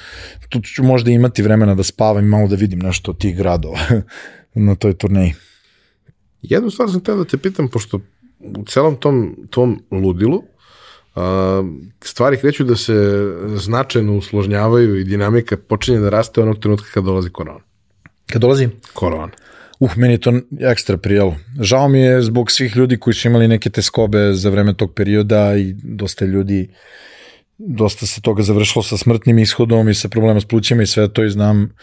[0.48, 3.78] tu ću možda imati vremena da spavam i malo da vidim nešto od tih gradova
[4.54, 5.34] na toj turneji.
[6.42, 8.00] Jednu stvar sam teo da te pitam, pošto
[8.40, 10.42] u celom tom, tom ludilu
[12.04, 12.94] stvari kreću da se
[13.56, 17.60] značajno usložnjavaju i dinamika počinje da raste onog trenutka kad dolazi korona.
[18.32, 18.68] Kad dolazi?
[18.92, 19.32] Korona.
[19.80, 21.36] Uh, meni je to ekstra prijelo.
[21.60, 25.56] Žao mi je zbog svih ljudi koji su imali neke teskobe za vreme tog perioda
[25.56, 26.68] i dosta ljudi
[27.58, 31.24] dosta se toga završilo sa smrtnim ishodom i sa problema s plućima i sve to
[31.24, 31.76] i znam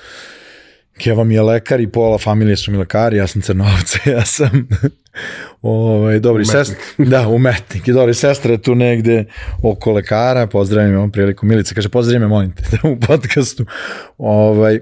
[1.02, 4.68] Keva mi je lekar i pola familije su mi lekari, ja sam crnovca, ja sam
[5.62, 7.88] ovaj, dobri sestra, da, umetnik.
[7.88, 9.26] I dobri sestra tu negde
[9.64, 13.66] oko lekara, pozdravim ovom priliku, Milica kaže pozdravim me, molim te, u podcastu,
[14.18, 14.80] ovaj,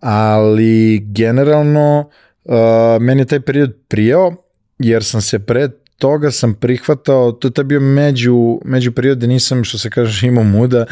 [0.00, 2.10] ali generalno
[2.44, 2.54] uh,
[3.00, 4.34] meni je taj period prijao,
[4.78, 9.64] jer sam se pred toga sam prihvatao, to je bio među, među period gde nisam,
[9.64, 10.86] što se kaže, imao muda,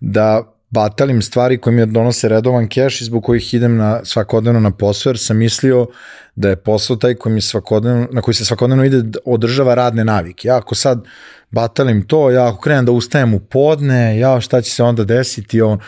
[0.00, 4.70] da batalim stvari koje mi donose redovan keš i zbog kojih idem na svakodnevno na
[4.70, 5.86] posao, jer sam mislio
[6.36, 10.04] da je posao taj koji mi svakodnevno, na koji se svakodnevno ide da održava radne
[10.04, 10.48] navike.
[10.48, 11.04] Ja ako sad
[11.50, 15.62] batalim to, ja ako krenem da ustajem u podne, ja šta će se onda desiti,
[15.62, 15.78] on,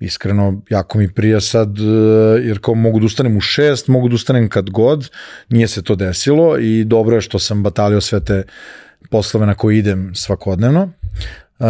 [0.00, 1.82] iskreno, jako mi prija sad, e,
[2.42, 5.10] jer kao mogu da ustanem u šest, mogu da ustanem kad god,
[5.48, 8.42] nije se to desilo i dobro je što sam batalio sve te
[9.10, 10.90] poslove na koje idem svakodnevno.
[11.58, 11.66] Uh,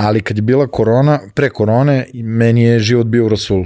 [0.00, 3.64] ali kad je bila korona, pre korone, meni je život bio u rasulu.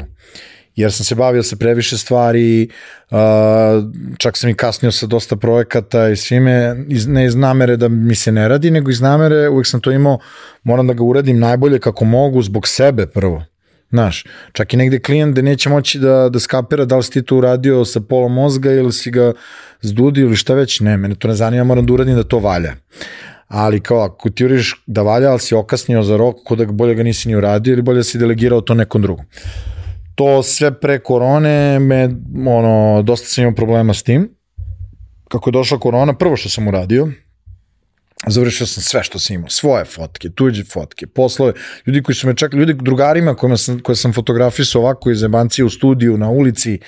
[0.76, 2.68] Jer sam se bavio sa previše stvari,
[4.18, 6.74] čak sam i kasnio sa dosta projekata i svime,
[7.06, 10.18] ne iz namere da mi se ne radi, nego iz namere, uvek sam to imao,
[10.62, 13.44] moram da ga uradim najbolje kako mogu, zbog sebe prvo.
[13.90, 17.22] Znaš, čak i negde klijent da neće moći da, da skapira da li si ti
[17.22, 19.32] to uradio sa pola mozga ili si ga
[19.80, 22.74] zdudio ili šta već, ne, mene to ne zanima, moram da uradim da to valja
[23.54, 26.94] ali kao ako ti uriš da valja, ali si okasnio za rok, kod da bolje
[26.94, 29.24] ga nisi ni uradio ili bolje da si delegirao to nekom drugom.
[30.14, 32.08] To sve pre korone me,
[32.46, 34.34] ono, dosta sam imao problema s tim.
[35.28, 37.08] Kako je došla korona, prvo što sam uradio,
[38.26, 41.52] završio sam sve što sam imao, svoje fotke, tuđe fotke, poslove,
[41.86, 45.64] ljudi koji su me čekali, ljudi drugarima kojima sam, koje sam fotografisao ovako iz ebancije
[45.64, 46.78] u studiju, na ulici,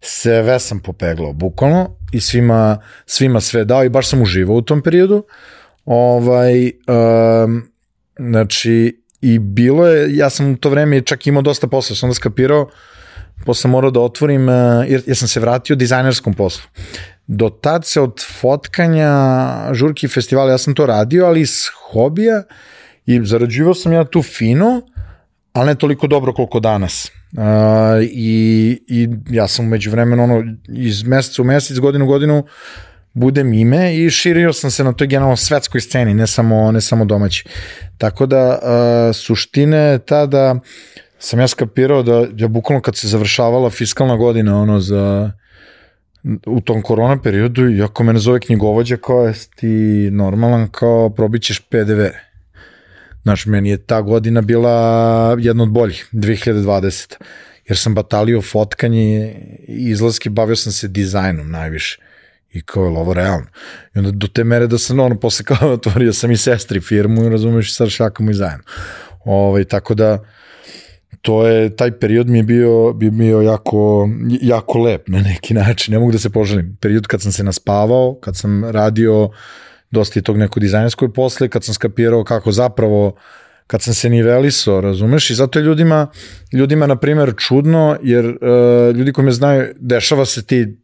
[0.00, 4.82] sve sam popeglao, bukvalno, i svima, svima sve dao i baš sam uživao u tom
[4.82, 5.24] periodu.
[5.86, 6.70] Ovaj,
[7.44, 7.62] um,
[8.18, 12.14] znači, i bilo je, ja sam u to vreme čak imao dosta posla, sam onda
[12.14, 12.68] skapirao,
[13.44, 14.48] posle sam morao da otvorim,
[14.88, 16.64] jer, jer sam se vratio dizajnerskom poslu.
[17.26, 19.10] Do tad se od fotkanja
[19.72, 22.42] žurki festivala, ja sam to radio, ali iz hobija
[23.06, 24.82] i zarađivao sam ja tu fino,
[25.52, 27.10] ali ne toliko dobro koliko danas.
[27.32, 27.42] Uh,
[28.02, 32.44] i, I ja sam umeđu vremenu ono, iz meseca u mesec, godinu u godinu
[33.16, 37.04] budem ime i širio sam se na toj generalno svetskoj sceni, ne samo, ne samo
[37.04, 37.44] domaći.
[37.98, 40.56] Tako da uh, suština je ta da
[41.18, 45.32] sam ja skapirao da ja bukvalno kad se završavala fiskalna godina ono za
[46.46, 51.60] u tom korona periodu i ako mene zove knjigovođa kao je ti normalan kao probićeš
[51.60, 52.02] PDV.
[53.22, 57.14] Znaš, meni je ta godina bila jedna od boljih, 2020.
[57.68, 59.34] Jer sam batalio fotkanje
[59.68, 62.05] i izlaske, bavio sam se dizajnom najviše
[62.56, 63.46] I kao je ovo realno?
[63.94, 67.24] I onda do te mere da sam ono posle kao otvorio sam i sestri firmu
[67.24, 68.64] i razumeš i sad šakamo i zajedno.
[69.24, 70.24] Ovaj, tako da
[71.22, 74.08] to je, taj period mi je bio, bi bio jako,
[74.40, 76.76] jako lep na neki način, ne mogu da se poželim.
[76.80, 79.30] Period kad sam se naspavao, kad sam radio
[79.90, 83.16] dosta i tog nekog dizajnerskoj posle, kad sam skapirao kako zapravo
[83.66, 85.30] kad sam se nivelisao, razumeš?
[85.30, 86.06] I zato je ljudima,
[86.52, 90.76] ljudima na primjer, čudno, jer uh, ljudi koji me znaju, dešava se ti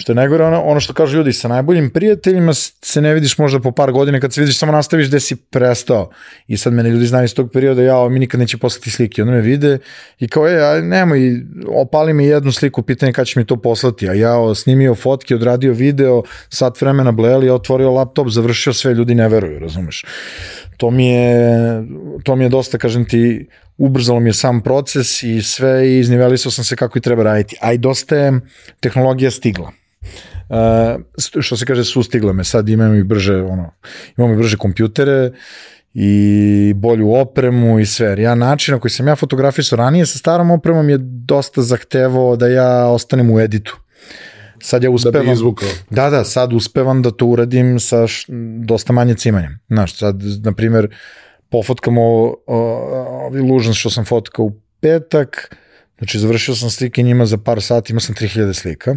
[0.00, 3.60] Što je najgore ono, ono što kažu ljudi, sa najboljim prijateljima se ne vidiš možda
[3.60, 6.10] po par godine, kad se vidiš samo nastaviš gde si prestao.
[6.46, 9.22] I sad mene ljudi znaju iz tog perioda, ja, mi nikad neće poslati slike.
[9.22, 9.78] Onda me vide
[10.18, 14.08] i kao, aj, nemoj, opali mi jednu sliku, pitanje kada će mi to poslati.
[14.08, 19.28] A ja snimio fotke, odradio video, sat vremena bleli, otvorio laptop, završio sve, ljudi ne
[19.28, 20.04] veruju, razumeš.
[20.76, 21.84] To mi je,
[22.24, 23.48] to mi je dosta, kažem ti,
[23.78, 27.56] ubrzalo mi je sam proces i sve i iznivelisao sam se kako i treba raditi.
[27.60, 28.40] A i dosta je
[28.80, 29.72] tehnologija stigla.
[30.48, 31.00] Uh,
[31.40, 33.72] što se kaže sustigla me, sad imamo i brže ono,
[34.16, 35.32] imamo i brže kompjutere
[35.94, 38.22] i bolju opremu i sve.
[38.22, 42.48] Ja način na koji sam ja fotografisao ranije sa starom opremom je dosta zahtevao da
[42.48, 43.76] ja ostanem u editu.
[44.62, 45.26] Sad ja uspevam...
[45.26, 45.68] Da izvukao.
[45.90, 48.26] Da, da, sad uspevam da to uradim sa š,
[48.64, 49.60] dosta manje cimanjem.
[49.68, 50.96] Znaš, sad, na primjer,
[51.48, 52.02] pofotkamo
[53.26, 55.56] ovi lužan što sam fotkao u petak,
[55.98, 58.96] znači završio sam slike njima za par sati, imao sam 3000 slika,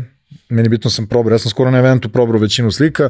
[0.54, 3.10] meni bitno sam probrao, ja sam skoro na eventu probrao većinu slika,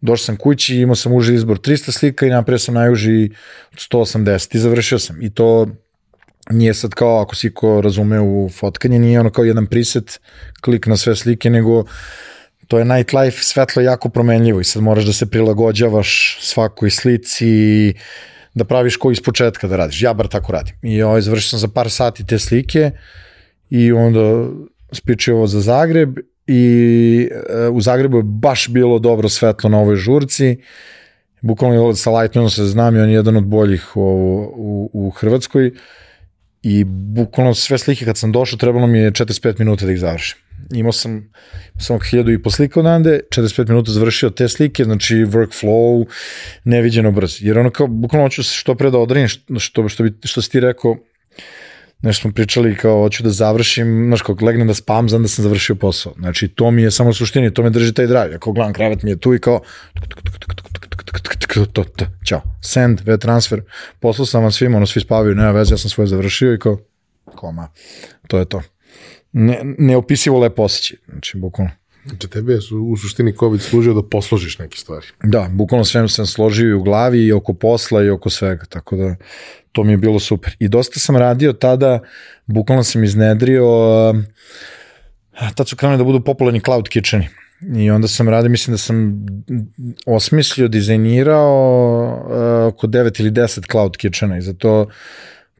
[0.00, 3.30] došao sam kući, imao sam uži izbor 300 slika i napravio sam najuži
[3.72, 5.22] 180 i završio sam.
[5.22, 5.66] I to
[6.50, 10.20] nije sad kao, ako si ko razume u fotkanje, nije ono kao jedan preset,
[10.60, 11.84] klik na sve slike, nego
[12.68, 17.94] to je nightlife, svetlo jako promenljivo i sad moraš da se prilagođavaš svakoj slici,
[18.54, 20.02] da praviš ko iz početka da radiš.
[20.02, 20.74] Ja bar tako radim.
[20.82, 22.90] I ovaj, završio sam za par sati te slike
[23.70, 24.48] i onda
[24.92, 26.18] spičio ovo za Zagreb
[26.48, 27.28] i
[27.68, 30.56] uh, u Zagrebu je baš bilo dobro svetlo na ovoj žurci.
[31.40, 34.00] Bukvalno sa Lightmanom se znam i on je jedan od boljih u,
[34.56, 35.72] u, u Hrvatskoj
[36.62, 40.38] i bukvalno sve slike kad sam došao trebalo mi je 45 minuta da ih završim.
[40.74, 41.32] Imao sam
[41.78, 46.06] samo hiljadu i po slika odande, 45 minuta završio te slike, znači workflow
[46.64, 47.36] neviđeno brz.
[47.40, 50.50] Jer ono kao, bukvalno hoću što pre da odranim, što, što, što, bi, što si
[50.50, 50.96] ti rekao,
[52.02, 55.42] nešto smo pričali kao hoću da završim, znaš kako legnem da spam, znam da sam
[55.42, 56.14] završio posao.
[56.18, 58.32] Znači to mi je samo suštini, to me drži taj drive.
[58.32, 59.60] Ja kao gledam krevet mi je tu i kao
[62.24, 63.62] ćao, send, ve transfer,
[64.00, 66.78] poslao sam vam svima, ono svi spavaju, nema veze, ja sam svoje završio i kao
[67.24, 67.68] koma,
[68.26, 68.62] to je to.
[69.32, 71.70] Ne, neopisivo lepo osjećaj, znači bukvalno.
[72.08, 72.58] Znači tebe je
[72.90, 75.06] u suštini COVID služio da posložiš neke stvari.
[75.22, 78.96] Da, bukvalno sve sam složio i u glavi i oko posla i oko svega, tako
[78.96, 79.16] da
[79.72, 80.56] to mi je bilo super.
[80.58, 82.00] I dosta sam radio tada,
[82.46, 83.64] bukvalno sam iznedrio,
[85.54, 87.28] tad su krenuli da budu popularni cloud kitcheni.
[87.76, 89.26] I onda sam radio, mislim da sam
[90.06, 94.86] osmislio, dizajnirao uh, oko 9 ili 10 cloud kitchena i zato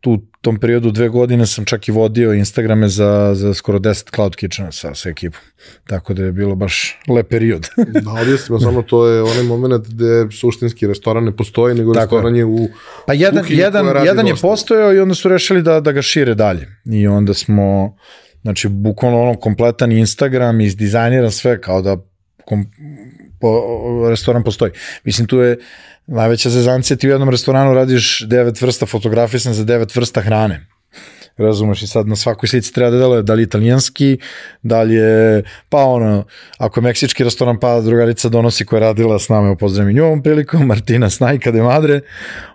[0.00, 4.36] tu tom periodu dve godine sam čak i vodio Instagrame za, za skoro 10 cloud
[4.36, 5.40] kitchena sa, sa ekipom.
[5.86, 7.68] Tako da je bilo baš lep period.
[8.04, 12.36] da, objasnimo, samo to je onaj moment gde suštinski restoran ne postoji, nego Tako restoran
[12.36, 12.68] je u
[13.06, 16.68] Pa jedan, jedan, jedan je postojao i onda su rešili da, da ga šire dalje.
[16.84, 17.96] I onda smo,
[18.42, 21.96] znači, bukvalno ono kompletan Instagram, izdizajniran sve kao da
[22.44, 22.66] kom,
[23.40, 23.62] po,
[24.10, 24.72] restoran postoji.
[25.04, 25.58] Mislim, tu je
[26.06, 30.66] najveća zezancija, ti u jednom restoranu radiš devet vrsta fotografisan za devet vrsta hrane.
[31.38, 34.18] Razumeš i sad na svakoj slici treba da deluje da li italijanski,
[34.62, 36.24] da li je, pa ono,
[36.58, 40.66] ako je meksički restoran, pa drugarica donosi koja je radila s nama pozdravim ovom prilikom,
[40.72, 42.00] Martina Snajka de Madre,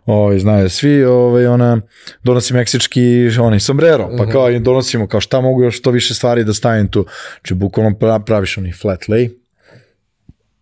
[0.05, 1.81] ovaj, znaju svi, ovaj, ona
[2.23, 6.43] donosi meksički onaj sombrero, pa kao i donosimo, kao šta mogu još to više stvari
[6.43, 7.05] da stavim tu,
[7.39, 9.42] znači bukvalno praviš onaj flat lay,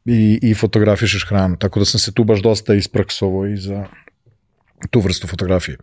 [0.06, 1.58] i, i fotografišeš hranu.
[1.58, 3.86] Tako da sam se tu baš dosta ispraksovao i za
[4.90, 5.78] tu vrstu fotografije.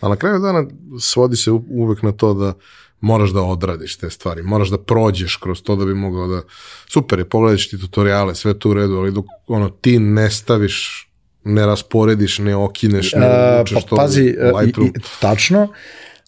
[0.00, 0.64] A na kraju dana
[1.00, 2.52] svodi se uvek na to da
[3.00, 6.42] moraš da odradiš te stvari, moraš da prođeš kroz to da bi mogao da...
[6.88, 11.06] Super je, pogledaš ti tutoriale, sve to u redu, ali dok ono, ti ne staviš
[11.44, 15.68] ne rasporediš, ne okineš, ne učeš pa, pazi, i, i, tačno,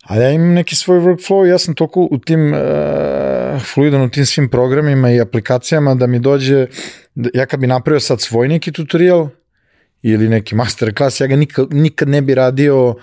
[0.03, 2.59] A ja imam neki svoj workflow, ja sam toliko u tim uh,
[3.75, 6.67] fluidan u tim svim programima i aplikacijama da mi dođe,
[7.15, 9.29] da, ja kad bi napravio sad svoj neki tutorial
[10.03, 13.03] ili neki masterclass, ja ga nikad, nikad ne bi radio uh,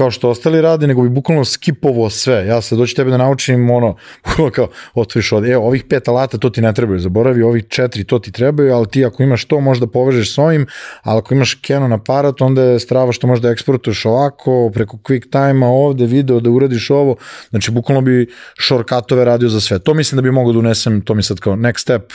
[0.00, 2.46] kao što ostali rade, nego bi bukvalno skipovo sve.
[2.46, 3.96] Ja sad doći tebe da naučim ono,
[4.54, 8.18] kao otvoriš od, evo, ovih pet alata to ti ne trebaju, zaboravi, ovih četiri to
[8.18, 10.66] ti trebaju, ali ti ako imaš to možda povežeš s ovim,
[11.02, 16.06] ali ako imaš Canon aparat, onda je strava što možda eksportuješ ovako, preko QuickTime-a ovde,
[16.06, 17.16] video da uradiš ovo,
[17.50, 18.26] znači bukvalno bi
[18.60, 19.78] shortcutove radio za sve.
[19.78, 22.12] To mislim da bi mogao da unesem, to mi sad kao next step,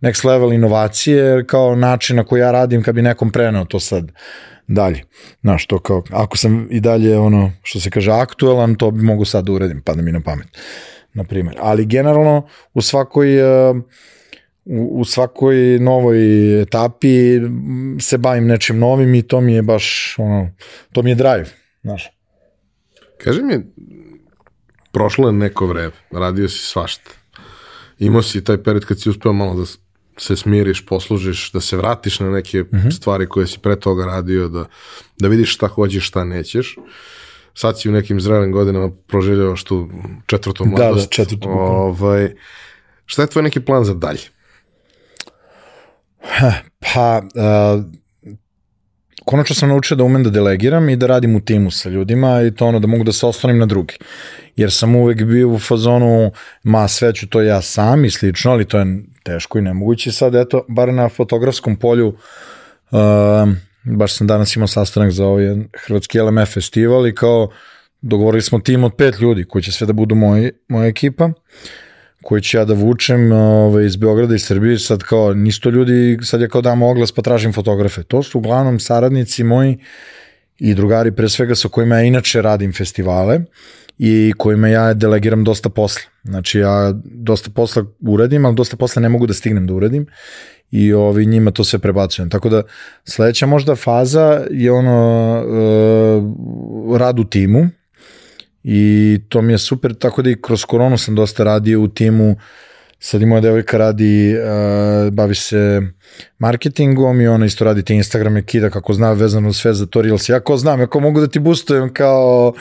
[0.00, 4.12] next level inovacije, kao način na koji ja radim kad bi nekom prenao to sad
[4.68, 5.02] dalje.
[5.40, 9.24] Znaš, to kao, ako sam i dalje ono, što se kaže, aktuelan, to bi mogu
[9.24, 10.46] sad da uradim, pada mi na pamet,
[11.14, 11.56] na primjer.
[11.60, 13.76] Ali generalno, u svakoj, uh,
[14.64, 17.40] u, u svakoj novoj etapi
[18.00, 20.50] se bavim nečim novim i to mi je baš, ono,
[20.92, 21.46] to mi je drive,
[21.82, 22.10] znaš.
[23.18, 23.54] Kaži mi,
[24.92, 27.10] prošlo je neko vreme, radio si svašta.
[27.98, 29.64] imao si taj period kad si uspeo malo da
[30.18, 32.64] se smiriš, poslužiš, da se vratiš na neke
[32.96, 34.64] stvari koje si pre toga radio, da,
[35.18, 36.76] da vidiš šta hoćeš, šta nećeš.
[37.54, 39.90] Sad si u nekim zrelim godinama proželjavaš tu
[40.26, 41.10] četvrtu da, mladost.
[41.10, 41.48] četvrtu.
[41.48, 42.34] Ovaj,
[43.06, 44.20] šta je tvoj neki plan za dalje?
[46.94, 47.84] Pa, uh,
[49.26, 52.50] konačno sam naučio da umem da delegiram i da radim u timu sa ljudima i
[52.50, 53.94] to ono da mogu da se oslonim na drugi.
[54.56, 56.30] Jer sam uvek bio u fazonu,
[56.62, 60.12] ma sve ću to ja sam i slično, ali to je teško i nemoguće.
[60.12, 62.98] Sad eto, bar na fotografskom polju, uh,
[63.84, 67.48] baš sam danas imao sastanak za ovaj Hrvatski LMF festival i kao
[68.00, 71.30] dogovorili smo tim od pet ljudi koji će sve da budu moji, moja ekipa
[72.26, 76.18] koji ću ja da vučem ovaj, iz Beograda i Srbije, sad kao, nisu to ljudi,
[76.22, 78.02] sad ja kao dam oglas pa tražim fotografe.
[78.02, 79.78] To su uglavnom saradnici moji
[80.58, 83.40] i drugari pre svega sa kojima ja inače radim festivale
[83.98, 86.02] i kojima ja delegiram dosta posla.
[86.24, 90.06] Znači ja dosta posla uradim, ali dosta posla ne mogu da stignem da uradim
[90.70, 92.30] i ovi njima to sve prebacujem.
[92.30, 92.62] Tako da
[93.04, 97.68] sledeća možda faza je ono uh, rad u timu,
[98.68, 102.36] i to mi je super, tako da i kroz koronu sam dosta radio u timu,
[102.98, 105.80] sad i moja devojka radi, uh, bavi se
[106.38, 110.28] marketingom i ona isto radi te Instagrame, kida kako zna vezano sve za to Reels.
[110.28, 112.52] Ja ko znam, ako mogu da ti boostujem kao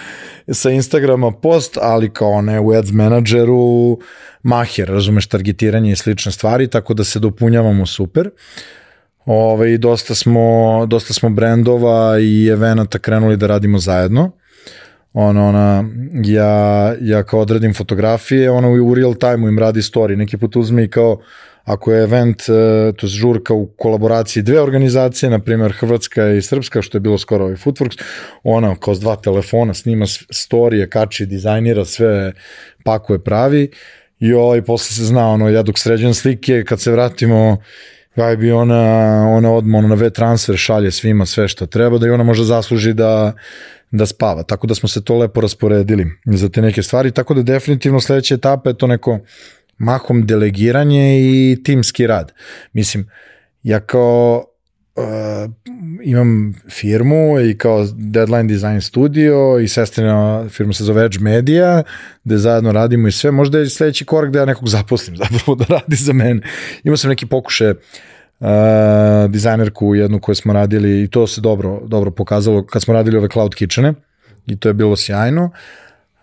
[0.52, 3.98] sa Instagrama post, ali kao ne u ads menadžeru,
[4.44, 8.30] maher, razumeš, targetiranje i slične stvari, tako da se dopunjavamo super.
[9.26, 14.32] Ove, dosta smo, dosta smo brendova i evenata krenuli da radimo zajedno
[15.18, 15.84] ono, ona,
[16.24, 20.84] ja, ja kao odradim fotografije, ona u real time im radi story, neki put uzme
[20.84, 21.20] i kao,
[21.64, 26.42] ako je event, e, to je žurka u kolaboraciji dve organizacije, na primjer Hrvatska i
[26.42, 28.02] Srpska, što je bilo skoro ovaj Footworks,
[28.44, 32.34] ona kao s dva telefona snima storije, kači, dizajnira, sve
[32.84, 33.72] pakuje pravi.
[34.20, 37.58] I ovaj, posle se zna, ono, ja dok sređujem slike, kad se vratimo,
[38.16, 42.10] Kaj bi ona, ona odmah ono, na V-transfer šalje svima sve što treba, da i
[42.10, 43.34] ona može zasluži da,
[43.92, 44.44] da spava.
[44.44, 47.12] Tako da smo se to lepo rasporedili za te neke stvari.
[47.12, 49.20] Tako da definitivno sledeća etapa je to neko
[49.78, 52.32] mahom delegiranje i timski rad.
[52.74, 53.10] Mislim,
[53.64, 54.46] ja kao
[54.96, 55.52] uh,
[56.04, 61.84] imam firmu i kao Deadline Design Studio i sestrina firma se zove Edge Media,
[62.24, 63.32] gde zajedno radimo i sve.
[63.32, 66.42] Možda je sledeći korak da ja nekog zaposlim zapravo da radi za mene.
[66.84, 67.74] Imao sam neki pokuše
[68.40, 68.48] uh,
[69.30, 73.30] dizajnerku jednu koju smo radili i to se dobro, dobro pokazalo kad smo radili ove
[73.30, 73.94] cloud kitchene
[74.48, 75.52] i to je bilo sjajno,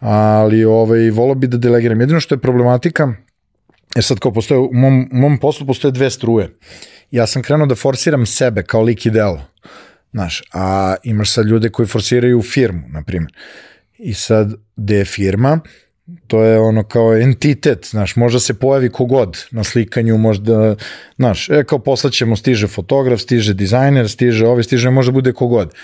[0.01, 2.01] ali ovaj, volao bi da delegiram.
[2.01, 3.15] Jedino što je problematika,
[3.95, 6.49] jer sad kao postoje, u mom, u mom poslu postoje dve struje.
[7.11, 9.43] Ja sam krenuo da forsiram sebe kao lik i delo.
[10.13, 13.33] Znaš, a imaš sad ljude koji forsiraju firmu, na primjer.
[13.99, 15.61] I sad, gde je firma,
[16.27, 20.77] to je ono kao entitet, znaš, možda se pojavi kogod na slikanju, možda,
[21.17, 25.75] znaš, e, kao poslaćemo, stiže fotograf, stiže dizajner, stiže ovi, stiže, možda bude kogod.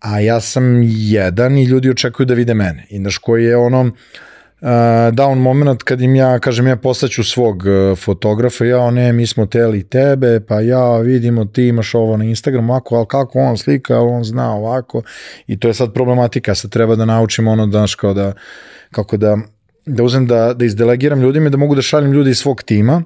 [0.00, 2.86] A ja sam jedan i ljudi očekuju da vide mene.
[2.90, 4.68] I znaš, koji je ono, uh,
[5.12, 9.46] down moment kad im ja kažem ja poslaću svog uh, fotografa, ja ne, mi smo
[9.46, 14.00] teli tebe, pa ja vidimo ti imaš ovo na Instagramu, ovako, ali kako on slika,
[14.00, 15.02] on zna ovako
[15.46, 18.32] i to je sad problematika, sad treba da naučim ono, daš, kao da,
[18.90, 19.38] kako da,
[19.86, 23.02] da uzem da, da izdelegiram ljudima i da mogu da šaljem ljudi iz svog tima,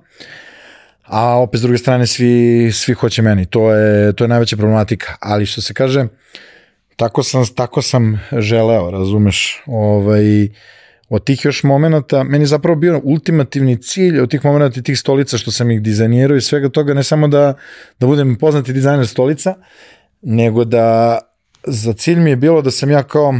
[1.05, 5.17] a opet s druge strane svi, svi hoće meni, to je, to je najveća problematika,
[5.21, 6.07] ali što se kaže,
[6.97, 10.49] tako sam, tako sam želeo, razumeš, ovaj,
[11.09, 14.99] od tih još momenta, meni je zapravo bio ultimativni cilj od tih momenta i tih
[14.99, 17.55] stolica što sam ih dizajnirao i svega toga, ne samo da,
[18.01, 19.55] da budem poznati dizajner stolica,
[20.23, 21.19] nego da
[21.67, 23.35] za cilj mi je bilo da sam ja kao,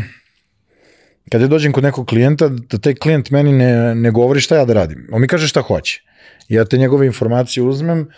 [1.31, 4.65] kad ja dođem kod nekog klijenta, da taj klijent meni ne, ne govori šta ja
[4.65, 5.09] da radim.
[5.13, 6.03] On mi kaže šta hoće.
[6.49, 8.09] Ja te njegove informacije uzmem,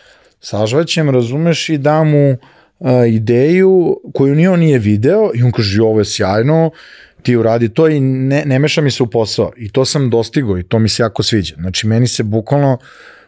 [0.40, 2.36] sažvaćem, razumeš, i dam mu
[2.80, 6.70] a, ideju koju ni on nije video i on kaže ovo je sjajno,
[7.22, 9.52] ti uradi to i ne, ne meša mi se u posao.
[9.56, 11.54] I to sam dostigo i to mi se jako sviđa.
[11.58, 12.78] Znači, meni se bukvalno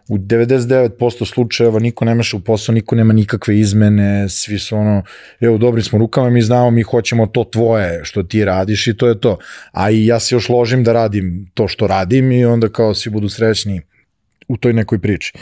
[0.08, 5.02] u 99% slučajeva niko ne meša u posao, niko nema nikakve izmene, svi su ono,
[5.40, 9.08] evo, dobri smo rukama, mi znamo, mi hoćemo to tvoje što ti radiš i to
[9.08, 9.38] je to.
[9.72, 13.10] A i ja se još ložim da radim to što radim i onda kao svi
[13.10, 13.80] budu srećni
[14.48, 15.32] u toj nekoj priči.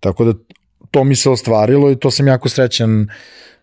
[0.00, 0.32] Tako da
[0.90, 3.08] to mi se ostvarilo i to sam jako srećan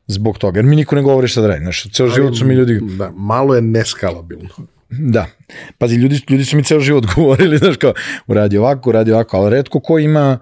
[0.08, 1.64] zbog toga, jer mi niko ne govori šta da radim.
[1.64, 2.80] Znaš, ceo život su mi ljudi...
[2.98, 4.50] Da, malo je neskalabilno.
[4.90, 5.26] Da.
[5.78, 7.94] Pazi, ljudi, ljudi su mi ceo život govorili, znaš, kao,
[8.28, 10.40] uradi ovako, uradi ovako, ali redko ko ima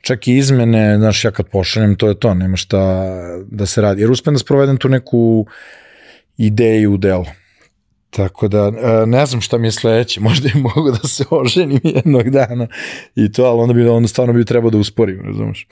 [0.00, 3.04] čak i izmene, znaš, ja kad pošaljem, to je to, nema šta
[3.46, 4.02] da se radi.
[4.02, 5.46] Jer uspem da sprovedem tu neku
[6.36, 7.24] ideju u delu.
[8.10, 11.80] Tako da, e, ne znam šta mi je sledeće, možda i mogu da se oženim
[11.84, 12.66] jednog dana
[13.14, 15.66] i to, ali onda bi onda stvarno bi trebao da usporim, razumeš?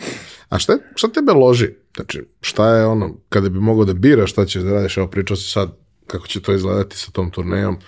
[0.49, 1.69] A šta, šta tebe loži?
[1.97, 5.37] Znači, šta je ono, kada bi mogao da biraš šta ćeš da radiš, evo pričao
[5.37, 5.71] si sad
[6.07, 7.79] kako će to izgledati sa tom turnejom,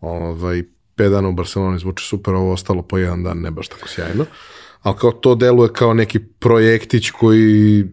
[0.00, 0.62] ovaj,
[0.94, 4.24] pet dana u Barceloni zvuči super, ovo ostalo po jedan dan ne baš tako sjajno,
[4.82, 7.84] ali kao to deluje kao neki projektić koji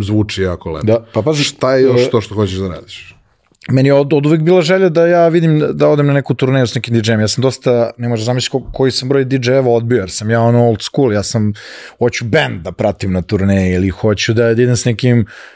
[0.00, 0.86] zvuči jako lepo.
[0.86, 3.16] Da, pa pazi, šta je još to što hoćeš da radiš?
[3.68, 6.66] meni je od, od uvek bila želja da ja vidim da odem na neku turneju
[6.66, 7.20] s nekim DJ-em.
[7.20, 10.40] Ja sam dosta, ne možeš zamisliti ko, koji sam broj DJ-eva odbio, jer sam ja
[10.40, 11.52] ono old school, ja sam,
[11.98, 15.55] hoću band da pratim na turneji ili hoću da idem s nekim uh,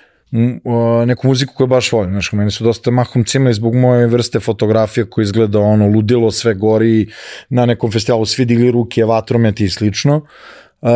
[1.06, 2.10] neku muziku koju baš volim.
[2.10, 6.54] Znaš, meni su dosta mahom cimali zbog moje vrste fotografija koji izgleda ono ludilo, sve
[6.54, 7.08] gori,
[7.48, 10.16] na nekom festivalu svi digli ruke, vatromet i slično.
[10.80, 10.88] Uh,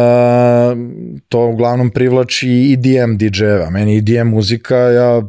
[1.29, 3.71] to uglavnom privlači EDM DJ-eva.
[3.71, 5.23] Meni EDM muzika, ja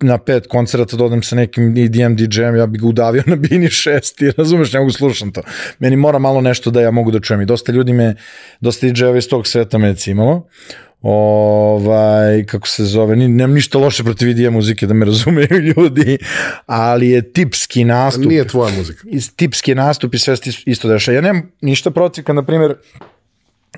[0.00, 3.70] na pet koncerata da odem sa nekim EDM DJ-em, ja bih ga udavio na bini
[3.70, 5.42] šesti, razumeš, ne mogu slušam to.
[5.78, 8.14] Meni mora malo nešto da ja mogu da čujem i dosta ljudi me,
[8.60, 10.46] dosta DJ-eva iz tog sveta me je cimalo.
[11.02, 16.18] Ovaj, kako se zove, ni, nemam ništa loše protiv EDM muzike, da me razumeju ljudi,
[16.66, 18.24] ali je tipski nastup.
[18.24, 19.02] Nije tvoja muzika.
[19.36, 20.36] Tipski nastup i sve
[20.66, 21.14] isto dešava.
[21.14, 22.74] Ja nemam ništa protiv kad, na primjer,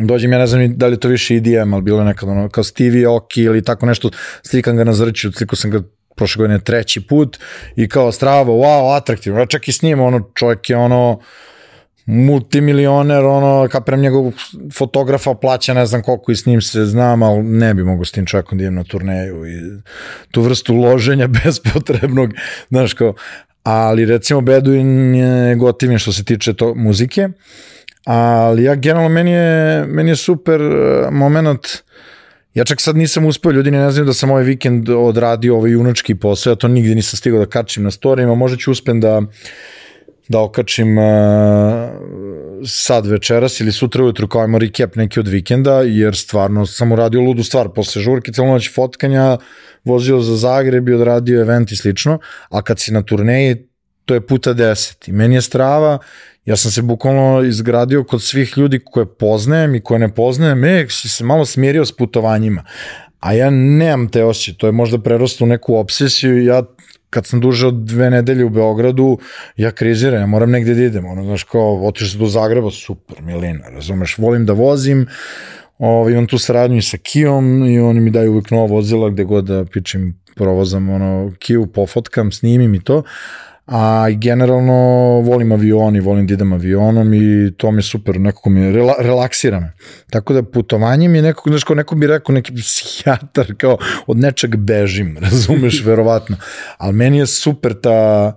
[0.01, 2.49] dođem, ja ne znam da li je to više EDM, ali bilo je nekad ono,
[2.49, 4.11] kao Stevie Oki ili tako nešto,
[4.43, 5.83] slikam ga na zrću, slikao sam ga
[6.17, 7.39] prošle godine treći put
[7.77, 9.41] i kao stravo, wow, atraktivno.
[9.41, 11.21] Ja čak i s njim, ono, čovjek je ono,
[12.07, 14.35] multimilioner, ono, kapiram njegovog
[14.75, 18.13] fotografa, plaća ne znam koliko i s njim se znam, ali ne bi mogo s
[18.13, 19.61] tim čovjekom da idem na turneju i
[20.31, 22.31] tu vrstu loženja bespotrebnog,
[22.69, 23.15] znaš kao,
[23.63, 27.29] ali recimo Beduin je gotivin što se tiče to muzike,
[28.05, 31.67] ali ja generalno meni je, meni je super eh, moment.
[32.55, 36.15] Ja čak sad nisam uspeo, ljudi ne znaju da sam ovaj vikend odradio ovaj junački
[36.15, 39.23] posao, ja to nigde nisam stigao da kačim na storijima, možda ću uspem da
[40.29, 41.05] da okačim uh,
[42.67, 47.21] sad večeras ili sutra ujutru kao ajmo recap neki od vikenda, jer stvarno sam uradio
[47.21, 49.39] ludu stvar posle žurke, celo noć fotkanja,
[49.85, 52.19] vozio za Zagreb i odradio event i slično,
[52.51, 53.57] a kad si na turneji,
[54.05, 55.09] to je puta deset.
[55.09, 55.99] I meni je strava,
[56.45, 60.87] ja sam se bukvalno izgradio kod svih ljudi koje poznajem i koje ne poznajem, e,
[60.89, 62.65] se malo smirio s putovanjima.
[63.21, 66.63] A ja nemam te osjećaje, to je možda prerosto u neku obsesiju i ja
[67.13, 69.19] kad sam duže od dve nedelje u Beogradu,
[69.57, 73.69] ja kriziram, ja moram negde da idem, ono, znaš, kao, otiš do Zagreba, super, milina,
[73.69, 75.07] razumeš, volim da vozim,
[75.79, 79.45] ovo, imam tu saradnju sa Kijom i oni mi daju uvijek nova vozila gde god
[79.45, 83.03] da pičem, provozam, ono, Kiju, pofotkam, snimim i to,
[83.67, 84.73] a generalno
[85.25, 89.61] volim avioni, volim da idem avionom i to mi je super, nekako mi rela, relaksira
[89.61, 89.73] me.
[90.11, 94.19] Tako da putovanje mi je nekako, znaš, kao neko bi rekao neki psihijatar, kao od
[94.19, 96.37] nečeg bežim, razumeš, verovatno.
[96.79, 98.33] Ali meni je super ta,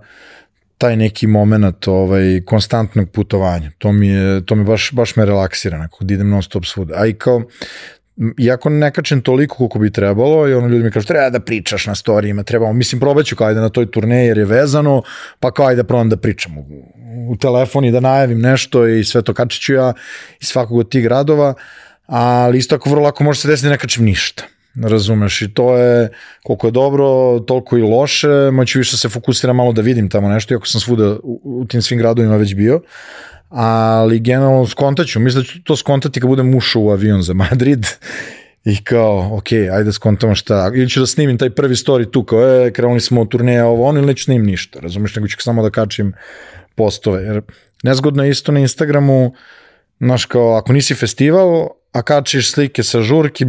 [0.78, 3.70] taj neki moment ovaj, konstantnog putovanja.
[3.78, 6.94] To mi, je, to mi baš, baš me relaksira, nekako da idem non stop svuda.
[6.96, 7.42] A i kao,
[8.38, 11.86] iako ne kačem toliko koliko bi trebalo i ono ljudi mi kažu treba da pričaš
[11.86, 15.02] na storijima, trebamo, mislim probaću kao ajde na toj turneji jer je vezano,
[15.40, 16.64] pa kao ajde probam da pričam u,
[17.28, 19.92] u telefon i da najavim nešto i sve to kačiću ja
[20.40, 21.54] iz svakog od tih gradova,
[22.06, 24.44] ali isto ako vrlo lako može se desiti da ne kačem ništa.
[24.82, 25.42] Razumeš?
[25.42, 26.08] I to je
[26.42, 30.54] koliko je dobro, toliko i loše, moću više se fokusira malo da vidim tamo nešto,
[30.54, 32.80] iako sam svuda u, u tim svim gradovima već bio,
[33.48, 37.86] ali generalno skontaću, mislim da ću to skontati kad budem ušao u avion za Madrid
[38.64, 42.66] i kao, ok, ajde skontamo šta, ili ću da snimim taj prvi story tu, kao,
[42.66, 45.62] e, krenuli smo u turneja ovo, ono, ili neću snimim ništa, razumiješ, nego ću samo
[45.62, 46.12] da kačim
[46.74, 47.42] postove, jer
[47.82, 49.34] nezgodno je isto na Instagramu,
[50.00, 53.46] znaš, kao, ako nisi festival, a kačiš slike sa žurki,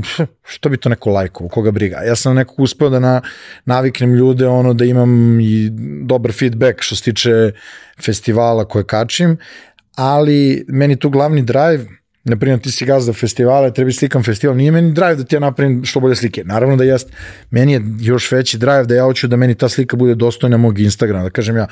[0.53, 1.97] što bi to neko lajkovo, koga briga.
[1.97, 3.21] Ja sam nekako uspeo da na,
[3.65, 5.69] naviknem ljude ono da imam i
[6.05, 7.51] dobar feedback što se tiče
[8.05, 9.37] festivala koje kačim,
[9.97, 11.85] ali meni tu glavni drive,
[12.23, 15.39] na primjer ti si gazda festivala, treba slikam festival, nije meni drive da ti ja
[15.39, 16.43] napravim što bolje slike.
[16.45, 17.11] Naravno da jest,
[17.51, 20.79] meni je još veći drive da ja hoću da meni ta slika bude dostojna mog
[20.79, 21.67] Instagrama, da kažem ja,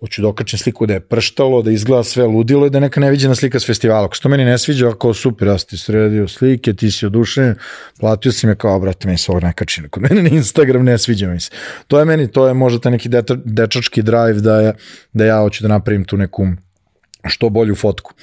[0.00, 3.34] hoću da okačem sliku da je prštalo, da izgleda sve ludilo i da neka neviđena
[3.34, 4.04] slika s festivala.
[4.04, 7.06] Ako se to meni ne sviđa, ako super, ja sam ti sredio slike, ti si
[7.06, 7.54] odušen,
[8.00, 10.98] platio si me kao, brate, meni se ovo ne kači, kod mene na Instagram ne
[10.98, 11.50] sviđa mi se.
[11.86, 13.08] To je meni, to je možda neki
[13.44, 14.72] dečački drive da, je,
[15.12, 16.46] da ja hoću da napravim tu neku
[17.24, 18.14] što bolju fotku.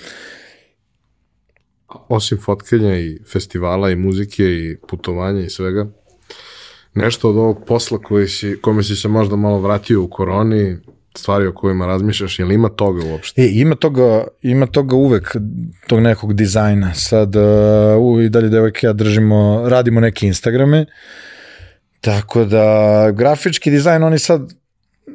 [1.87, 5.87] Osim fotkanja i festivala i muzike i putovanja i svega,
[6.93, 10.77] nešto od ovog posla koji si, kome si se možda malo vratio u koroni,
[11.17, 13.41] stvari o kojima razmišljaš, je li ima toga uopšte?
[13.41, 15.35] E, ima toga, ima toga uvek,
[15.87, 16.93] tog nekog dizajna.
[16.93, 20.85] Sad, uh, i dalje devojke ja držimo, radimo neke Instagrame,
[22.01, 24.53] tako da grafički dizajn, oni sad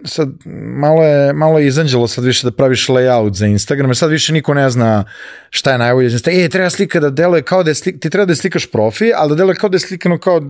[0.05, 0.29] sad
[0.77, 4.55] malo je, malo je izanđelo sad više da praviš layout za Instagram, sad više niko
[4.55, 5.05] ne zna
[5.51, 6.45] šta je najbolje za Instagram.
[6.45, 9.12] E, treba slika da deluje kao da je slika, ti treba da je slikaš profi,
[9.17, 10.43] ali da deluje kao da je slikano kao,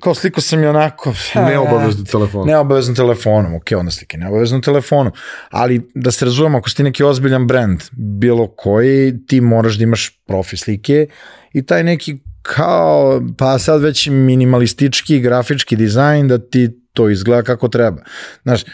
[0.00, 1.14] kao sliku sam je onako...
[1.50, 2.48] Neobavezno telefonom.
[2.48, 5.12] Neobavezno telefonom, ok, onda slike neobavezno telefonom.
[5.50, 9.82] Ali da se razumemo, ako si ti neki ozbiljan brand, bilo koji, ti moraš da
[9.82, 11.06] imaš profi slike
[11.52, 17.68] i taj neki kao, pa sad već minimalistički grafički dizajn da ti to izgleda kako
[17.68, 18.02] treba.
[18.42, 18.64] Znaš,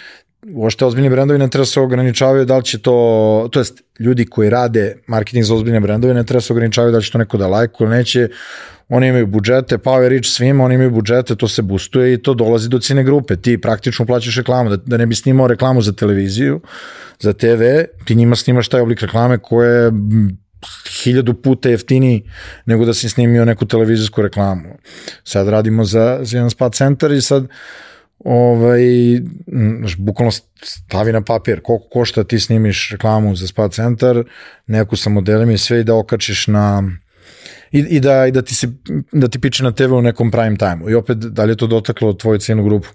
[0.55, 4.51] uošte ozbiljni brendovi ne treba se ograničavaju da li će to, to jest ljudi koji
[4.51, 7.47] rade marketing za ozbiljne brendove ne treba se ograničavaju da li će to neko da
[7.47, 8.28] lajku ili neće,
[8.89, 12.68] oni imaju budžete, power reach svima, oni imaju budžete, to se boostuje i to dolazi
[12.68, 13.36] do cine grupe.
[13.36, 16.60] Ti praktično plaćaš reklamu, da, da ne bi snimao reklamu za televiziju,
[17.20, 17.62] za TV,
[18.05, 19.93] ti njima snimaš taj oblik reklame koje
[21.03, 22.31] hiljadu puta jeftiniji
[22.66, 24.78] nego da si snimio neku televizijsku reklamu.
[25.24, 27.47] Sad radimo za, za jedan spa centar i sad
[28.24, 28.82] ovaj,
[29.99, 30.31] bukvalno
[30.62, 34.24] stavi na papir koliko košta ti snimiš reklamu za spa centar,
[34.66, 36.82] neku sa modelima i sve i da okačiš na
[37.73, 38.69] i, i, da, i da, ti se,
[39.12, 40.91] da ti piče na TV u nekom prime time-u.
[40.91, 42.89] I opet, da li je to dotaklo tvoju cijenu grupu?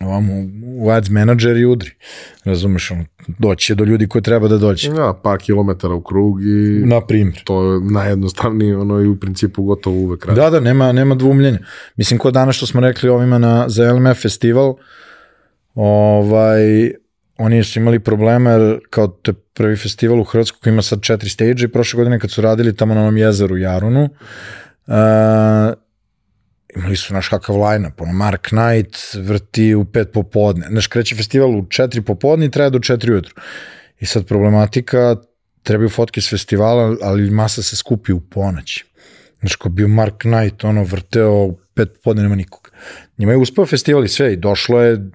[0.00, 1.90] Ovamo u ads manager i udri.
[2.44, 3.06] Razumeš, on,
[3.38, 4.88] doći do ljudi koji treba da dođe.
[4.88, 7.42] Ja, par kilometara u krug i Na primjer.
[7.44, 10.40] to je najjednostavnije, ono i u principu gotovo uvek radi.
[10.40, 11.58] Da, da, nema, nema dvumljenja.
[11.96, 14.74] Mislim, ko danas što smo rekli ovima na, za LMF festival,
[15.74, 16.90] ovaj,
[17.38, 21.02] oni su imali probleme, jer kao to je prvi festival u Hrvatskoj koji ima sad
[21.02, 24.02] četiri stage i prošle godine kad su radili tamo na onom jezeru Jarunu,
[24.86, 24.94] uh,
[26.76, 31.50] imali su naš kakav line-up, ono Mark Knight vrti u pet popodne, znaš kreće festival
[31.50, 33.34] u četiri popodne i traje do četiri ujutru.
[34.00, 35.16] I sad problematika,
[35.62, 38.84] trebaju fotke s festivala, ali masa se skupi u ponoć.
[39.40, 42.70] Znaš, ko bio Mark Knight, ono, vrteo u pet popodne, nema nikog.
[43.18, 45.10] Njima je uspeo festival i sve, i došlo je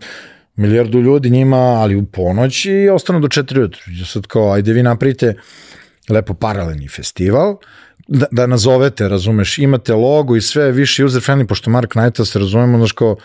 [0.55, 3.81] milijardu ljudi njima, ali u ponoć i ostanu do četiri ujutru.
[4.05, 5.35] Sad kao, ajde vi napravite
[6.09, 7.57] lepo paralelni festival,
[8.07, 12.39] da, da nazovete, razumeš, imate logo i sve više user friendly, pošto Mark Knighta se
[12.39, 13.15] razumemo, znaš kao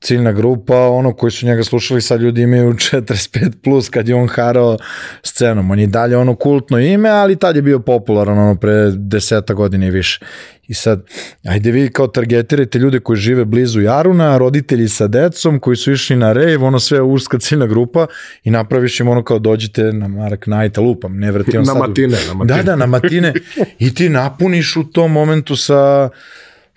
[0.00, 4.28] ciljna grupa, ono koji su njega slušali, sad ljudi imaju 45 plus kad je on
[4.28, 4.78] harao
[5.22, 5.70] scenom.
[5.70, 9.86] On je dalje ono kultno ime, ali tad je bio popularan ono pre deseta godina
[9.86, 10.20] i više.
[10.68, 11.02] I sad,
[11.44, 16.16] ajde vi kao targetirajte ljude koji žive blizu Jaruna, roditelji sa decom koji su išli
[16.16, 18.06] na rave, ono sve uska ciljna grupa
[18.44, 21.88] i napraviš im ono kao dođite na Mark Knighta, lupam, ne vrati on Na sad.
[21.88, 22.56] matine, na matine.
[22.56, 23.32] Da, da, na matine.
[23.78, 26.10] I ti napuniš u tom momentu sa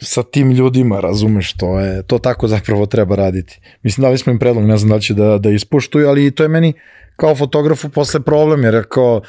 [0.04, 3.60] sa tim ljudima, razumeš, to je, to tako zapravo treba raditi.
[3.84, 6.50] Mislim, dali smo im predlog, ne znam da će da, da ispoštuju, ali to je
[6.50, 6.74] meni
[7.16, 9.22] kao fotografu posle problem, jer kao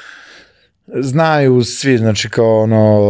[0.87, 3.01] znaju svi, znači kao ono,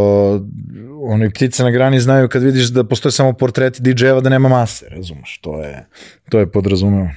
[1.03, 4.49] ono i ptice na grani znaju kad vidiš da postoje samo portreti DJ-eva da nema
[4.49, 5.86] mase, razumeš, to je,
[6.31, 7.09] to je podrazumeo.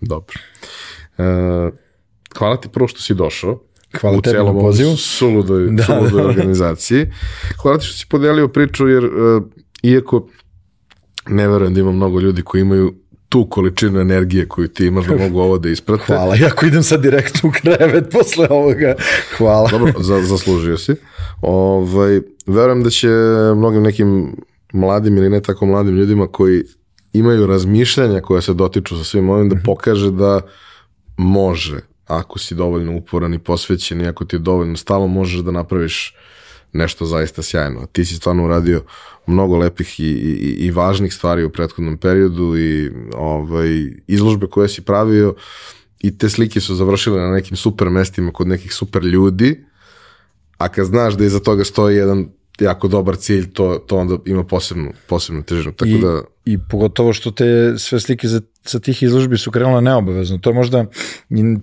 [0.00, 0.34] Dobro.
[1.18, 1.22] E,
[2.38, 3.60] hvala ti prvo što si došao.
[4.00, 4.96] Hvala u celom ovom pozivu.
[4.96, 6.28] Suludoj, Da, suludoj da.
[6.30, 7.06] organizaciji.
[7.62, 9.42] Hvala ti što si podelio priču, jer uh,
[9.82, 10.28] iako
[11.28, 12.94] ne verujem da ima mnogo ljudi koji imaju
[13.28, 16.04] tu količinu energije koju ti imaš da mogu ovo da isprate.
[16.06, 18.94] Hvala, jako idem sad direktno u krevet posle ovoga.
[19.36, 19.68] Hvala.
[19.70, 20.94] Dobro, za, zaslužio si.
[21.42, 23.08] Ovaj, verujem da će
[23.56, 24.36] mnogim nekim
[24.72, 26.62] mladim ili ne tako mladim ljudima koji
[27.12, 30.40] imaju razmišljanja koja se dotiču sa svim ovim da pokaže da
[31.16, 31.80] može,
[32.10, 36.14] ako si dovoljno uporan i posvećen i ako ti je dovoljno stalo, možeš da napraviš
[36.72, 37.86] nešto zaista sjajno.
[37.86, 38.82] Ti si stvarno uradio
[39.26, 43.68] mnogo lepih i, i, i važnih stvari u prethodnom periodu i ovaj,
[44.06, 45.34] izložbe koje si pravio
[46.00, 49.64] i te slike su završile na nekim super mestima kod nekih super ljudi,
[50.58, 52.28] a kad znaš da iza toga stoji jedan
[52.60, 55.72] jako dobar cilj, to, to onda ima posebnu, posebnu težinu.
[55.72, 59.82] Tako I, da, I pogotovo što te sve slike za, sa tih izložbi su krenule
[59.82, 60.38] neobavezno.
[60.38, 60.84] To je možda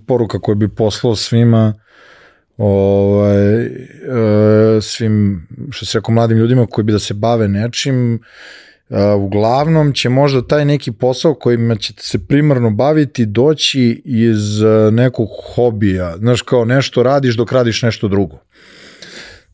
[0.06, 1.74] poruka koju bi poslao svima
[2.58, 3.70] ovaj, e,
[4.80, 8.14] svim, što se rekao, mladim ljudima koji bi da se bave nečim,
[8.90, 14.90] e, uglavnom će možda taj neki posao kojima ćete se primarno baviti doći iz e,
[14.90, 16.16] nekog hobija.
[16.16, 18.38] Znaš, kao nešto radiš dok radiš nešto drugo.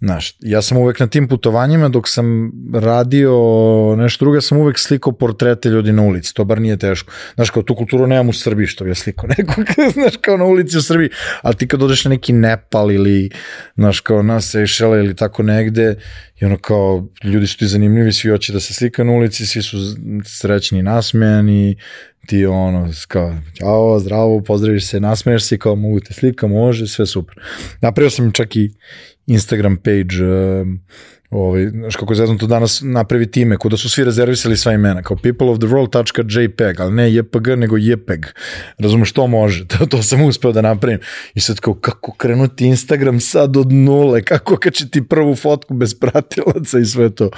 [0.04, 3.32] Znaš, ja sam uvek na tim putovanjima dok sam radio
[3.98, 7.12] nešto drugo, sam uvek slikao portrete ljudi na ulici, to bar nije teško.
[7.34, 10.44] Znaš, kao tu kulturu nemam u Srbiji što bi ja slikao nekog, znaš, kao na
[10.44, 11.10] ulici u Srbiji,
[11.42, 13.30] ali ti kad odeš na neki Nepal ili,
[13.74, 15.96] znaš, kao na Sejšele ili tako negde,
[16.40, 19.62] i ono kao, ljudi su ti zanimljivi, svi hoće da se slika na ulici, svi
[19.62, 19.76] su
[20.24, 21.76] srećni i nasmejani,
[22.26, 27.06] ti ono, kao, ćao, zdravo, pozdraviš se, nasmeješ se, kao, mogu te slika, može, sve
[27.06, 27.36] super.
[27.80, 28.70] Napravio sam čak i
[29.26, 30.80] Instagram page um,
[31.34, 35.02] ovaj, znaš kako je zezno to danas napravi time, kuda su svi rezervisali sva imena,
[35.02, 38.26] kao peopleoftheworld.jpg, ali ne JPG, nego JPEG.
[38.78, 40.98] Razumeš, što može, to, to sam uspeo da napravim.
[41.34, 46.78] I sad kao, kako krenuti Instagram sad od nule, kako kačiti prvu fotku bez pratilaca
[46.78, 47.30] i sve to.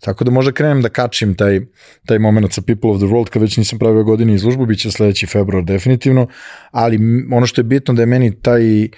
[0.00, 1.60] Tako da možda krenem da kačim taj,
[2.06, 4.90] taj moment sa People of the World, kad već nisam pravio godini izlužbu, bit će
[4.90, 6.26] sledeći februar definitivno,
[6.70, 6.98] ali
[7.32, 8.88] ono što je bitno da je meni taj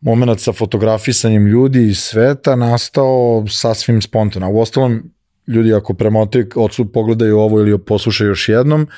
[0.00, 4.50] moment sa fotografisanjem ljudi iz sveta nastao sasvim spontano.
[4.50, 5.02] U ostalom,
[5.46, 8.88] ljudi ako premotaju, odsud pogledaju ovo ili poslušaju još jednom,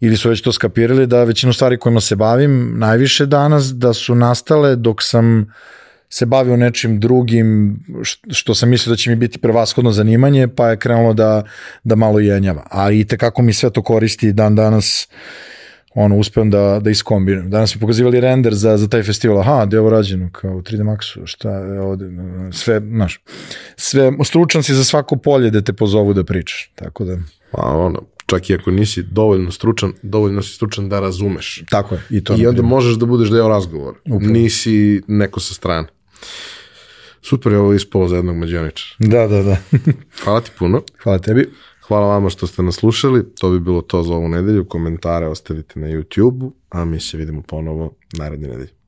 [0.00, 4.14] ili su već to skapirali da većinu stvari kojima se bavim najviše danas da su
[4.14, 5.52] nastale dok sam
[6.08, 7.78] se bavio nečim drugim
[8.30, 11.44] što sam mislio da će mi biti prevashodno zanimanje, pa je krenulo da,
[11.84, 12.66] da malo jenjava.
[12.70, 15.16] A i tekako mi sve to koristi dan danas uh,
[15.94, 17.50] ono, uspem da, da iskombinujem.
[17.50, 20.62] Danas smo pokazivali render za, za taj festival, aha, gde je ovo rađeno, kao u
[20.62, 22.10] 3D Maxu, šta je ovde,
[22.52, 23.20] sve, znaš,
[23.76, 27.18] sve, stručan si za svako polje da te pozovu da pričaš, tako da...
[27.50, 31.62] Pa ono, čak i ako nisi dovoljno stručan, dovoljno si stručan da razumeš.
[31.70, 32.36] Tako je, i to.
[32.38, 33.98] I onda možeš da budeš deo razgovora.
[34.04, 34.32] Upravo.
[34.32, 35.88] Nisi neko sa strane.
[37.22, 38.94] Super je ovo ispolo za jednog mađioničara.
[38.98, 39.56] Da, da, da.
[40.24, 40.82] Hvala ti puno.
[41.02, 41.50] Hvala tebi.
[41.88, 45.80] Hvala vama što ste nas slušali, to bi bilo to za ovu nedelju, komentare ostavite
[45.80, 48.81] na YouTube-u, a mi se vidimo ponovo naredne nedelje.